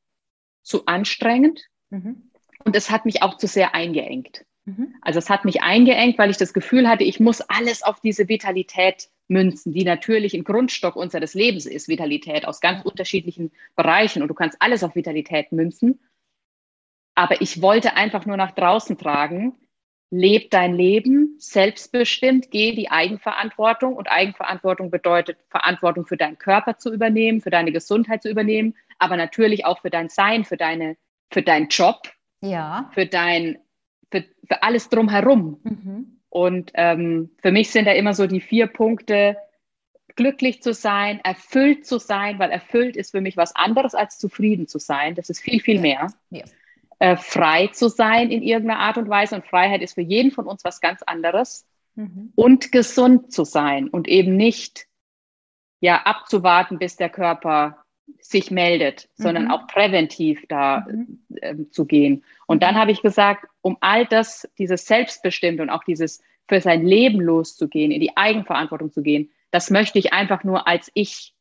zu 0.61 0.85
anstrengend. 0.85 1.61
Mhm. 1.89 2.29
Und 2.63 2.75
es 2.75 2.91
hat 2.91 3.05
mich 3.05 3.23
auch 3.23 3.37
zu 3.37 3.47
sehr 3.47 3.73
eingeengt. 3.73 4.45
Mhm. 4.77 4.95
Also 5.01 5.19
es 5.19 5.29
hat 5.29 5.45
mich 5.45 5.61
eingeengt, 5.61 6.17
weil 6.17 6.29
ich 6.29 6.37
das 6.37 6.53
Gefühl 6.53 6.87
hatte, 6.87 7.03
ich 7.03 7.19
muss 7.19 7.41
alles 7.41 7.83
auf 7.83 7.99
diese 7.99 8.27
Vitalität 8.27 9.09
münzen, 9.27 9.73
die 9.73 9.83
natürlich 9.83 10.33
ein 10.33 10.43
Grundstock 10.43 10.95
unseres 10.95 11.33
Lebens 11.33 11.65
ist, 11.65 11.87
Vitalität 11.87 12.45
aus 12.45 12.61
ganz 12.61 12.83
unterschiedlichen 12.83 13.51
Bereichen. 13.75 14.21
Und 14.21 14.27
du 14.27 14.33
kannst 14.33 14.61
alles 14.61 14.83
auf 14.83 14.95
Vitalität 14.95 15.51
münzen. 15.51 15.99
Aber 17.15 17.41
ich 17.41 17.61
wollte 17.61 17.95
einfach 17.95 18.25
nur 18.25 18.37
nach 18.37 18.51
draußen 18.51 18.97
tragen, 18.97 19.55
leb 20.11 20.49
dein 20.51 20.73
Leben 20.73 21.35
selbstbestimmt, 21.37 22.49
geh 22.49 22.73
die 22.73 22.89
Eigenverantwortung. 22.89 23.95
Und 23.95 24.09
Eigenverantwortung 24.09 24.89
bedeutet, 24.89 25.37
Verantwortung 25.49 26.05
für 26.05 26.17
deinen 26.17 26.37
Körper 26.37 26.77
zu 26.77 26.91
übernehmen, 26.91 27.41
für 27.41 27.51
deine 27.51 27.71
Gesundheit 27.71 28.23
zu 28.23 28.29
übernehmen, 28.29 28.75
aber 28.97 29.17
natürlich 29.17 29.65
auch 29.65 29.81
für 29.81 29.89
dein 29.89 30.09
Sein, 30.09 30.45
für, 30.45 30.57
deine, 30.57 30.97
für 31.31 31.41
deinen 31.41 31.67
Job, 31.67 32.01
ja. 32.41 32.89
für, 32.93 33.05
dein, 33.05 33.59
für, 34.11 34.23
für 34.47 34.63
alles 34.63 34.89
drumherum. 34.89 35.59
Mhm. 35.63 36.19
Und 36.29 36.71
ähm, 36.75 37.31
für 37.41 37.51
mich 37.51 37.71
sind 37.71 37.85
da 37.85 37.91
immer 37.91 38.13
so 38.13 38.27
die 38.27 38.41
vier 38.41 38.67
Punkte, 38.67 39.37
glücklich 40.15 40.61
zu 40.61 40.73
sein, 40.73 41.21
erfüllt 41.23 41.85
zu 41.85 41.97
sein, 41.97 42.39
weil 42.39 42.51
erfüllt 42.51 42.97
ist 42.97 43.11
für 43.11 43.21
mich 43.21 43.37
was 43.37 43.55
anderes 43.55 43.95
als 43.95 44.19
zufrieden 44.19 44.67
zu 44.67 44.77
sein. 44.77 45.15
Das 45.15 45.29
ist 45.29 45.39
viel, 45.39 45.61
viel 45.61 45.79
mehr. 45.79 46.07
Ja. 46.29 46.43
Äh, 46.99 47.15
frei 47.15 47.67
zu 47.67 47.87
sein 47.87 48.29
in 48.29 48.43
irgendeiner 48.43 48.81
Art 48.81 48.97
und 48.97 49.07
Weise. 49.07 49.35
Und 49.35 49.47
Freiheit 49.47 49.81
ist 49.81 49.93
für 49.93 50.01
jeden 50.01 50.31
von 50.31 50.45
uns 50.45 50.65
was 50.65 50.81
ganz 50.81 51.01
anderes. 51.03 51.65
Mhm. 51.95 52.33
Und 52.35 52.71
gesund 52.71 53.31
zu 53.31 53.45
sein 53.45 53.87
und 53.87 54.07
eben 54.07 54.35
nicht 54.35 54.87
ja 55.79 56.01
abzuwarten, 56.03 56.77
bis 56.77 56.97
der 56.97 57.09
Körper 57.09 57.78
sich 58.21 58.51
meldet, 58.51 59.09
mhm. 59.17 59.23
sondern 59.23 59.51
auch 59.51 59.67
präventiv 59.67 60.45
da 60.47 60.85
mhm. 60.89 61.19
äh, 61.35 61.55
zu 61.71 61.85
gehen. 61.85 62.23
Und 62.47 62.63
dann 62.63 62.75
mhm. 62.75 62.79
habe 62.79 62.91
ich 62.91 63.01
gesagt, 63.01 63.45
um 63.61 63.77
all 63.81 64.05
das, 64.05 64.47
dieses 64.57 64.85
Selbstbestimmte 64.85 65.63
und 65.63 65.69
auch 65.69 65.83
dieses 65.83 66.21
für 66.47 66.61
sein 66.61 66.85
Leben 66.85 67.21
loszugehen, 67.21 67.91
in 67.91 68.01
die 68.01 68.17
Eigenverantwortung 68.17 68.91
zu 68.91 69.03
gehen, 69.03 69.29
das 69.51 69.69
möchte 69.69 69.99
ich 69.99 70.13
einfach 70.13 70.43
nur 70.43 70.67
als 70.67 70.91
ich 70.93 71.33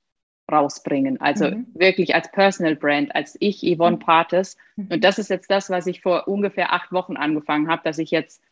rausbringen. 0.51 1.21
Also 1.21 1.51
mhm. 1.51 1.67
wirklich 1.75 2.15
als 2.15 2.31
Personal 2.31 2.77
Brand, 2.77 3.15
als 3.15 3.37
ich, 3.41 3.61
Yvonne 3.61 3.97
mhm. 3.97 4.01
Pates. 4.01 4.57
Mhm. 4.77 4.89
Und 4.93 5.05
das 5.05 5.19
ist 5.19 5.31
jetzt 5.31 5.51
das, 5.51 5.71
was 5.71 5.87
ich 5.87 6.01
vor 6.01 6.27
ungefähr 6.27 6.73
acht 6.73 6.93
Wochen 6.93 7.17
angefangen 7.17 7.69
habe, 7.69 7.83
dass 7.85 7.99
ich 7.99 8.11
jetzt 8.11 8.43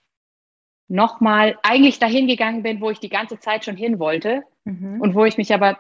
nochmal 0.88 1.58
eigentlich 1.62 1.98
dahin 1.98 2.26
gegangen 2.26 2.62
bin, 2.62 2.80
wo 2.80 2.90
ich 2.90 3.00
die 3.00 3.08
ganze 3.08 3.40
Zeit 3.40 3.64
schon 3.64 3.76
hin 3.76 3.98
wollte 3.98 4.42
mhm. 4.64 5.00
und 5.00 5.14
wo 5.14 5.24
ich 5.24 5.36
mich 5.36 5.52
aber 5.52 5.78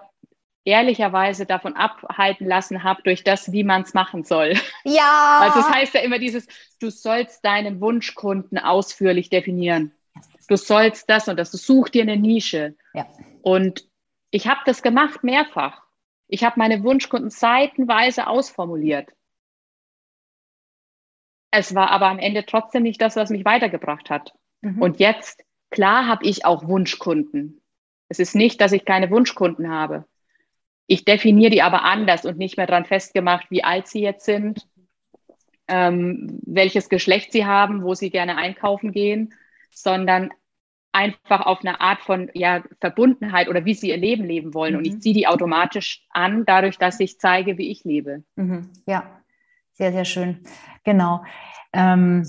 ehrlicherweise 0.66 1.46
davon 1.46 1.74
abhalten 1.74 2.46
lassen 2.46 2.82
habe 2.82 3.02
durch 3.02 3.24
das, 3.24 3.52
wie 3.52 3.64
man 3.64 3.82
es 3.82 3.94
machen 3.94 4.24
soll. 4.24 4.54
Ja. 4.84 5.40
Also 5.46 5.60
das 5.60 5.70
heißt 5.70 5.94
ja 5.94 6.00
immer 6.00 6.18
dieses, 6.18 6.46
du 6.80 6.90
sollst 6.90 7.44
deinen 7.44 7.80
Wunschkunden 7.80 8.58
ausführlich 8.58 9.30
definieren. 9.30 9.92
Du 10.48 10.56
sollst 10.56 11.08
das 11.08 11.28
und 11.28 11.36
das, 11.36 11.50
du 11.50 11.56
such 11.56 11.90
dir 11.90 12.02
eine 12.02 12.16
Nische. 12.16 12.74
Ja. 12.94 13.06
Und 13.42 13.88
ich 14.30 14.48
habe 14.48 14.60
das 14.66 14.82
gemacht 14.82 15.22
mehrfach. 15.22 15.82
Ich 16.28 16.42
habe 16.42 16.58
meine 16.58 16.82
Wunschkunden 16.82 17.30
seitenweise 17.30 18.26
ausformuliert. 18.26 19.10
Es 21.52 21.74
war 21.74 21.90
aber 21.90 22.08
am 22.08 22.18
Ende 22.18 22.44
trotzdem 22.44 22.82
nicht 22.82 23.00
das, 23.00 23.14
was 23.14 23.30
mich 23.30 23.44
weitergebracht 23.44 24.10
hat. 24.10 24.32
Mhm. 24.62 24.82
Und 24.82 24.98
jetzt, 24.98 25.44
klar 25.70 26.06
habe 26.06 26.24
ich 26.24 26.44
auch 26.44 26.66
Wunschkunden. 26.66 27.60
Es 28.08 28.18
ist 28.18 28.34
nicht, 28.34 28.60
dass 28.60 28.72
ich 28.72 28.84
keine 28.84 29.10
Wunschkunden 29.10 29.70
habe. 29.70 30.06
Ich 30.86 31.04
definiere 31.04 31.50
die 31.50 31.62
aber 31.62 31.82
anders 31.82 32.24
und 32.24 32.38
nicht 32.38 32.56
mehr 32.56 32.66
daran 32.66 32.84
festgemacht, 32.84 33.50
wie 33.50 33.64
alt 33.64 33.88
sie 33.88 34.00
jetzt 34.00 34.24
sind, 34.24 34.66
ähm, 35.68 36.40
welches 36.46 36.88
Geschlecht 36.88 37.32
sie 37.32 37.44
haben, 37.44 37.82
wo 37.82 37.94
sie 37.94 38.10
gerne 38.10 38.36
einkaufen 38.36 38.92
gehen, 38.92 39.34
sondern 39.70 40.30
einfach 40.92 41.44
auf 41.44 41.60
eine 41.60 41.80
Art 41.80 42.00
von 42.00 42.30
ja, 42.32 42.62
Verbundenheit 42.80 43.48
oder 43.48 43.64
wie 43.64 43.74
sie 43.74 43.90
ihr 43.90 43.98
Leben 43.98 44.24
leben 44.24 44.54
wollen. 44.54 44.72
Mhm. 44.72 44.78
Und 44.78 44.86
ich 44.86 44.94
mhm. 44.94 45.00
ziehe 45.00 45.14
die 45.14 45.26
automatisch 45.26 46.06
an, 46.10 46.44
dadurch, 46.46 46.78
dass 46.78 47.00
ich 47.00 47.18
zeige, 47.18 47.58
wie 47.58 47.70
ich 47.70 47.84
lebe. 47.84 48.24
Mhm. 48.36 48.70
Ja, 48.86 49.20
sehr, 49.72 49.92
sehr 49.92 50.06
schön. 50.06 50.40
Genau. 50.84 51.22
Ähm, 51.72 52.26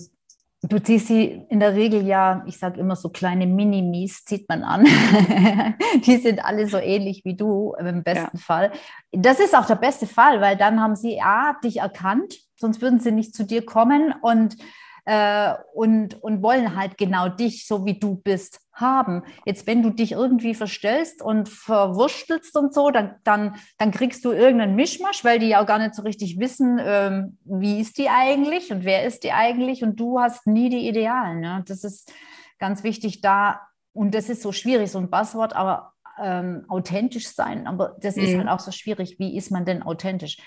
du 0.68 0.82
ziehst 0.82 1.08
sie 1.08 1.46
in 1.50 1.60
der 1.60 1.74
Regel 1.74 2.06
ja, 2.06 2.44
ich 2.46 2.58
sage 2.60 2.80
immer 2.80 2.96
so 2.96 3.10
kleine 3.10 3.48
Minimis, 3.48 4.26
zieht 4.26 4.48
man 4.50 4.64
an. 4.64 4.86
die 6.06 6.18
sind 6.18 6.44
alle 6.44 6.68
so 6.68 6.78
ähnlich 6.78 7.24
wie 7.26 7.36
du 7.36 7.74
im 7.80 8.04
besten 8.04 8.38
ja. 8.38 8.44
Fall. 8.44 8.72
Das 9.12 9.40
ist 9.40 9.56
auch 9.56 9.66
der 9.66 9.76
beste 9.76 10.08
Fall, 10.08 10.42
weil 10.42 10.58
dann 10.58 10.82
haben 10.82 10.96
sie 10.96 11.22
A, 11.22 11.54
dich 11.64 11.78
erkannt, 11.78 12.36
sonst 12.56 12.82
würden 12.82 13.00
sie 13.00 13.12
nicht 13.12 13.36
zu 13.36 13.44
dir 13.44 13.66
kommen 13.66 14.14
und 14.22 14.58
äh, 15.06 15.54
und, 15.74 16.22
und 16.22 16.44
wollen 16.44 16.76
halt 16.76 16.98
genau 16.98 17.30
dich, 17.30 17.66
so 17.66 17.86
wie 17.86 17.98
du 17.98 18.16
bist, 18.16 18.60
haben. 18.80 19.24
Jetzt, 19.46 19.66
wenn 19.66 19.82
du 19.82 19.90
dich 19.90 20.12
irgendwie 20.12 20.54
verstellst 20.54 21.22
und 21.22 21.50
verwurstelst 21.50 22.56
und 22.56 22.74
so, 22.74 22.92
dann, 22.92 23.16
dann, 23.24 23.56
dann 23.78 23.92
kriegst 23.92 24.24
du 24.24 24.32
irgendeinen 24.32 24.76
Mischmasch, 24.76 25.24
weil 25.24 25.40
die 25.40 25.48
ja 25.48 25.62
auch 25.62 25.66
gar 25.66 25.80
nicht 25.80 25.96
so 25.96 26.04
richtig 26.04 26.40
wissen, 26.40 26.80
ähm, 26.82 27.38
wie 27.44 27.80
ist 27.80 27.98
die 27.98 28.10
eigentlich 28.10 28.72
und 28.72 28.86
wer 28.86 29.04
ist 29.04 29.24
die 29.24 29.32
eigentlich 29.32 29.84
und 29.84 30.00
du 30.00 30.20
hast 30.20 30.46
nie 30.46 30.70
die 30.70 30.88
Idealen. 30.88 31.40
Ne? 31.40 31.64
Das 31.68 31.84
ist 31.84 32.12
ganz 32.60 32.84
wichtig 32.84 33.22
da 33.22 33.62
und 33.94 34.14
das 34.14 34.30
ist 34.30 34.44
so 34.44 34.52
schwierig, 34.52 34.92
so 34.92 35.00
ein 35.00 35.10
Buzzword, 35.10 35.56
aber 35.56 35.94
ähm, 36.20 36.66
authentisch 36.68 37.30
sein, 37.30 37.68
aber 37.68 37.96
das 38.00 38.16
mhm. 38.16 38.24
ist 38.24 38.38
halt 38.38 38.48
auch 38.48 38.60
so 38.60 38.72
schwierig. 38.72 39.18
Wie 39.20 39.36
ist 39.36 39.52
man 39.52 39.66
denn 39.66 39.82
authentisch? 39.82 40.38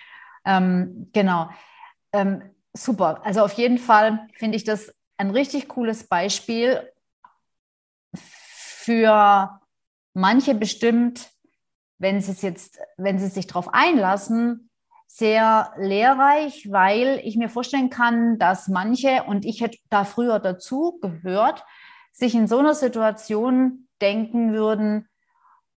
Ähm, 0.44 1.10
genau. 1.12 1.48
Ähm, 2.12 2.42
super. 2.72 3.20
Also 3.24 3.42
auf 3.42 3.52
jeden 3.54 3.78
Fall 3.78 4.26
finde 4.34 4.56
ich 4.56 4.64
das 4.64 4.94
ein 5.16 5.30
richtig 5.30 5.68
cooles 5.68 6.06
Beispiel 6.08 6.80
für 8.14 9.60
manche 10.14 10.54
bestimmt, 10.54 11.30
wenn 11.98 12.20
sie 12.20 12.32
es 12.32 12.42
jetzt, 12.42 12.78
wenn 12.96 13.18
sie 13.18 13.28
sich 13.28 13.46
darauf 13.46 13.72
einlassen, 13.72 14.70
sehr 15.06 15.72
lehrreich, 15.76 16.70
weil 16.70 17.20
ich 17.24 17.36
mir 17.36 17.48
vorstellen 17.48 17.90
kann, 17.90 18.38
dass 18.38 18.68
manche, 18.68 19.24
und 19.24 19.44
ich 19.44 19.60
hätte 19.60 19.78
da 19.90 20.04
früher 20.04 20.38
dazu 20.38 20.98
gehört, 21.02 21.64
sich 22.12 22.34
in 22.34 22.46
so 22.46 22.58
einer 22.58 22.74
Situation 22.74 23.88
denken 24.00 24.52
würden, 24.52 25.08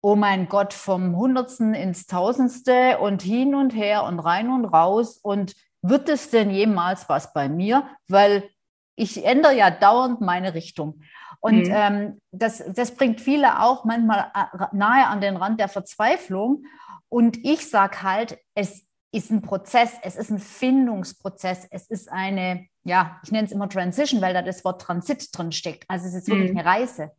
oh 0.03 0.17
mein 0.17 0.49
Gott, 0.49 0.75
vom 0.75 1.17
Hundertsten 1.17 1.75
ins 1.75 2.07
Tausendste 2.07 2.99
und 2.99 3.23
hin 3.23 3.55
und 3.55 3.71
her 3.71 4.05
und 4.05 4.19
rein 4.19 4.51
und 4.51 4.65
raus 4.67 5.17
und 5.17 5.55
wird 5.81 6.09
es 6.09 6.31
denn 6.31 6.51
jemals 6.51 7.09
was 7.09 7.33
bei 7.33 7.49
mir? 7.49 7.89
Weil 8.09 8.49
ich 8.97 9.25
ändere 9.25 9.57
ja 9.57 9.71
dauernd 9.71 10.21
meine 10.21 10.55
Richtung. 10.55 11.03
Und 11.43 11.67
mhm. 11.67 11.75
ähm, 11.75 12.21
das, 12.31 12.63
das 12.69 12.95
bringt 12.95 13.21
viele 13.21 13.61
auch 13.61 13.85
manchmal 13.85 14.31
äh, 14.33 14.67
nahe 14.73 15.09
an 15.09 15.21
den 15.21 15.37
Rand 15.37 15.59
der 15.59 15.69
Verzweiflung. 15.69 16.65
Und 17.09 17.45
ich 17.45 17.69
sage 17.69 18.03
halt, 18.03 18.39
es 18.55 18.87
ist 19.11 19.31
ein 19.31 19.43
Prozess, 19.43 19.95
es 20.03 20.17
ist 20.17 20.31
ein 20.31 20.39
Findungsprozess, 20.39 21.67
es 21.71 21.91
ist 21.91 22.11
eine, 22.11 22.67
ja, 22.85 23.21
ich 23.25 23.33
nenne 23.33 23.47
es 23.47 23.53
immer 23.53 23.69
Transition, 23.69 24.23
weil 24.23 24.35
da 24.35 24.43
das 24.43 24.65
Wort 24.65 24.83
Transit 24.83 25.37
drin 25.37 25.51
steckt. 25.51 25.85
Also 25.89 26.07
es 26.07 26.15
ist 26.15 26.29
wirklich 26.29 26.53
mhm. 26.53 26.59
eine 26.59 26.69
Reise. 26.69 27.11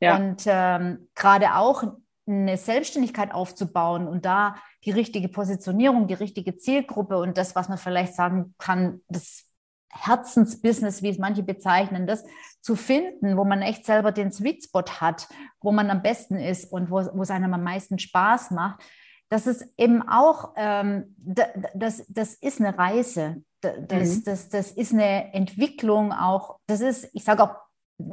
Ja. 0.00 0.16
Und 0.16 0.44
ähm, 0.46 1.08
gerade 1.14 1.54
auch 1.54 1.84
eine 2.26 2.56
Selbstständigkeit 2.56 3.32
aufzubauen 3.32 4.08
und 4.08 4.24
da 4.24 4.56
die 4.84 4.92
richtige 4.92 5.28
Positionierung, 5.28 6.08
die 6.08 6.14
richtige 6.14 6.56
Zielgruppe 6.56 7.18
und 7.18 7.36
das, 7.36 7.54
was 7.54 7.68
man 7.68 7.78
vielleicht 7.78 8.14
sagen 8.14 8.54
kann, 8.58 9.02
das 9.08 9.47
Herzensbusiness, 10.00 11.02
wie 11.02 11.10
es 11.10 11.18
manche 11.18 11.42
bezeichnen, 11.42 12.06
das 12.06 12.24
zu 12.60 12.76
finden, 12.76 13.36
wo 13.36 13.44
man 13.44 13.62
echt 13.62 13.84
selber 13.86 14.12
den 14.12 14.32
Sweet 14.32 14.64
Spot 14.64 14.84
hat, 15.00 15.28
wo 15.60 15.72
man 15.72 15.90
am 15.90 16.02
besten 16.02 16.36
ist 16.36 16.70
und 16.72 16.90
wo, 16.90 16.96
wo 17.14 17.22
es 17.22 17.30
einem 17.30 17.54
am 17.54 17.62
meisten 17.62 17.98
Spaß 17.98 18.50
macht. 18.50 18.82
Das 19.28 19.46
ist 19.46 19.64
eben 19.76 20.08
auch, 20.08 20.54
ähm, 20.56 21.14
das, 21.16 22.04
das 22.08 22.34
ist 22.34 22.60
eine 22.60 22.76
Reise, 22.78 23.42
das, 23.60 24.16
mhm. 24.16 24.24
das, 24.24 24.48
das 24.48 24.70
ist 24.72 24.92
eine 24.92 25.34
Entwicklung 25.34 26.12
auch, 26.12 26.58
das 26.66 26.80
ist, 26.80 27.10
ich 27.12 27.24
sage 27.24 27.42
auch, 27.42 27.56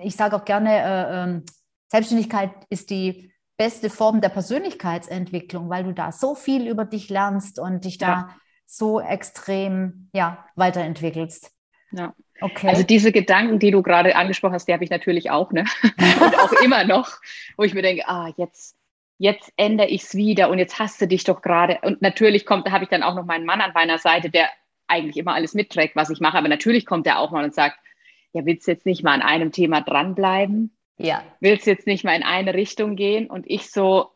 ich 0.01 0.15
sage 0.15 0.35
auch 0.35 0.45
gerne, 0.45 0.71
äh, 0.71 1.23
äh, 1.23 1.41
Selbstständigkeit 1.89 2.51
ist 2.69 2.89
die 2.89 3.31
beste 3.57 3.89
Form 3.89 4.21
der 4.21 4.29
Persönlichkeitsentwicklung, 4.29 5.69
weil 5.69 5.83
du 5.85 5.93
da 5.93 6.11
so 6.11 6.35
viel 6.35 6.67
über 6.67 6.85
dich 6.85 7.09
lernst 7.09 7.59
und 7.59 7.85
dich 7.85 7.97
da 7.97 8.07
ja. 8.07 8.29
so 8.65 8.99
extrem 8.99 10.09
ja, 10.13 10.45
weiterentwickelst. 10.55 11.54
Ja. 11.95 12.13
Okay. 12.41 12.67
Also 12.67 12.83
diese 12.83 13.11
Gedanken, 13.11 13.59
die 13.59 13.71
du 13.71 13.81
gerade 13.81 14.15
angesprochen 14.15 14.53
hast, 14.53 14.67
die 14.67 14.73
habe 14.73 14.83
ich 14.83 14.89
natürlich 14.89 15.31
auch, 15.31 15.51
ne? 15.51 15.63
und 15.83 16.39
auch 16.39 16.51
immer 16.63 16.83
noch, 16.83 17.09
wo 17.57 17.63
ich 17.63 17.73
mir 17.73 17.81
denke, 17.81 18.07
ah, 18.07 18.33
jetzt, 18.37 18.75
jetzt 19.17 19.53
ändere 19.55 19.87
ich 19.87 20.03
es 20.03 20.15
wieder 20.15 20.49
und 20.49 20.59
jetzt 20.59 20.77
hast 20.77 21.01
du 21.01 21.07
dich 21.07 21.23
doch 21.23 21.41
gerade. 21.41 21.79
Und 21.81 22.01
natürlich 22.01 22.45
kommt, 22.45 22.67
da 22.67 22.71
habe 22.71 22.83
ich 22.83 22.89
dann 22.89 23.03
auch 23.03 23.15
noch 23.15 23.25
meinen 23.25 23.45
Mann 23.45 23.61
an 23.61 23.71
meiner 23.73 23.97
Seite, 23.97 24.29
der 24.29 24.49
eigentlich 24.87 25.17
immer 25.17 25.33
alles 25.33 25.53
mitträgt, 25.53 25.95
was 25.95 26.09
ich 26.09 26.19
mache, 26.19 26.37
aber 26.37 26.49
natürlich 26.49 26.85
kommt 26.85 27.07
er 27.07 27.19
auch 27.19 27.31
mal 27.31 27.43
und 27.43 27.53
sagt, 27.53 27.77
ja, 28.33 28.45
willst 28.45 28.67
du 28.67 28.71
jetzt 28.71 28.85
nicht 28.85 29.03
mal 29.03 29.13
an 29.13 29.21
einem 29.21 29.51
Thema 29.51 29.81
dranbleiben? 29.81 30.75
Ja. 30.97 31.23
Willst 31.39 31.67
jetzt 31.67 31.87
nicht 31.87 32.03
mal 32.03 32.15
in 32.15 32.23
eine 32.23 32.53
Richtung 32.53 32.95
gehen? 32.95 33.27
Und 33.27 33.45
ich 33.49 33.71
so, 33.71 34.11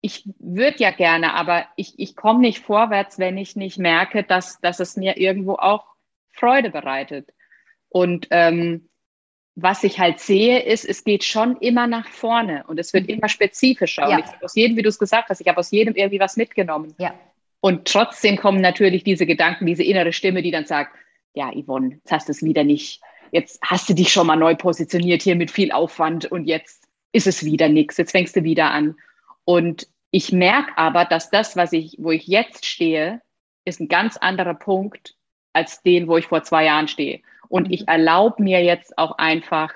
ich 0.00 0.28
würde 0.38 0.78
ja 0.78 0.90
gerne, 0.90 1.34
aber 1.34 1.66
ich, 1.76 1.98
ich 1.98 2.16
komme 2.16 2.40
nicht 2.40 2.58
vorwärts, 2.60 3.18
wenn 3.18 3.38
ich 3.38 3.56
nicht 3.56 3.78
merke, 3.78 4.24
dass, 4.24 4.60
dass 4.60 4.80
es 4.80 4.96
mir 4.96 5.16
irgendwo 5.18 5.54
auch 5.54 5.91
Freude 6.32 6.70
bereitet. 6.70 7.30
Und 7.88 8.28
ähm, 8.30 8.88
was 9.54 9.84
ich 9.84 9.98
halt 9.98 10.18
sehe, 10.18 10.60
ist, 10.60 10.84
es 10.84 11.04
geht 11.04 11.24
schon 11.24 11.56
immer 11.58 11.86
nach 11.86 12.08
vorne 12.08 12.64
und 12.66 12.78
es 12.78 12.92
wird 12.92 13.04
mhm. 13.08 13.16
immer 13.16 13.28
spezifischer. 13.28 14.08
Ja. 14.08 14.16
Und 14.16 14.24
ich 14.24 14.32
habe 14.32 14.44
aus 14.44 14.54
jedem, 14.54 14.76
wie 14.76 14.82
du 14.82 14.88
es 14.88 14.98
gesagt 14.98 15.28
hast, 15.28 15.40
ich 15.40 15.48
habe 15.48 15.58
aus 15.58 15.70
jedem 15.70 15.94
irgendwie 15.94 16.20
was 16.20 16.36
mitgenommen. 16.36 16.94
Ja. 16.98 17.14
Und 17.60 17.86
trotzdem 17.86 18.36
kommen 18.36 18.60
natürlich 18.60 19.04
diese 19.04 19.26
Gedanken, 19.26 19.66
diese 19.66 19.84
innere 19.84 20.12
Stimme, 20.12 20.42
die 20.42 20.50
dann 20.50 20.64
sagt, 20.64 20.96
ja, 21.34 21.50
Yvonne, 21.52 21.96
jetzt 21.96 22.10
hast 22.10 22.28
du 22.28 22.32
es 22.32 22.42
wieder 22.42 22.64
nicht. 22.64 23.00
Jetzt 23.30 23.60
hast 23.62 23.88
du 23.88 23.94
dich 23.94 24.12
schon 24.12 24.26
mal 24.26 24.36
neu 24.36 24.54
positioniert 24.54 25.22
hier 25.22 25.36
mit 25.36 25.50
viel 25.50 25.70
Aufwand 25.72 26.26
und 26.26 26.44
jetzt 26.44 26.84
ist 27.12 27.26
es 27.26 27.44
wieder 27.44 27.68
nichts. 27.68 27.96
Jetzt 27.98 28.10
fängst 28.10 28.34
du 28.36 28.42
wieder 28.42 28.70
an. 28.70 28.96
Und 29.44 29.86
ich 30.10 30.32
merke 30.32 30.76
aber, 30.76 31.04
dass 31.04 31.30
das, 31.30 31.56
was 31.56 31.72
ich, 31.72 31.96
wo 31.98 32.10
ich 32.10 32.26
jetzt 32.26 32.66
stehe, 32.66 33.20
ist 33.64 33.80
ein 33.80 33.88
ganz 33.88 34.16
anderer 34.16 34.54
Punkt 34.54 35.14
als 35.52 35.82
den, 35.82 36.08
wo 36.08 36.16
ich 36.16 36.26
vor 36.26 36.42
zwei 36.42 36.64
Jahren 36.64 36.88
stehe. 36.88 37.20
Und 37.48 37.70
ich 37.70 37.86
erlaube 37.88 38.42
mir 38.42 38.62
jetzt 38.64 38.96
auch 38.96 39.18
einfach, 39.18 39.72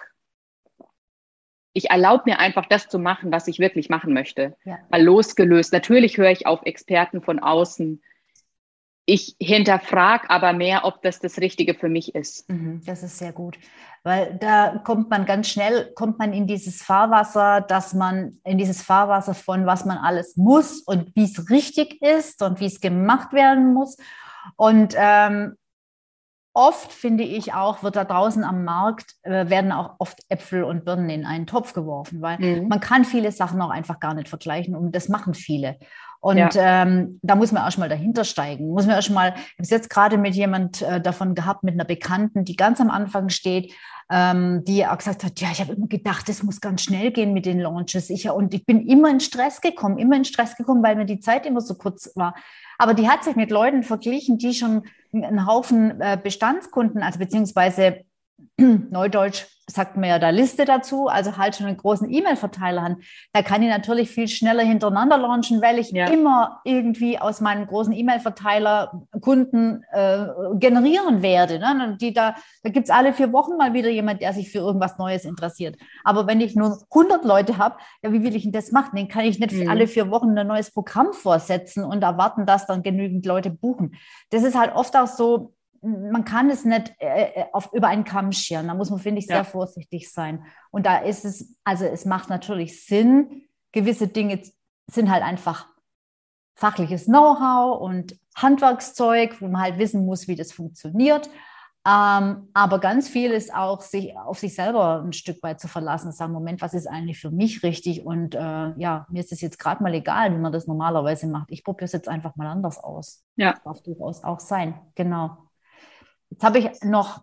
ich 1.75 1.91
erlaube 1.91 2.23
mir 2.27 2.39
einfach 2.39 2.65
das 2.67 2.89
zu 2.89 2.99
machen, 2.99 3.31
was 3.31 3.49
ich 3.49 3.59
wirklich 3.59 3.91
machen 3.91 4.15
möchte. 4.15 4.57
Ja. 4.65 4.79
Mal 4.91 5.03
losgelöst. 5.03 5.75
Natürlich 5.75 6.17
höre 6.17 6.31
ich 6.31 6.47
auf 6.47 6.63
Experten 6.65 7.21
von 7.21 7.39
außen. 7.39 8.03
Ich 9.05 9.37
hinterfrage 9.39 10.31
aber 10.31 10.53
mehr, 10.53 10.85
ob 10.85 11.03
das 11.03 11.21
das 11.21 11.39
Richtige 11.39 11.75
für 11.75 11.89
mich 11.89 12.15
ist. 12.15 12.49
Mhm, 12.49 12.81
das 12.87 13.03
ist 13.03 13.19
sehr 13.19 13.33
gut, 13.33 13.59
weil 14.03 14.37
da 14.41 14.81
kommt 14.83 15.11
man 15.11 15.27
ganz 15.27 15.49
schnell, 15.49 15.93
kommt 15.95 16.19
man 16.19 16.33
in 16.33 16.47
dieses 16.47 16.83
Fahrwasser, 16.83 17.61
dass 17.61 17.95
man 17.95 18.39
in 18.43 18.59
dieses 18.59 18.83
Fahrwasser 18.83 19.35
von 19.35 19.67
was 19.67 19.85
man 19.85 19.99
alles 19.99 20.37
muss 20.37 20.81
und 20.81 21.15
wie 21.15 21.25
es 21.25 21.51
richtig 21.51 22.03
ist 22.03 22.43
und 22.43 22.59
wie 22.59 22.67
es 22.67 22.81
gemacht 22.81 23.33
werden 23.33 23.75
muss. 23.75 23.97
Und 24.57 24.95
ähm, 24.97 25.57
oft 26.57 26.91
finde 26.91 27.23
ich 27.23 27.53
auch, 27.53 27.83
wird 27.83 27.97
da 27.97 28.05
draußen 28.05 28.43
am 28.43 28.65
Markt, 28.65 29.13
äh, 29.23 29.51
werden 29.51 29.73
auch 29.73 29.97
oft 29.99 30.19
Äpfel 30.31 30.65
und 30.65 30.87
Birnen 30.87 31.11
in 31.11 31.27
einen 31.27 31.47
Topf 31.47 31.75
geworfen, 31.75 32.23
weil 32.23 32.39
mhm. 32.39 32.69
man 32.69 32.81
kann 32.81 33.05
viele 33.05 33.31
Sachen 33.31 33.61
auch 33.61 33.69
einfach 33.69 34.01
gar 34.01 34.15
nicht 34.15 34.29
vergleichen 34.29 34.75
und 34.75 34.97
das 34.97 35.11
machen 35.11 35.35
viele. 35.35 35.79
Und 36.21 36.39
ja. 36.39 36.51
ähm, 36.55 37.19
da 37.23 37.35
muss 37.35 37.53
man 37.53 37.65
erstmal 37.65 37.89
dahinter 37.89 38.25
steigen. 38.25 38.69
Muss 38.69 38.87
man 38.87 38.97
erstmal, 38.97 39.31
ich 39.31 39.35
habe 39.35 39.63
es 39.63 39.71
jetzt 39.71 39.91
gerade 39.91 40.19
mit 40.19 40.35
jemand 40.35 40.83
äh, 40.83 41.01
davon 41.01 41.35
gehabt, 41.35 41.63
mit 41.63 41.75
einer 41.75 41.85
Bekannten, 41.85 42.45
die 42.45 42.57
ganz 42.57 42.81
am 42.81 42.91
Anfang 42.91 43.29
steht, 43.29 43.73
ähm, 44.11 44.63
die 44.65 44.87
auch 44.87 44.99
gesagt 44.99 45.25
hat, 45.25 45.41
ja, 45.41 45.49
ich 45.51 45.61
habe 45.61 45.73
immer 45.73 45.89
gedacht, 45.89 46.29
es 46.29 46.43
muss 46.43 46.61
ganz 46.61 46.83
schnell 46.83 47.11
gehen 47.11 47.33
mit 47.33 47.47
den 47.47 47.61
Launches. 47.61 48.11
Ich, 48.11 48.29
und 48.31 48.55
ich 48.55 48.65
bin 48.65 48.87
immer 48.87 49.11
in 49.11 49.21
Stress 49.21 49.61
gekommen, 49.61 49.99
immer 49.99 50.17
in 50.17 50.25
Stress 50.25 50.57
gekommen, 50.57 50.83
weil 50.83 50.97
mir 50.97 51.07
die 51.07 51.21
Zeit 51.21 51.45
immer 51.47 51.61
so 51.61 51.75
kurz 51.75 52.13
war. 52.15 52.35
Aber 52.79 52.95
die 52.95 53.09
hat 53.09 53.25
sich 53.25 53.37
mit 53.37 53.51
Leuten 53.51 53.83
verglichen, 53.83 54.39
die 54.39 54.55
schon 54.55 54.83
einen 55.13 55.47
Haufen 55.47 56.01
äh, 56.01 56.19
Bestandskunden, 56.23 57.03
also 57.03 57.19
beziehungsweise 57.19 58.05
Neudeutsch 58.91 59.47
sagt 59.69 59.97
man 59.97 60.09
ja 60.09 60.21
da 60.21 60.31
Liste 60.31 60.65
dazu, 60.65 61.09
also 61.09 61.37
halt 61.37 61.57
schon 61.57 61.67
einen 61.67 61.77
großen 61.77 62.09
E-Mail-Verteiler 62.09 62.83
haben, 62.83 62.99
da 63.33 63.43
kann 63.43 63.63
ich 63.63 63.69
natürlich 63.69 64.11
viel 64.11 64.29
schneller 64.29 64.63
hintereinander 64.63 65.19
launchen, 65.19 65.61
weil 65.61 65.81
ich 65.81 65.91
ja. 65.91 66.07
immer 66.07 66.61
irgendwie 66.65 67.19
aus 67.19 67.41
meinem 67.41 67.67
großen 67.67 67.93
E-Mail-Verteiler 67.93 69.03
Kunden 69.21 69.83
äh, 69.91 70.27
generieren 70.55 71.21
werde. 71.21 71.59
Ne? 71.59 71.97
Die 72.01 72.15
da 72.15 72.37
da 72.67 72.73
gibt 72.73 72.89
es 72.89 72.91
alle 72.91 73.13
vier 73.13 73.33
Wochen 73.33 73.57
mal 73.57 73.75
wieder 73.75 73.91
jemand, 73.91 74.23
der 74.23 74.33
sich 74.33 74.51
für 74.51 74.59
irgendwas 74.59 74.99
Neues 74.99 75.25
interessiert. 75.25 75.77
Aber 76.03 76.27
wenn 76.27 76.41
ich 76.41 76.57
nur 76.57 76.85
100 76.91 77.25
Leute 77.25 77.59
habe, 77.59 77.77
ja, 78.03 78.13
wie 78.13 78.25
will 78.25 78.35
ich 78.35 78.43
denn 78.43 78.51
das 78.51 78.73
machen? 78.73 78.97
Den 78.97 79.07
kann 79.07 79.25
ich 79.25 79.39
nicht 79.39 79.53
mhm. 79.53 79.71
alle 79.71 79.87
vier 79.87 80.11
Wochen 80.11 80.37
ein 80.37 80.49
neues 80.49 80.73
Programm 80.73 81.13
vorsetzen 81.13 81.85
und 81.85 82.03
erwarten, 82.03 82.45
dass 82.45 82.67
dann 82.67 82.83
genügend 82.83 83.25
Leute 83.25 83.51
buchen. 83.51 83.95
Das 84.31 84.43
ist 84.43 84.59
halt 84.59 84.75
oft 84.75 84.97
auch 84.97 85.07
so, 85.07 85.55
man 85.83 86.25
kann 86.25 86.51
es 86.51 86.65
nicht 86.65 86.95
äh, 86.99 87.25
äh, 87.25 87.45
auf, 87.53 87.73
über 87.73 87.89
einen 87.89 88.05
Kamm 88.05 88.33
scheren. 88.33 88.69
Da 88.69 88.75
muss 88.75 88.91
man, 88.91 88.99
finde 88.99 89.19
ich, 89.19 89.27
sehr 89.27 89.37
ja. 89.37 89.45
vorsichtig 89.45 90.13
sein. 90.13 90.45
Und 90.71 90.87
da 90.87 90.99
ist 90.99 91.25
es, 91.25 91.57
also 91.65 91.85
es 91.85 92.05
macht 92.05 92.29
natürlich 92.29 92.85
Sinn, 92.85 93.43
gewisse 93.73 94.09
Dinge 94.09 94.43
sind 94.91 95.11
halt 95.11 95.23
einfach 95.23 95.67
fachliches 96.55 97.05
Know-how 97.07 97.81
und 97.81 98.19
Handwerkszeug, 98.35 99.41
wo 99.41 99.49
man 99.49 99.63
halt 99.63 99.79
wissen 99.79 100.07
muss, 100.07 100.29
wie 100.29 100.37
das 100.37 100.53
funktioniert. 100.53 101.29
Ähm, 101.87 102.49
aber 102.53 102.81
ganz 102.81 103.09
viel 103.09 103.31
ist 103.31 103.55
auch, 103.55 103.81
sich 103.81 104.17
auf 104.19 104.41
sich 104.41 104.57
selber 104.57 105.03
ein 105.05 105.13
Stück 105.13 105.41
weit 105.45 105.61
zu 105.61 105.69
verlassen, 105.69 106.11
sagen, 106.11 106.33
Moment, 106.33 106.61
was 106.61 106.75
ist 106.75 106.89
eigentlich 106.89 107.21
für 107.21 107.31
mich 107.31 107.63
richtig? 107.63 108.05
Und 108.05 108.35
äh, 108.35 108.73
ja, 108.77 109.07
mir 109.09 109.21
ist 109.21 109.31
es 109.31 109.41
jetzt 109.41 109.61
gerade 109.61 109.85
mal 109.85 109.95
egal, 109.95 110.33
wie 110.33 110.39
man 110.39 110.53
das 110.53 110.67
normalerweise 110.67 111.29
macht. 111.29 111.53
Ich 111.53 111.63
probiere 111.63 111.85
es 111.85 111.93
jetzt 111.93 112.09
einfach 112.09 112.35
mal 112.35 112.49
anders 112.49 112.83
aus. 112.83 113.25
Ja. 113.37 113.53
Das 113.53 113.63
darf 113.63 113.83
durchaus 113.83 114.25
auch 114.25 114.41
sein, 114.41 114.75
genau. 114.97 115.37
Jetzt 116.31 116.45
habe 116.45 116.59
ich 116.59 116.69
noch, 116.83 117.23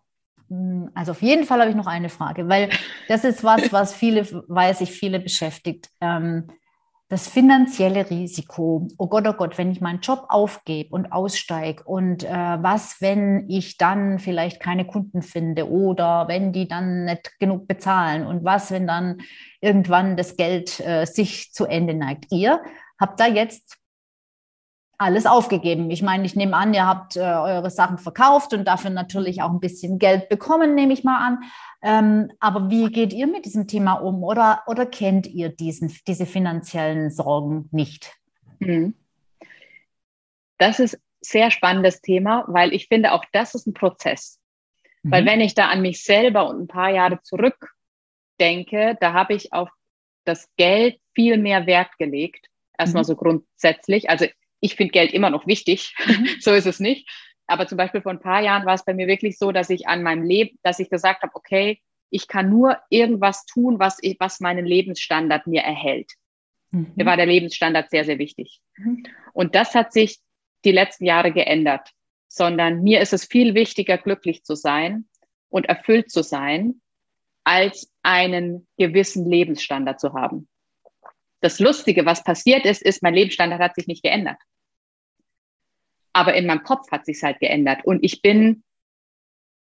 hm, 0.49 0.89
also 0.93 1.12
auf 1.12 1.22
jeden 1.22 1.45
Fall 1.45 1.60
habe 1.60 1.70
ich 1.70 1.76
noch 1.76 1.88
eine 1.88 2.10
Frage, 2.10 2.49
weil 2.49 2.70
das 3.08 3.24
ist 3.24 3.43
was, 3.43 3.72
was 3.72 3.93
viele, 3.93 4.26
weiß 4.47 4.82
ich, 4.82 4.91
viele 4.91 5.20
beschäftigt. 5.20 5.89
Ähm, 6.01 6.47
das 7.14 7.28
finanzielle 7.28 8.10
Risiko. 8.10 8.88
Oh 8.97 9.08
Gott, 9.08 9.28
oh 9.28 9.34
Gott, 9.34 9.60
wenn 9.60 9.72
ich 9.72 9.82
meinen 9.82 9.99
Job 9.99 10.26
aufgebe 10.30 10.89
und 10.95 11.12
aussteige 11.12 11.84
und 11.84 12.24
äh, 12.24 12.32
was, 12.32 13.01
wenn 13.01 13.47
ich 13.49 13.78
dann 13.78 14.18
vielleicht 14.18 14.60
keine 14.60 14.88
Kunden 14.88 15.22
finde 15.22 15.70
oder 15.70 16.28
wenn 16.28 16.54
die 16.54 16.68
dann 16.68 17.06
nicht 17.06 17.39
genug 17.39 17.68
bezahlen 17.68 18.26
und 18.26 18.43
was, 18.43 18.72
wenn 18.72 18.88
dann 18.88 19.22
irgendwann 19.62 20.18
das 20.18 20.38
Geld 20.38 20.80
äh, 20.80 21.06
sich 21.06 21.51
zu 21.54 21.66
Ende 21.66 21.93
neigt. 21.93 22.32
Ihr 22.32 22.60
habt 22.99 23.20
da 23.20 23.28
jetzt 23.28 23.78
alles 25.04 25.26
aufgegeben. 25.26 25.91
Ich 25.91 26.01
meine, 26.01 26.26
ich 26.26 26.36
nehme 26.36 26.56
an, 26.56 26.74
ihr 26.74 26.88
habt 26.88 27.16
äh, 27.16 27.20
eure 27.20 27.70
Sachen 27.70 27.97
verkauft 27.97 28.54
und 28.54 28.66
dafür 28.66 28.89
natürlich 28.89 29.41
auch 29.41 29.51
ein 29.51 29.60
bisschen 29.60 29.99
Geld 29.99 30.30
bekommen, 30.30 30.76
nehme 30.76 30.93
ich 30.93 31.04
mal 31.04 31.26
an. 31.26 31.43
Ähm, 31.82 32.32
aber 32.39 32.70
wie 32.70 32.89
geht 32.89 33.14
ihr 33.14 33.28
mit 33.28 33.45
diesem 33.45 33.68
Thema 33.68 33.93
um 33.93 34.24
oder, 34.24 34.64
oder 34.68 34.86
kennt 34.86 35.28
ihr 35.28 35.49
diesen, 35.49 35.93
diese 36.08 36.26
finanziellen 36.26 37.12
Sorgen 37.12 37.68
nicht? 37.72 38.16
Hm. 38.62 38.95
Das 40.58 40.80
ist 40.80 40.99
sehr 41.22 41.51
spannendes 41.51 42.01
Thema, 42.01 42.45
weil 42.47 42.74
ich 42.74 42.88
finde, 42.88 43.12
auch 43.14 43.26
das 43.32 43.56
ist 43.56 43.68
ein 43.68 43.74
Prozess. 43.74 44.39
Mhm. 45.04 45.12
Weil 45.12 45.26
wenn 45.26 45.41
ich 45.41 45.56
da 45.56 45.68
an 45.68 45.82
mich 45.82 46.04
selber 46.04 46.47
und 46.49 46.62
ein 46.62 46.68
paar 46.68 46.89
Jahre 46.89 47.22
zurückdenke, 47.22 48.97
da 48.99 49.14
habe 49.14 49.34
ich 49.34 49.54
auf 49.54 49.70
das 50.26 50.47
Geld 50.56 50.99
viel 51.14 51.38
mehr 51.38 51.66
Wert 51.66 51.97
gelegt. 51.97 52.47
Erstmal 52.78 53.04
mhm. 53.04 53.08
so 53.08 53.16
grundsätzlich. 53.16 54.10
Also 54.10 54.26
ich 54.64 54.76
finde 54.76 54.91
Geld 54.91 55.14
immer 55.14 55.30
noch 55.30 55.45
wichtig, 55.45 55.93
mhm. 56.07 56.28
so 56.39 56.53
ist 56.53 56.66
es 56.66 56.80
nicht. 56.80 57.09
Aber 57.45 57.68
zum 57.68 57.78
Beispiel 57.78 58.01
vor 58.01 58.14
ein 58.14 58.22
paar 58.22 58.41
Jahren 58.41 58.66
war 58.66 58.74
es 58.74 58.86
bei 58.86 58.93
mir 58.93 59.07
wirklich 59.07 59.38
so, 59.38 59.51
dass 59.51 59.70
ich 59.70 59.88
an 59.88 60.01
meinem 60.01 60.24
Leben, 60.24 60.57
dass 60.64 60.80
ich 60.80 60.89
gesagt 60.89 61.22
habe, 61.22 61.36
okay, 61.36 61.82
ich 62.09 62.28
kann 62.28 62.49
nur 62.49 62.78
irgendwas 62.89 63.45
tun, 63.45 63.80
was, 63.80 63.97
ich, 64.01 64.18
was 64.20 64.39
meinen 64.39 64.66
Lebensstandard 64.66 65.47
mir 65.47 65.61
erhält. 65.61 66.11
Mhm. 66.72 66.93
Mir 66.95 67.05
war 67.05 67.18
der 67.18 67.26
Lebensstandard 67.26 67.89
sehr, 67.89 68.05
sehr 68.05 68.20
wichtig. 68.20 68.61
Mhm. 68.78 69.03
Und 69.34 69.55
das 69.55 69.76
hat 69.76 69.91
sich 69.91 70.20
die 70.64 70.72
letzten 70.72 71.05
Jahre 71.05 71.34
geändert, 71.34 71.89
sondern 72.30 72.82
mir 72.84 73.01
ist 73.01 73.11
es 73.11 73.26
viel 73.26 73.55
wichtiger, 73.55 73.97
glücklich 73.97 74.43
zu 74.43 74.55
sein 74.55 75.09
und 75.49 75.66
erfüllt 75.66 76.09
zu 76.09 76.24
sein, 76.24 76.82
als 77.43 77.91
einen 78.01 78.68
gewissen 78.78 79.30
Lebensstandard 79.30 79.99
zu 79.99 80.14
haben. 80.14 80.47
Das 81.41 81.59
Lustige, 81.59 82.05
was 82.05 82.24
passiert 82.24 82.66
ist, 82.66 82.82
ist, 82.82 83.03
mein 83.03 83.16
Lebensstandard 83.16 83.61
hat 83.61 83.76
sich 83.76 83.88
nicht 83.88 84.01
geändert. 84.01 84.38
Aber 86.14 86.36
in 86.36 86.45
meinem 86.45 86.64
Kopf 86.64 86.91
hat 86.91 87.05
sich 87.05 87.22
halt 87.24 87.39
geändert. 87.39 87.86
Und 87.86 88.03
ich 88.03 88.22
bin, 88.22 88.64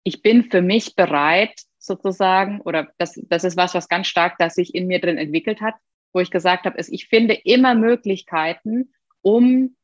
ich 0.03 0.21
bin 0.21 0.49
für 0.49 0.61
mich 0.61 0.95
bereit, 0.95 1.53
sozusagen, 1.77 2.61
oder 2.61 2.89
das, 2.97 3.19
das 3.29 3.43
ist 3.43 3.57
was, 3.57 3.73
was 3.73 3.87
ganz 3.87 4.07
stark, 4.07 4.37
das 4.39 4.55
sich 4.55 4.75
in 4.75 4.87
mir 4.87 4.99
drin 4.99 5.17
entwickelt 5.17 5.61
hat, 5.61 5.75
wo 6.13 6.19
ich 6.19 6.31
gesagt 6.31 6.65
habe, 6.65 6.77
ist, 6.77 6.89
ich 6.89 7.07
finde 7.07 7.33
immer 7.33 7.75
Möglichkeiten, 7.75 8.93
um 9.21 9.75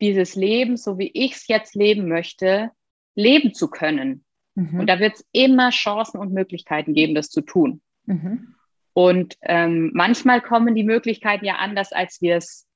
dieses 0.00 0.34
Leben, 0.34 0.76
so 0.76 0.98
wie 0.98 1.10
ich 1.12 1.32
es 1.32 1.48
jetzt 1.48 1.74
leben 1.74 2.08
möchte, 2.08 2.70
leben 3.14 3.54
zu 3.54 3.68
können. 3.68 4.24
Mhm. 4.54 4.80
Und 4.80 4.86
da 4.88 5.00
wird 5.00 5.14
es 5.14 5.26
immer 5.32 5.70
Chancen 5.70 6.18
und 6.18 6.32
Möglichkeiten 6.32 6.94
geben, 6.94 7.14
das 7.14 7.30
zu 7.30 7.40
tun. 7.40 7.80
Mhm. 8.04 8.54
Und 8.92 9.36
ähm, 9.42 9.90
manchmal 9.94 10.40
kommen 10.40 10.74
die 10.74 10.84
Möglichkeiten 10.84 11.44
ja 11.44 11.56
anders, 11.56 11.92
als 11.92 12.20
wir 12.22 12.36
es 12.36 12.66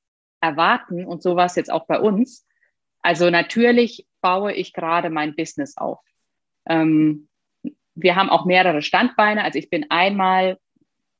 erwarten. 0.40 1.06
Und 1.06 1.22
so 1.22 1.36
war 1.36 1.46
es 1.46 1.56
jetzt 1.56 1.72
auch 1.72 1.86
bei 1.86 1.98
uns. 1.98 2.46
Also 3.02 3.30
natürlich 3.30 4.06
baue 4.20 4.52
ich 4.52 4.72
gerade 4.72 5.10
mein 5.10 5.34
Business 5.34 5.76
auf. 5.76 6.00
Ähm, 6.66 7.28
wir 7.94 8.16
haben 8.16 8.30
auch 8.30 8.44
mehrere 8.44 8.82
Standbeine. 8.82 9.44
Also 9.44 9.58
ich 9.58 9.70
bin 9.70 9.86
einmal, 9.90 10.58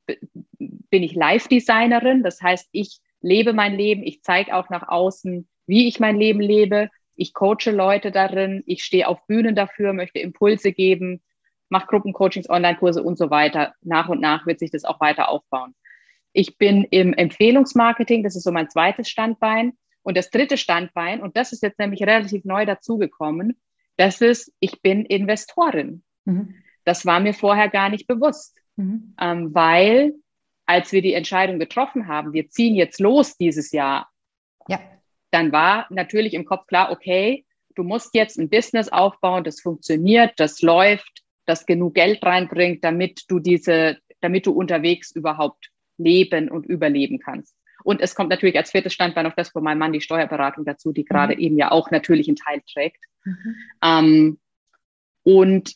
bin 0.06 1.02
ich 1.02 1.14
Live-Designerin. 1.14 2.22
Das 2.22 2.40
heißt, 2.42 2.68
ich 2.72 3.00
lebe 3.20 3.52
mein 3.52 3.74
Leben. 3.74 4.02
Ich 4.02 4.22
zeige 4.22 4.54
auch 4.54 4.70
nach 4.70 4.88
außen, 4.88 5.48
wie 5.66 5.88
ich 5.88 6.00
mein 6.00 6.16
Leben 6.16 6.40
lebe. 6.40 6.90
Ich 7.16 7.34
coache 7.34 7.70
Leute 7.70 8.10
darin. 8.10 8.62
Ich 8.66 8.84
stehe 8.84 9.08
auf 9.08 9.26
Bühnen 9.26 9.54
dafür, 9.54 9.92
möchte 9.92 10.20
Impulse 10.20 10.72
geben 10.72 11.22
mache 11.70 11.86
Gruppencoachings, 11.86 12.50
Online-Kurse 12.50 13.02
und 13.02 13.16
so 13.16 13.30
weiter. 13.30 13.74
Nach 13.80 14.08
und 14.08 14.20
nach 14.20 14.46
wird 14.46 14.58
sich 14.58 14.70
das 14.70 14.84
auch 14.84 15.00
weiter 15.00 15.30
aufbauen. 15.30 15.74
Ich 16.32 16.58
bin 16.58 16.84
im 16.84 17.14
Empfehlungsmarketing, 17.14 18.22
das 18.22 18.36
ist 18.36 18.44
so 18.44 18.52
mein 18.52 18.68
zweites 18.68 19.08
Standbein. 19.08 19.72
Und 20.03 20.16
das 20.16 20.30
dritte 20.30 20.57
Standbein, 20.57 21.20
und 21.20 21.36
das 21.36 21.53
ist 21.53 21.62
jetzt 21.62 21.78
nämlich 21.78 22.03
relativ 22.03 22.44
neu 22.44 22.64
dazugekommen, 22.64 23.61
das 23.96 24.20
ist, 24.20 24.53
ich 24.61 24.80
bin 24.80 25.05
Investorin. 25.05 26.03
Mhm. 26.24 26.55
Das 26.84 27.05
war 27.05 27.20
mir 27.20 27.34
vorher 27.34 27.68
gar 27.68 27.90
nicht 27.90 28.07
bewusst, 28.07 28.57
mhm. 28.76 29.14
ähm, 29.20 29.55
weil 29.55 30.14
als 30.66 30.92
wir 30.92 31.03
die 31.03 31.14
Entscheidung 31.14 31.59
getroffen 31.59 32.07
haben, 32.07 32.32
wir 32.32 32.48
ziehen 32.48 32.76
jetzt 32.76 33.01
los 33.01 33.36
dieses 33.36 33.72
Jahr, 33.72 34.09
ja. 34.68 34.80
dann 35.30 35.53
war 35.53 35.86
natürlich 35.90 36.32
im 36.32 36.44
Kopf 36.44 36.66
klar, 36.66 36.92
okay, 36.92 37.44
du 37.74 37.82
musst 37.82 38.14
jetzt 38.14 38.38
ein 38.38 38.48
Business 38.48 38.88
aufbauen, 38.88 39.44
das 39.44 39.61
funktioniert, 39.61 40.32
das 40.38 40.62
läuft, 40.62 41.22
das 41.44 41.66
genug 41.66 41.94
Geld 41.94 42.24
reinbringt, 42.24 42.84
damit 42.84 43.24
du 43.28 43.40
diese, 43.40 43.98
damit 44.20 44.46
du 44.46 44.53
unterwegs 44.53 45.11
überhaupt 45.11 45.70
leben 45.98 46.48
und 46.51 46.66
überleben 46.66 47.18
kannst. 47.18 47.55
Und 47.84 48.00
es 48.00 48.14
kommt 48.14 48.30
natürlich 48.30 48.56
als 48.56 48.70
viertes 48.70 48.92
Standbein 48.92 49.24
noch 49.24 49.34
das 49.34 49.50
von 49.50 49.62
meinem 49.62 49.78
Mann 49.78 49.92
die 49.92 50.00
Steuerberatung 50.00 50.64
dazu, 50.64 50.92
die 50.92 51.04
gerade 51.04 51.34
mhm. 51.34 51.40
eben 51.40 51.58
ja 51.58 51.70
auch 51.70 51.90
natürlich 51.90 52.28
einen 52.28 52.36
Teil 52.36 52.62
trägt. 52.70 53.02
Mhm. 53.24 53.56
Ähm, 53.82 54.38
und 55.22 55.74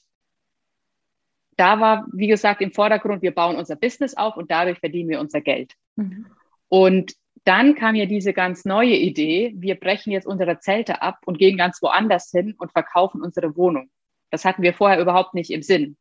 da 1.57 1.81
war, 1.81 2.07
wie 2.13 2.27
gesagt, 2.27 2.61
im 2.61 2.73
Vordergrund, 2.73 3.23
wir 3.23 3.35
bauen 3.35 3.57
unser 3.57 3.77
Business 3.77 4.17
auf 4.17 4.37
und 4.37 4.51
dadurch 4.51 4.79
verdienen 4.81 5.09
wir 5.09 5.21
unser 5.21 5.41
Geld. 5.41 5.75
Mhm. 5.97 6.27
Und 6.69 7.15
dann 7.45 7.75
kam 7.75 7.95
ja 7.95 8.07
diese 8.07 8.33
ganz 8.33 8.65
neue 8.65 8.97
Idee, 8.97 9.53
wir 9.57 9.75
brechen 9.79 10.11
jetzt 10.11 10.27
unsere 10.27 10.59
Zelte 10.61 11.03
ab 11.03 11.19
und 11.27 11.39
gehen 11.39 11.57
ganz 11.57 11.81
woanders 11.83 12.31
hin 12.31 12.55
und 12.59 12.73
verkaufen 12.73 13.23
unsere 13.23 13.57
Wohnung. 13.57 13.91
Das 14.31 14.45
hatten 14.45 14.63
wir 14.63 14.75
vorher 14.75 15.01
überhaupt 15.01 15.35
nicht 15.35 15.51
im 15.51 15.63
Sinn. 15.63 15.97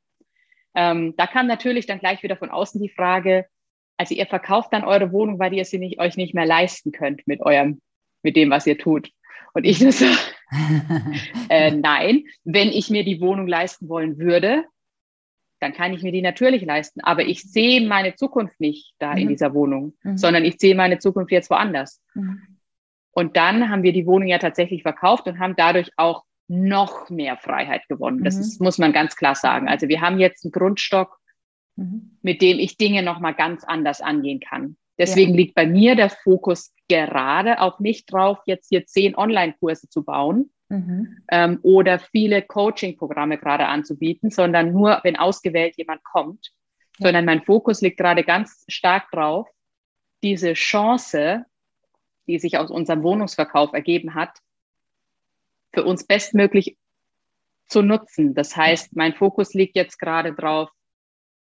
Ähm, 0.73 1.13
da 1.17 1.27
kam 1.27 1.47
natürlich 1.47 1.85
dann 1.85 1.99
gleich 1.99 2.23
wieder 2.23 2.37
von 2.37 2.49
außen 2.49 2.81
die 2.81 2.89
Frage, 2.89 3.45
also 3.97 4.15
ihr 4.15 4.25
verkauft 4.25 4.73
dann 4.73 4.83
eure 4.83 5.11
Wohnung, 5.11 5.39
weil 5.39 5.53
ihr 5.53 5.65
sie 5.65 5.79
nicht, 5.79 5.99
euch 5.99 6.17
nicht 6.17 6.33
mehr 6.33 6.45
leisten 6.45 6.91
könnt 6.91 7.27
mit 7.27 7.41
eurem, 7.41 7.81
mit 8.21 8.35
dem, 8.35 8.49
was 8.49 8.67
ihr 8.67 8.77
tut. 8.77 9.09
Und 9.53 9.65
ich 9.65 9.79
so, 9.79 10.05
äh, 11.49 11.71
nein, 11.71 12.23
wenn 12.43 12.69
ich 12.69 12.89
mir 12.89 13.03
die 13.03 13.21
Wohnung 13.21 13.47
leisten 13.47 13.87
wollen 13.87 14.17
würde, 14.17 14.65
dann 15.59 15.73
kann 15.73 15.93
ich 15.93 16.03
mir 16.03 16.11
die 16.11 16.21
natürlich 16.21 16.63
leisten. 16.63 17.01
Aber 17.01 17.23
ich 17.23 17.43
sehe 17.43 17.87
meine 17.87 18.15
Zukunft 18.15 18.59
nicht 18.59 18.93
da 18.99 19.13
mhm. 19.13 19.17
in 19.17 19.27
dieser 19.29 19.53
Wohnung, 19.53 19.93
mhm. 20.03 20.17
sondern 20.17 20.43
ich 20.43 20.55
sehe 20.59 20.75
meine 20.75 20.99
Zukunft 20.99 21.31
jetzt 21.31 21.49
woanders. 21.49 22.01
Mhm. 22.13 22.41
Und 23.11 23.37
dann 23.37 23.69
haben 23.69 23.83
wir 23.83 23.93
die 23.93 24.07
Wohnung 24.07 24.27
ja 24.27 24.39
tatsächlich 24.39 24.81
verkauft 24.81 25.27
und 25.27 25.39
haben 25.39 25.55
dadurch 25.55 25.91
auch 25.97 26.23
noch 26.47 27.09
mehr 27.09 27.37
Freiheit 27.37 27.87
gewonnen. 27.87 28.23
Das 28.23 28.35
mhm. 28.35 28.41
ist, 28.41 28.61
muss 28.61 28.77
man 28.77 28.91
ganz 28.91 29.15
klar 29.15 29.35
sagen. 29.35 29.69
Also 29.69 29.87
wir 29.87 30.01
haben 30.01 30.19
jetzt 30.19 30.43
einen 30.43 30.51
Grundstock, 30.51 31.17
mhm. 31.76 32.17
mit 32.21 32.41
dem 32.41 32.59
ich 32.59 32.78
Dinge 32.78 33.03
noch 33.03 33.19
mal 33.19 33.34
ganz 33.34 33.63
anders 33.63 34.01
angehen 34.01 34.39
kann. 34.39 34.78
Deswegen 34.97 35.32
ja. 35.32 35.38
liegt 35.38 35.55
bei 35.55 35.65
mir 35.65 35.95
der 35.95 36.09
Fokus 36.09 36.74
gerade 36.88 37.59
auch 37.61 37.80
nicht 37.80 38.11
drauf, 38.11 38.39
jetzt 38.45 38.69
hier 38.69 38.86
zehn 38.86 39.15
Online-Kurse 39.15 39.89
zu 39.89 40.03
bauen, 40.03 40.51
mhm. 40.69 41.24
ähm, 41.32 41.59
oder 41.63 41.99
viele 41.99 42.41
Coaching-Programme 42.41 43.38
gerade 43.38 43.67
anzubieten, 43.67 44.30
sondern 44.30 44.71
nur, 44.71 44.99
wenn 45.03 45.15
ausgewählt 45.15 45.76
jemand 45.78 46.03
kommt, 46.03 46.51
ja. 46.99 47.07
sondern 47.07 47.26
mein 47.26 47.43
Fokus 47.43 47.82
liegt 47.82 47.97
gerade 47.97 48.24
ganz 48.24 48.65
stark 48.67 49.09
drauf, 49.11 49.47
diese 50.21 50.53
Chance, 50.53 51.45
die 52.28 52.39
sich 52.39 52.57
aus 52.57 52.69
unserem 52.69 53.03
Wohnungsverkauf 53.03 53.74
ergeben 53.74 54.15
hat, 54.15 54.38
für 55.74 55.84
uns 55.84 56.05
bestmöglich 56.05 56.78
zu 57.67 57.82
nutzen. 57.82 58.36
Das 58.36 58.55
heißt, 58.55 58.95
mein 58.95 59.13
Fokus 59.13 59.53
liegt 59.53 59.76
jetzt 59.76 59.97
gerade 59.97 60.34
drauf, 60.34 60.69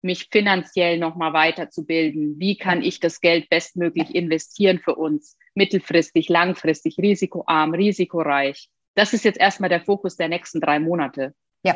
mich 0.07 0.29
finanziell 0.31 0.97
nochmal 0.97 1.33
weiterzubilden. 1.33 2.39
Wie 2.39 2.57
kann 2.57 2.81
ich 2.81 2.99
das 2.99 3.21
Geld 3.21 3.49
bestmöglich 3.49 4.15
investieren 4.15 4.79
für 4.79 4.95
uns? 4.95 5.37
Mittelfristig, 5.53 6.29
langfristig, 6.29 6.97
risikoarm, 6.97 7.75
risikoreich 7.75 8.69
das 8.97 9.13
ist 9.13 9.23
jetzt 9.23 9.39
erstmal 9.39 9.69
der 9.69 9.81
Fokus 9.81 10.17
der 10.17 10.27
nächsten 10.27 10.59
drei 10.59 10.79
Monate. 10.79 11.35
Ja. 11.63 11.75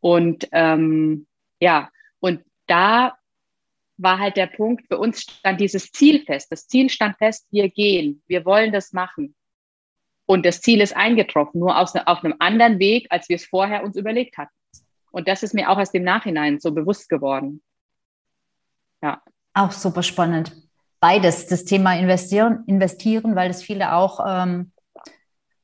Und 0.00 0.48
ähm, 0.52 1.26
ja, 1.60 1.90
und 2.18 2.42
da 2.66 3.18
war 3.98 4.18
halt 4.18 4.38
der 4.38 4.46
Punkt, 4.46 4.86
für 4.88 4.98
uns 4.98 5.20
stand 5.20 5.60
dieses 5.60 5.92
Ziel 5.92 6.24
fest. 6.24 6.50
Das 6.50 6.66
Ziel 6.66 6.88
stand 6.88 7.18
fest, 7.18 7.46
wir 7.50 7.68
gehen, 7.68 8.22
wir 8.26 8.46
wollen 8.46 8.72
das 8.72 8.94
machen. 8.94 9.34
Und 10.24 10.46
das 10.46 10.62
Ziel 10.62 10.80
ist 10.80 10.96
eingetroffen, 10.96 11.60
nur 11.60 11.78
aus, 11.78 11.94
auf 11.94 12.24
einem 12.24 12.36
anderen 12.38 12.78
Weg, 12.78 13.06
als 13.10 13.28
wir 13.28 13.36
es 13.36 13.44
vorher 13.44 13.84
uns 13.84 13.96
überlegt 13.96 14.38
hatten. 14.38 14.54
Und 15.10 15.28
das 15.28 15.42
ist 15.42 15.52
mir 15.52 15.68
auch 15.68 15.76
aus 15.76 15.92
dem 15.92 16.04
Nachhinein 16.04 16.58
so 16.58 16.72
bewusst 16.72 17.10
geworden. 17.10 17.62
Ja. 19.02 19.20
Auch 19.54 19.72
super 19.72 20.02
spannend. 20.02 20.52
Beides, 21.00 21.46
das 21.46 21.64
Thema 21.64 21.94
investieren, 21.96 22.64
investieren, 22.66 23.34
weil 23.34 23.48
das 23.48 23.62
viele 23.62 23.92
auch 23.94 24.20
ähm, 24.26 24.72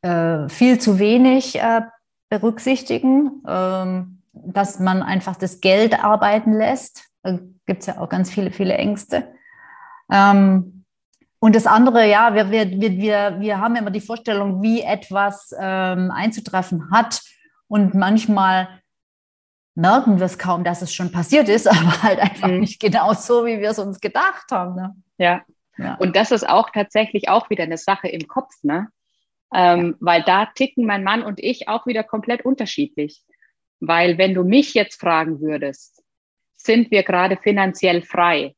äh, 0.02 0.48
viel 0.48 0.80
zu 0.80 0.98
wenig 0.98 1.58
äh, 1.58 1.82
berücksichtigen, 2.28 3.42
ähm, 3.46 4.22
dass 4.32 4.78
man 4.78 5.02
einfach 5.02 5.36
das 5.36 5.60
Geld 5.60 6.02
arbeiten 6.02 6.52
lässt. 6.52 7.04
Da 7.22 7.38
gibt 7.66 7.80
es 7.80 7.86
ja 7.86 7.98
auch 7.98 8.08
ganz 8.08 8.30
viele, 8.30 8.50
viele 8.50 8.74
Ängste. 8.74 9.32
Ähm, 10.10 10.84
und 11.40 11.54
das 11.54 11.66
andere, 11.66 12.08
ja, 12.08 12.34
wir, 12.34 12.50
wir, 12.50 12.70
wir, 12.70 13.36
wir 13.38 13.60
haben 13.60 13.76
immer 13.76 13.90
die 13.90 14.00
Vorstellung, 14.00 14.60
wie 14.60 14.82
etwas 14.82 15.54
ähm, 15.58 16.10
einzutreffen 16.10 16.90
hat. 16.90 17.22
Und 17.68 17.94
manchmal 17.94 18.77
merken 19.78 20.18
wir 20.18 20.26
es 20.26 20.38
kaum, 20.38 20.64
dass 20.64 20.82
es 20.82 20.92
schon 20.92 21.12
passiert 21.12 21.48
ist, 21.48 21.66
aber 21.68 22.02
halt 22.02 22.18
einfach 22.18 22.48
mhm. 22.48 22.60
nicht 22.60 22.80
genau 22.80 23.14
so, 23.14 23.46
wie 23.46 23.60
wir 23.60 23.70
es 23.70 23.78
uns 23.78 24.00
gedacht 24.00 24.50
haben. 24.50 24.74
Ne? 24.74 24.96
Ja. 25.18 25.44
ja. 25.78 25.94
Und 25.94 26.16
das 26.16 26.32
ist 26.32 26.46
auch 26.46 26.70
tatsächlich 26.70 27.28
auch 27.28 27.48
wieder 27.48 27.62
eine 27.62 27.78
Sache 27.78 28.08
im 28.08 28.26
Kopf, 28.26 28.52
ne? 28.62 28.88
ähm, 29.54 29.96
weil 30.00 30.22
da 30.24 30.46
ticken 30.46 30.84
mein 30.84 31.04
Mann 31.04 31.22
und 31.22 31.38
ich 31.38 31.68
auch 31.68 31.86
wieder 31.86 32.02
komplett 32.02 32.44
unterschiedlich. 32.44 33.22
Weil 33.80 34.18
wenn 34.18 34.34
du 34.34 34.42
mich 34.42 34.74
jetzt 34.74 35.00
fragen 35.00 35.40
würdest, 35.40 36.02
sind 36.56 36.90
wir 36.90 37.04
gerade 37.04 37.36
finanziell 37.36 38.02
frei, 38.02 38.56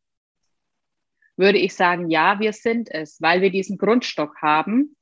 würde 1.36 1.58
ich 1.58 1.74
sagen, 1.74 2.08
ja, 2.08 2.40
wir 2.40 2.54
sind 2.54 2.90
es, 2.90 3.20
weil 3.20 3.42
wir 3.42 3.50
diesen 3.50 3.76
Grundstock 3.76 4.40
haben, 4.40 4.96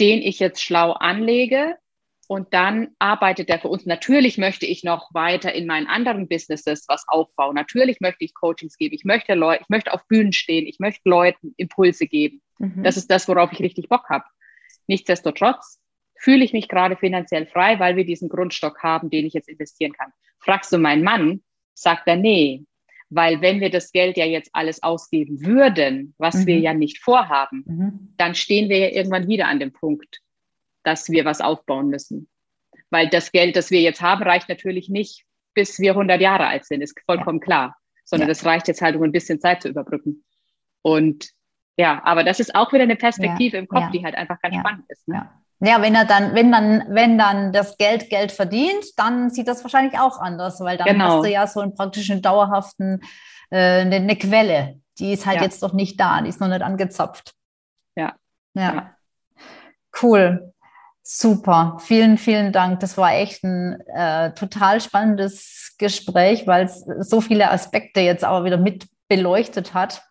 den 0.00 0.22
ich 0.22 0.38
jetzt 0.40 0.62
schlau 0.62 0.92
anlege 0.92 1.76
und 2.28 2.52
dann 2.54 2.88
arbeitet 2.98 3.48
der 3.48 3.58
für 3.58 3.68
uns. 3.68 3.86
Natürlich 3.86 4.38
möchte 4.38 4.66
ich 4.66 4.84
noch 4.84 5.12
weiter 5.14 5.52
in 5.52 5.66
meinen 5.66 5.86
anderen 5.86 6.28
Businesses 6.28 6.86
was 6.88 7.04
aufbauen. 7.08 7.54
Natürlich 7.54 8.00
möchte 8.00 8.24
ich 8.24 8.34
Coachings 8.34 8.76
geben. 8.76 8.94
Ich 8.94 9.04
möchte 9.04 9.34
Leute, 9.34 9.62
ich 9.62 9.68
möchte 9.68 9.92
auf 9.92 10.06
Bühnen 10.08 10.32
stehen. 10.32 10.66
Ich 10.66 10.78
möchte 10.78 11.08
Leuten 11.08 11.54
Impulse 11.56 12.06
geben. 12.06 12.40
Mhm. 12.58 12.82
Das 12.82 12.96
ist 12.96 13.10
das, 13.10 13.28
worauf 13.28 13.52
ich 13.52 13.60
richtig 13.60 13.88
Bock 13.88 14.08
habe. 14.08 14.24
Nichtsdestotrotz 14.86 15.80
fühle 16.16 16.44
ich 16.44 16.52
mich 16.52 16.68
gerade 16.68 16.96
finanziell 16.96 17.46
frei, 17.46 17.78
weil 17.78 17.96
wir 17.96 18.04
diesen 18.04 18.28
Grundstock 18.28 18.82
haben, 18.82 19.10
den 19.10 19.26
ich 19.26 19.34
jetzt 19.34 19.48
investieren 19.48 19.92
kann. 19.92 20.12
Fragst 20.38 20.72
du 20.72 20.78
meinen 20.78 21.02
Mann, 21.02 21.42
sagt 21.74 22.06
er, 22.06 22.16
nee, 22.16 22.64
weil 23.10 23.40
wenn 23.40 23.60
wir 23.60 23.70
das 23.70 23.92
Geld 23.92 24.16
ja 24.16 24.24
jetzt 24.24 24.50
alles 24.52 24.82
ausgeben 24.82 25.44
würden, 25.44 26.14
was 26.18 26.34
mhm. 26.36 26.46
wir 26.46 26.58
ja 26.58 26.74
nicht 26.74 26.98
vorhaben, 26.98 27.64
mhm. 27.66 28.14
dann 28.16 28.34
stehen 28.34 28.68
wir 28.68 28.78
ja 28.78 28.88
irgendwann 28.88 29.28
wieder 29.28 29.46
an 29.46 29.60
dem 29.60 29.72
Punkt, 29.72 30.20
dass 30.84 31.10
wir 31.10 31.24
was 31.24 31.40
aufbauen 31.40 31.88
müssen. 31.88 32.28
Weil 32.90 33.08
das 33.08 33.32
Geld, 33.32 33.56
das 33.56 33.70
wir 33.70 33.80
jetzt 33.80 34.00
haben, 34.00 34.22
reicht 34.22 34.48
natürlich 34.48 34.88
nicht, 34.88 35.24
bis 35.54 35.78
wir 35.78 35.92
100 35.92 36.20
Jahre 36.20 36.46
alt 36.46 36.64
sind, 36.64 36.82
ist 36.82 36.98
vollkommen 37.06 37.38
ja. 37.40 37.44
klar, 37.44 37.76
sondern 38.04 38.28
ja. 38.28 38.34
das 38.34 38.44
reicht 38.44 38.68
jetzt 38.68 38.82
halt, 38.82 38.96
um 38.96 39.02
ein 39.02 39.12
bisschen 39.12 39.40
Zeit 39.40 39.62
zu 39.62 39.68
überbrücken. 39.68 40.24
Und 40.82 41.30
ja, 41.76 42.02
aber 42.04 42.22
das 42.22 42.40
ist 42.40 42.54
auch 42.54 42.72
wieder 42.72 42.84
eine 42.84 42.96
Perspektive 42.96 43.56
ja, 43.56 43.62
im 43.62 43.68
Kopf, 43.68 43.82
ja, 43.82 43.90
die 43.90 44.04
halt 44.04 44.14
einfach 44.14 44.40
ganz 44.40 44.54
ja, 44.54 44.60
spannend 44.60 44.84
ist. 44.88 45.08
Ne? 45.08 45.28
Ja. 45.60 45.82
wenn 45.82 45.94
er 45.94 46.04
dann, 46.04 46.34
wenn 46.34 46.52
dann, 46.52 46.84
wenn 46.88 47.18
dann 47.18 47.52
das 47.52 47.76
Geld 47.78 48.10
Geld 48.10 48.30
verdient, 48.30 48.84
dann 48.96 49.30
sieht 49.30 49.48
das 49.48 49.64
wahrscheinlich 49.64 49.98
auch 49.98 50.20
anders, 50.20 50.60
weil 50.60 50.76
dann 50.76 50.86
genau. 50.86 51.16
hast 51.16 51.24
du 51.24 51.30
ja 51.30 51.46
so 51.46 51.60
einen 51.60 51.74
praktischen 51.74 52.22
dauerhaften 52.22 53.00
äh, 53.50 53.80
eine, 53.80 53.96
eine 53.96 54.16
Quelle. 54.16 54.80
Die 54.98 55.12
ist 55.12 55.26
halt 55.26 55.40
jetzt 55.40 55.62
doch 55.62 55.72
nicht 55.72 55.98
da, 55.98 56.20
die 56.20 56.28
ist 56.28 56.40
noch 56.40 56.48
nicht 56.48 56.62
angezapft. 56.62 57.34
Ja. 57.96 58.14
Ja. 58.54 58.94
Cool. 60.00 60.53
Super, 61.06 61.76
vielen, 61.80 62.16
vielen 62.16 62.50
Dank. 62.50 62.80
Das 62.80 62.96
war 62.96 63.12
echt 63.12 63.44
ein 63.44 63.78
äh, 63.88 64.32
total 64.32 64.80
spannendes 64.80 65.74
Gespräch, 65.76 66.46
weil 66.46 66.64
es 66.64 66.82
so 67.00 67.20
viele 67.20 67.50
Aspekte 67.50 68.00
jetzt 68.00 68.24
aber 68.24 68.46
wieder 68.46 68.56
mit 68.56 68.86
beleuchtet 69.06 69.74
hat. 69.74 70.02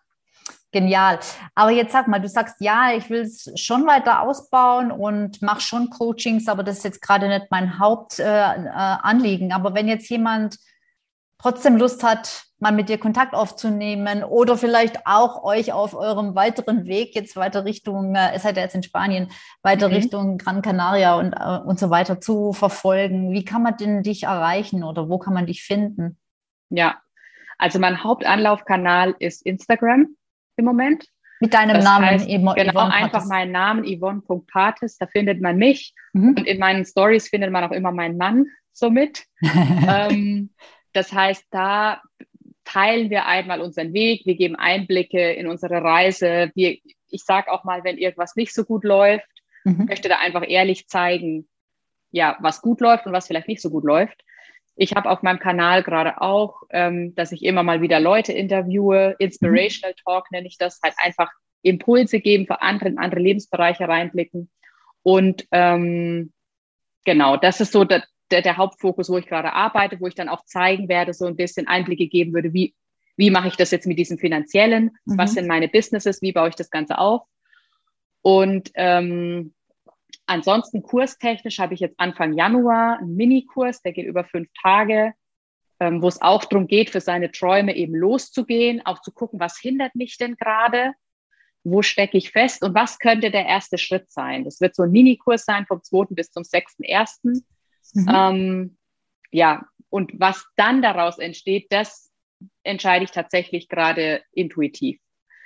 Genial. 0.70 1.18
Aber 1.56 1.72
jetzt 1.72 1.92
sag 1.92 2.06
mal, 2.06 2.20
du 2.20 2.28
sagst, 2.28 2.56
ja, 2.60 2.92
ich 2.92 3.10
will 3.10 3.22
es 3.22 3.50
schon 3.56 3.88
weiter 3.88 4.22
ausbauen 4.22 4.92
und 4.92 5.42
mache 5.42 5.60
schon 5.60 5.90
Coachings, 5.90 6.46
aber 6.46 6.62
das 6.62 6.78
ist 6.78 6.84
jetzt 6.84 7.02
gerade 7.02 7.26
nicht 7.26 7.46
mein 7.50 7.80
Hauptanliegen. 7.80 9.48
Äh, 9.48 9.52
äh, 9.52 9.54
aber 9.54 9.74
wenn 9.74 9.88
jetzt 9.88 10.08
jemand 10.08 10.58
trotzdem 11.38 11.76
Lust 11.76 12.04
hat, 12.04 12.44
mal 12.64 12.72
mit 12.72 12.88
dir 12.88 12.96
Kontakt 12.96 13.34
aufzunehmen 13.34 14.24
oder 14.24 14.56
vielleicht 14.56 15.06
auch 15.06 15.44
euch 15.44 15.74
auf 15.74 15.92
eurem 15.94 16.34
weiteren 16.34 16.86
Weg 16.86 17.14
jetzt 17.14 17.36
weiter 17.36 17.66
Richtung, 17.66 18.14
äh, 18.14 18.38
seid 18.38 18.56
ja 18.56 18.62
jetzt 18.62 18.74
in 18.74 18.82
Spanien, 18.82 19.28
weiter 19.62 19.88
mhm. 19.88 19.94
Richtung 19.94 20.38
Gran 20.38 20.62
Canaria 20.62 21.14
und, 21.16 21.34
äh, 21.34 21.58
und 21.62 21.78
so 21.78 21.90
weiter 21.90 22.20
zu 22.20 22.54
verfolgen, 22.54 23.32
wie 23.32 23.44
kann 23.44 23.62
man 23.62 23.76
denn 23.76 24.02
dich 24.02 24.22
erreichen 24.22 24.82
oder 24.82 25.10
wo 25.10 25.18
kann 25.18 25.34
man 25.34 25.44
dich 25.44 25.62
finden? 25.62 26.16
Ja, 26.70 27.02
also 27.58 27.78
mein 27.78 28.02
Hauptanlaufkanal 28.02 29.14
ist 29.18 29.44
Instagram 29.44 30.08
im 30.56 30.64
Moment. 30.64 31.04
Mit 31.40 31.52
deinem 31.52 31.74
das 31.74 31.84
Namen 31.84 32.06
heißt, 32.06 32.26
Yvonne, 32.26 32.54
Genau, 32.54 32.72
Yvonne 32.72 32.94
einfach 32.94 33.26
meinen 33.26 33.52
Namen, 33.52 33.84
Yvonne.Pates, 33.84 34.96
da 34.96 35.06
findet 35.06 35.42
man 35.42 35.58
mich. 35.58 35.92
Mhm. 36.14 36.28
Und 36.28 36.46
in 36.46 36.58
meinen 36.58 36.86
Stories 36.86 37.28
findet 37.28 37.50
man 37.50 37.62
auch 37.62 37.72
immer 37.72 37.92
meinen 37.92 38.16
Mann. 38.16 38.46
somit. 38.72 39.24
ähm, 39.42 40.50
das 40.94 41.12
heißt, 41.12 41.44
da 41.50 42.00
teilen 42.64 43.10
wir 43.10 43.26
einmal 43.26 43.60
unseren 43.60 43.92
Weg, 43.92 44.26
wir 44.26 44.36
geben 44.36 44.56
Einblicke 44.56 45.32
in 45.32 45.46
unsere 45.46 45.82
Reise. 45.82 46.50
Wir, 46.54 46.78
ich 47.10 47.24
sage 47.24 47.52
auch 47.52 47.64
mal, 47.64 47.84
wenn 47.84 47.98
irgendwas 47.98 48.36
nicht 48.36 48.54
so 48.54 48.64
gut 48.64 48.84
läuft, 48.84 49.28
mhm. 49.64 49.86
möchte 49.86 50.08
da 50.08 50.18
einfach 50.18 50.44
ehrlich 50.46 50.88
zeigen, 50.88 51.48
ja, 52.10 52.36
was 52.40 52.62
gut 52.62 52.80
läuft 52.80 53.06
und 53.06 53.12
was 53.12 53.26
vielleicht 53.26 53.48
nicht 53.48 53.60
so 53.60 53.70
gut 53.70 53.84
läuft. 53.84 54.22
Ich 54.76 54.94
habe 54.94 55.10
auf 55.10 55.22
meinem 55.22 55.38
Kanal 55.38 55.82
gerade 55.82 56.20
auch, 56.20 56.62
ähm, 56.70 57.14
dass 57.14 57.32
ich 57.32 57.44
immer 57.44 57.62
mal 57.62 57.80
wieder 57.80 58.00
Leute 58.00 58.32
interviewe. 58.32 59.14
Inspirational. 59.18 59.94
Talk 60.04 60.30
nenne 60.32 60.48
ich 60.48 60.58
das, 60.58 60.80
halt 60.82 60.94
einfach 60.98 61.30
Impulse 61.62 62.20
geben 62.20 62.46
für 62.46 62.60
andere, 62.60 62.88
in 62.88 62.98
andere 62.98 63.20
Lebensbereiche 63.20 63.88
reinblicken. 63.88 64.50
Und 65.02 65.46
ähm, 65.52 66.32
genau, 67.04 67.36
das 67.36 67.60
ist 67.60 67.72
so 67.72 67.84
der, 67.84 68.04
der, 68.30 68.42
der 68.42 68.56
Hauptfokus, 68.56 69.08
wo 69.10 69.18
ich 69.18 69.26
gerade 69.26 69.52
arbeite, 69.52 70.00
wo 70.00 70.06
ich 70.06 70.14
dann 70.14 70.28
auch 70.28 70.44
zeigen 70.44 70.88
werde, 70.88 71.12
so 71.12 71.26
ein 71.26 71.36
bisschen 71.36 71.66
Einblicke 71.66 72.08
geben 72.08 72.32
würde, 72.32 72.52
wie, 72.52 72.74
wie 73.16 73.30
mache 73.30 73.48
ich 73.48 73.56
das 73.56 73.70
jetzt 73.70 73.86
mit 73.86 73.98
diesem 73.98 74.18
finanziellen, 74.18 74.96
mhm. 75.04 75.18
was 75.18 75.34
sind 75.34 75.46
meine 75.46 75.68
Businesses, 75.68 76.22
wie 76.22 76.32
baue 76.32 76.48
ich 76.48 76.56
das 76.56 76.70
Ganze 76.70 76.98
auf. 76.98 77.22
Und 78.22 78.70
ähm, 78.74 79.54
ansonsten 80.26 80.82
kurstechnisch 80.82 81.58
habe 81.58 81.74
ich 81.74 81.80
jetzt 81.80 82.00
Anfang 82.00 82.32
Januar 82.32 82.98
einen 82.98 83.16
Minikurs, 83.16 83.82
der 83.82 83.92
geht 83.92 84.06
über 84.06 84.24
fünf 84.24 84.48
Tage, 84.62 85.12
ähm, 85.80 86.02
wo 86.02 86.08
es 86.08 86.22
auch 86.22 86.44
darum 86.44 86.66
geht, 86.66 86.90
für 86.90 87.00
seine 87.00 87.30
Träume 87.30 87.76
eben 87.76 87.94
loszugehen, 87.94 88.84
auch 88.86 89.00
zu 89.02 89.12
gucken, 89.12 89.40
was 89.40 89.58
hindert 89.58 89.94
mich 89.94 90.16
denn 90.16 90.36
gerade, 90.36 90.94
wo 91.64 91.82
stecke 91.82 92.16
ich 92.16 92.30
fest 92.30 92.62
und 92.62 92.74
was 92.74 92.98
könnte 92.98 93.30
der 93.30 93.46
erste 93.46 93.78
Schritt 93.78 94.10
sein. 94.10 94.44
Das 94.44 94.60
wird 94.60 94.74
so 94.74 94.84
ein 94.84 94.90
Minikurs 94.90 95.44
sein 95.44 95.66
vom 95.66 95.82
2. 95.82 96.06
bis 96.10 96.30
zum 96.30 96.42
6.1. 96.42 97.42
Mhm. 97.92 98.08
Ähm, 98.12 98.76
ja, 99.30 99.66
und 99.90 100.12
was 100.18 100.44
dann 100.56 100.82
daraus 100.82 101.18
entsteht, 101.18 101.66
das 101.70 102.10
entscheide 102.62 103.04
ich 103.04 103.10
tatsächlich 103.10 103.68
gerade 103.68 104.22
intuitiv. 104.32 104.98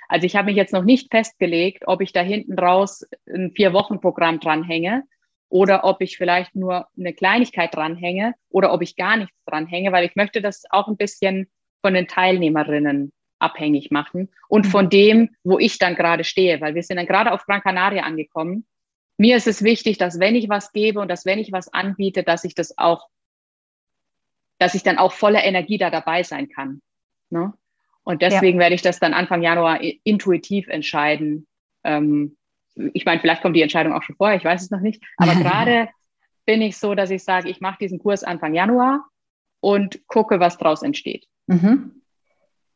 Also 0.07 0.25
ich 0.25 0.35
habe 0.35 0.47
mich 0.47 0.55
jetzt 0.55 0.73
noch 0.73 0.83
nicht 0.83 1.11
festgelegt, 1.11 1.83
ob 1.85 2.01
ich 2.01 2.11
da 2.11 2.21
hinten 2.21 2.57
raus 2.57 3.05
ein 3.27 3.51
Vier-Wochen-Programm 3.55 4.39
dranhänge 4.39 5.03
oder 5.49 5.83
ob 5.83 6.01
ich 6.01 6.17
vielleicht 6.17 6.55
nur 6.55 6.87
eine 6.97 7.13
Kleinigkeit 7.13 7.75
dranhänge 7.75 8.33
oder 8.49 8.73
ob 8.73 8.81
ich 8.81 8.95
gar 8.95 9.17
nichts 9.17 9.37
dranhänge, 9.45 9.91
weil 9.91 10.05
ich 10.05 10.15
möchte 10.15 10.41
das 10.41 10.63
auch 10.71 10.87
ein 10.87 10.97
bisschen 10.97 11.47
von 11.81 11.93
den 11.93 12.07
Teilnehmerinnen 12.07 13.11
abhängig 13.39 13.91
machen 13.91 14.29
und 14.47 14.65
mhm. 14.65 14.69
von 14.69 14.89
dem, 14.89 15.29
wo 15.43 15.59
ich 15.59 15.77
dann 15.77 15.95
gerade 15.95 16.23
stehe, 16.23 16.59
weil 16.59 16.75
wir 16.75 16.83
sind 16.83 16.97
dann 16.97 17.05
gerade 17.05 17.31
auf 17.31 17.45
Gran 17.45 17.61
Canaria 17.61 18.03
angekommen. 18.03 18.65
Mir 19.19 19.35
ist 19.35 19.47
es 19.47 19.65
wichtig, 19.65 19.97
dass 19.97 20.17
wenn 20.17 20.33
ich 20.33 20.47
was 20.47 20.71
gebe 20.71 21.01
und 21.01 21.09
dass 21.09 21.25
wenn 21.25 21.39
ich 21.39 21.51
was 21.51 21.73
anbiete, 21.73 22.23
dass 22.23 22.45
ich 22.45 22.55
das 22.55 22.77
auch, 22.77 23.09
dass 24.59 24.75
ich 24.75 24.83
dann 24.83 24.97
auch 24.97 25.11
voller 25.11 25.43
Energie 25.43 25.77
da 25.77 25.89
dabei 25.89 26.23
sein 26.23 26.47
kann. 26.47 26.81
Ne? 27.29 27.53
Und 28.03 28.21
deswegen 28.21 28.57
ja. 28.57 28.63
werde 28.63 28.75
ich 28.75 28.81
das 28.81 28.97
dann 28.99 29.13
Anfang 29.13 29.41
Januar 29.41 29.81
intuitiv 30.05 30.69
entscheiden. 30.69 31.47
Ähm, 31.83 32.37
ich 32.93 33.03
meine, 33.03 33.19
vielleicht 33.19 33.41
kommt 33.41 33.57
die 33.57 33.61
Entscheidung 33.61 33.91
auch 33.91 34.03
schon 34.03 34.15
vorher, 34.15 34.37
ich 34.37 34.45
weiß 34.45 34.61
es 34.61 34.71
noch 34.71 34.79
nicht. 34.79 35.03
Aber 35.17 35.35
gerade 35.35 35.89
bin 36.45 36.61
ich 36.61 36.77
so, 36.77 36.95
dass 36.95 37.09
ich 37.09 37.25
sage, 37.25 37.49
ich 37.49 37.59
mache 37.59 37.79
diesen 37.81 37.99
Kurs 37.99 38.23
Anfang 38.23 38.53
Januar 38.53 39.05
und 39.59 39.99
gucke, 40.07 40.39
was 40.39 40.57
daraus 40.57 40.81
entsteht. 40.81 41.27
Mhm. 41.47 42.03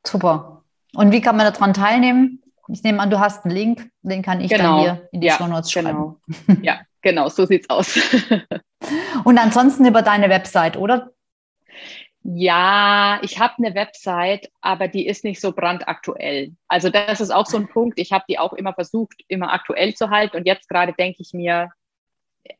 Super. 0.05 0.65
Und 0.93 1.13
wie 1.13 1.21
kann 1.21 1.37
man 1.37 1.53
daran 1.53 1.73
teilnehmen? 1.73 2.42
Ich 2.69 2.83
nehme 2.83 3.01
an, 3.01 3.09
du 3.09 3.19
hast 3.19 3.45
einen 3.45 3.53
Link, 3.53 3.89
den 4.01 4.21
kann 4.21 4.39
ich 4.41 4.49
genau. 4.49 4.63
dann 4.63 4.79
hier 4.79 5.09
in 5.11 5.21
die 5.21 5.27
ja, 5.27 5.37
Show 5.37 5.47
Notes 5.47 5.71
schreiben. 5.71 6.15
Genau. 6.47 6.61
Ja, 6.61 6.81
genau, 7.01 7.29
so 7.29 7.45
sieht's 7.45 7.69
aus. 7.69 7.97
und 9.25 9.37
ansonsten 9.37 9.85
über 9.85 10.01
deine 10.01 10.29
Website, 10.29 10.77
oder? 10.77 11.11
Ja, 12.23 13.19
ich 13.21 13.39
habe 13.39 13.55
eine 13.57 13.75
Website, 13.75 14.49
aber 14.61 14.87
die 14.87 15.05
ist 15.05 15.25
nicht 15.25 15.41
so 15.41 15.51
brandaktuell. 15.51 16.53
Also 16.69 16.89
das 16.89 17.19
ist 17.19 17.31
auch 17.31 17.45
so 17.45 17.57
ein 17.57 17.67
Punkt. 17.67 17.99
Ich 17.99 18.13
habe 18.13 18.23
die 18.29 18.39
auch 18.39 18.53
immer 18.53 18.73
versucht, 18.73 19.15
immer 19.27 19.51
aktuell 19.51 19.93
zu 19.93 20.09
halten. 20.09 20.37
Und 20.37 20.47
jetzt 20.47 20.69
gerade 20.69 20.93
denke 20.93 21.21
ich 21.21 21.33
mir, 21.33 21.69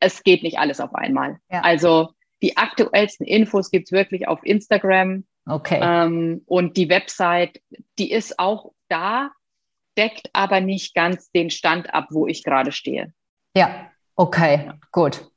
es 0.02 0.24
geht 0.24 0.44
nicht 0.44 0.60
alles 0.60 0.82
auf 0.82 0.94
einmal. 0.94 1.38
Ja. 1.50 1.62
Also 1.62 2.10
die 2.42 2.58
aktuellsten 2.58 3.26
Infos 3.26 3.72
gibt's 3.72 3.94
wirklich 3.94 4.28
auf 4.28 4.44
Instagram. 4.44 5.24
Okay. 5.46 5.80
Ähm, 5.82 6.42
und 6.46 6.76
die 6.76 6.90
Website, 6.90 7.62
die 8.00 8.12
ist 8.12 8.40
auch 8.40 8.74
da, 8.90 9.32
deckt 9.98 10.30
aber 10.34 10.62
nicht 10.62 10.96
ganz 10.96 11.32
den 11.32 11.50
Stand 11.50 11.94
ab, 11.94 12.08
wo 12.12 12.28
ich 12.28 12.44
gerade 12.44 12.72
stehe. 12.72 13.14
Ja, 13.56 13.92
okay, 14.16 14.72
gut. 14.92 15.30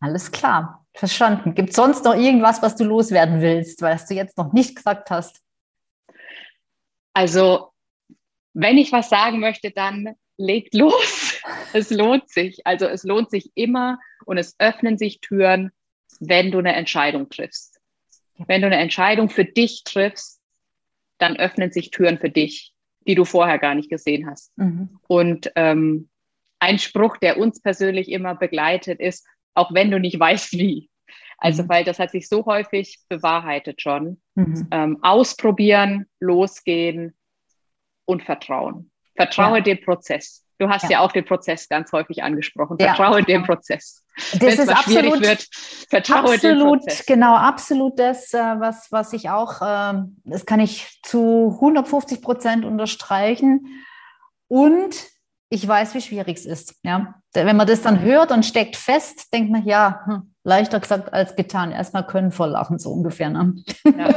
Alles 0.00 0.30
klar. 0.30 0.84
Verstanden. 0.96 1.54
Gibt 1.54 1.70
es 1.70 1.76
sonst 1.76 2.04
noch 2.04 2.14
irgendwas, 2.14 2.62
was 2.62 2.76
du 2.76 2.84
loswerden 2.84 3.40
willst, 3.40 3.82
was 3.82 4.06
du 4.06 4.14
jetzt 4.14 4.38
noch 4.38 4.52
nicht 4.52 4.76
gesagt 4.76 5.10
hast? 5.10 5.40
Also, 7.12 7.72
wenn 8.52 8.78
ich 8.78 8.92
was 8.92 9.08
sagen 9.08 9.40
möchte, 9.40 9.70
dann 9.70 10.14
legt 10.36 10.74
los. 10.74 11.40
es 11.72 11.90
lohnt 11.90 12.28
sich. 12.28 12.66
Also 12.66 12.86
es 12.86 13.02
lohnt 13.02 13.30
sich 13.30 13.50
immer 13.54 13.98
und 14.24 14.38
es 14.38 14.54
öffnen 14.58 14.98
sich 14.98 15.20
Türen, 15.20 15.72
wenn 16.20 16.50
du 16.50 16.58
eine 16.58 16.74
Entscheidung 16.74 17.28
triffst. 17.28 17.80
Wenn 18.36 18.60
du 18.60 18.66
eine 18.66 18.78
Entscheidung 18.78 19.30
für 19.30 19.44
dich 19.44 19.84
triffst, 19.84 20.40
dann 21.18 21.36
öffnen 21.36 21.72
sich 21.72 21.90
Türen 21.90 22.18
für 22.18 22.30
dich, 22.30 22.73
die 23.06 23.14
du 23.14 23.24
vorher 23.24 23.58
gar 23.58 23.74
nicht 23.74 23.90
gesehen 23.90 24.28
hast. 24.28 24.56
Mhm. 24.56 24.98
Und 25.06 25.52
ähm, 25.56 26.08
ein 26.58 26.78
Spruch, 26.78 27.16
der 27.18 27.38
uns 27.38 27.60
persönlich 27.60 28.10
immer 28.10 28.34
begleitet, 28.34 29.00
ist, 29.00 29.26
auch 29.54 29.72
wenn 29.74 29.90
du 29.90 30.00
nicht 30.00 30.18
weißt, 30.18 30.52
wie. 30.54 30.88
Also, 31.38 31.64
mhm. 31.64 31.68
weil 31.68 31.84
das 31.84 31.98
hat 31.98 32.10
sich 32.10 32.28
so 32.28 32.46
häufig 32.46 32.98
bewahrheitet 33.08 33.82
schon. 33.82 34.20
Mhm. 34.34 34.68
Ähm, 34.70 34.98
ausprobieren, 35.02 36.06
losgehen 36.20 37.14
und 38.06 38.22
vertrauen. 38.22 38.90
Vertraue 39.16 39.58
ja. 39.58 39.64
dem 39.64 39.80
Prozess. 39.80 40.43
Du 40.58 40.68
hast 40.68 40.84
ja. 40.84 40.90
ja. 40.90 41.00
auch 41.00 41.12
den 41.12 41.24
Prozess 41.24 41.68
ganz 41.68 41.92
häufig 41.92 42.22
angesprochen. 42.22 42.78
Vertraue 42.78 43.20
ja. 43.20 43.24
dem 43.24 43.44
Prozess. 43.44 44.04
Das 44.34 44.54
ist 44.58 44.68
absolut, 44.68 45.20
wird, 45.20 45.48
vertraue 45.88 46.34
absolut, 46.34 46.42
dem 46.44 46.78
Prozess. 46.80 47.06
Genau, 47.06 47.34
absolut 47.34 47.98
das, 47.98 48.32
äh, 48.32 48.38
was, 48.38 48.86
was 48.90 49.12
ich 49.12 49.30
auch, 49.30 49.60
ähm, 49.66 50.16
das 50.24 50.46
kann 50.46 50.60
ich 50.60 51.00
zu 51.02 51.52
150 51.56 52.22
Prozent 52.22 52.64
unterstreichen. 52.64 53.84
Und 54.46 54.94
ich 55.48 55.66
weiß, 55.66 55.94
wie 55.94 56.00
schwierig 56.00 56.38
es 56.38 56.46
ist. 56.46 56.76
Ja? 56.82 57.14
Wenn 57.32 57.56
man 57.56 57.66
das 57.66 57.82
dann 57.82 58.00
hört 58.00 58.30
und 58.30 58.44
steckt 58.44 58.76
fest, 58.76 59.32
denkt 59.32 59.50
man, 59.50 59.64
ja, 59.64 60.00
hm, 60.04 60.34
leichter 60.44 60.80
gesagt 60.80 61.12
als 61.12 61.34
getan. 61.36 61.72
Erstmal 61.72 62.06
können 62.06 62.30
vor 62.30 62.46
Lachen, 62.46 62.78
so 62.78 62.90
ungefähr. 62.90 63.30
Ne? 63.30 63.54
Ja. 63.84 64.14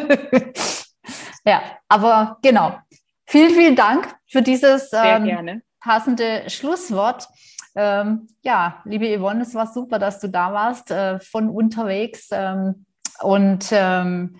ja, 1.46 1.62
aber 1.88 2.38
genau. 2.42 2.78
Vielen, 3.26 3.52
vielen 3.52 3.76
Dank 3.76 4.16
für 4.30 4.42
dieses 4.42 4.92
ähm, 4.94 5.62
passende 5.80 6.50
Schlusswort. 6.50 7.28
Ähm, 7.76 8.28
ja, 8.44 8.82
liebe 8.86 9.18
Yvonne, 9.18 9.42
es 9.42 9.54
war 9.54 9.68
super, 9.68 10.00
dass 10.00 10.20
du 10.20 10.30
da 10.30 10.54
warst, 10.54 10.92
äh, 10.92 11.20
von 11.20 11.50
unterwegs. 11.50 12.30
Ähm, 12.32 12.86
und 13.22 13.70
ähm, 13.72 14.38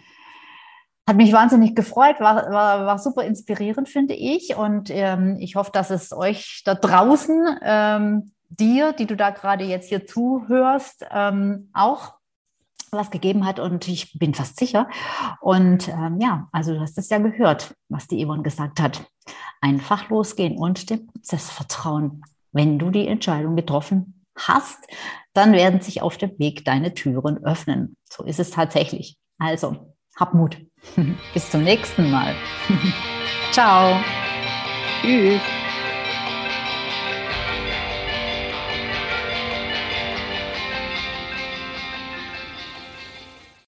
hat 1.08 1.16
mich 1.16 1.32
wahnsinnig 1.32 1.74
gefreut, 1.76 2.20
war, 2.20 2.52
war, 2.52 2.86
war 2.86 3.00
super 3.00 3.24
inspirierend, 3.24 3.88
finde 3.88 4.14
ich. 4.14 4.58
Und 4.58 4.90
ähm, 4.90 5.38
ich 5.40 5.56
hoffe, 5.56 5.72
dass 5.72 5.90
es 5.90 6.12
euch 6.12 6.64
da 6.66 6.76
draußen, 6.76 7.60
ähm, 7.64 8.32
dir, 8.50 8.94
die 8.94 9.06
du 9.06 9.16
da 9.16 9.30
gerade 9.30 9.64
jetzt 9.64 9.90
hier 9.90 10.06
zuhörst, 10.06 11.06
ähm, 11.12 11.70
auch 11.74 12.17
was 12.92 13.12
gegeben 13.12 13.46
hat. 13.46 13.60
Und 13.60 13.88
ich 13.88 14.18
bin 14.18 14.34
fast 14.34 14.58
sicher. 14.58 14.90
Und 15.42 15.88
ähm, 15.88 16.20
ja, 16.20 16.48
also 16.52 16.74
du 16.74 16.80
hast 16.80 16.98
es 16.98 17.10
ja 17.10 17.18
gehört, 17.18 17.76
was 17.90 18.08
die 18.08 18.24
Yvonne 18.24 18.44
gesagt 18.44 18.80
hat. 18.80 19.06
Einfach 19.62 20.10
losgehen 20.10 20.58
und 20.58 20.90
dem 20.90 21.08
Prozess 21.08 21.50
vertrauen. 21.50 22.24
Wenn 22.52 22.80
du 22.80 22.90
die 22.90 23.08
Entscheidung 23.08 23.56
getroffen 23.56 24.24
hast, 24.36 24.80
dann 25.34 25.54
werden 25.54 25.82
sich 25.82 26.02
auf 26.02 26.18
dem 26.18 26.38
Weg 26.40 26.66
deine 26.66 26.94
Türen 26.94 27.44
öffnen. 27.44 27.96
So 28.10 28.24
ist 28.24 28.40
es 28.40 28.52
tatsächlich. 28.52 29.18
Also, 29.38 29.94
hab 30.16 30.34
Mut. 30.34 30.58
Bis 31.34 31.52
zum 31.52 31.64
nächsten 31.64 32.10
Mal. 32.10 32.36
Ciao. 33.52 34.00
Tschüss. 35.02 35.67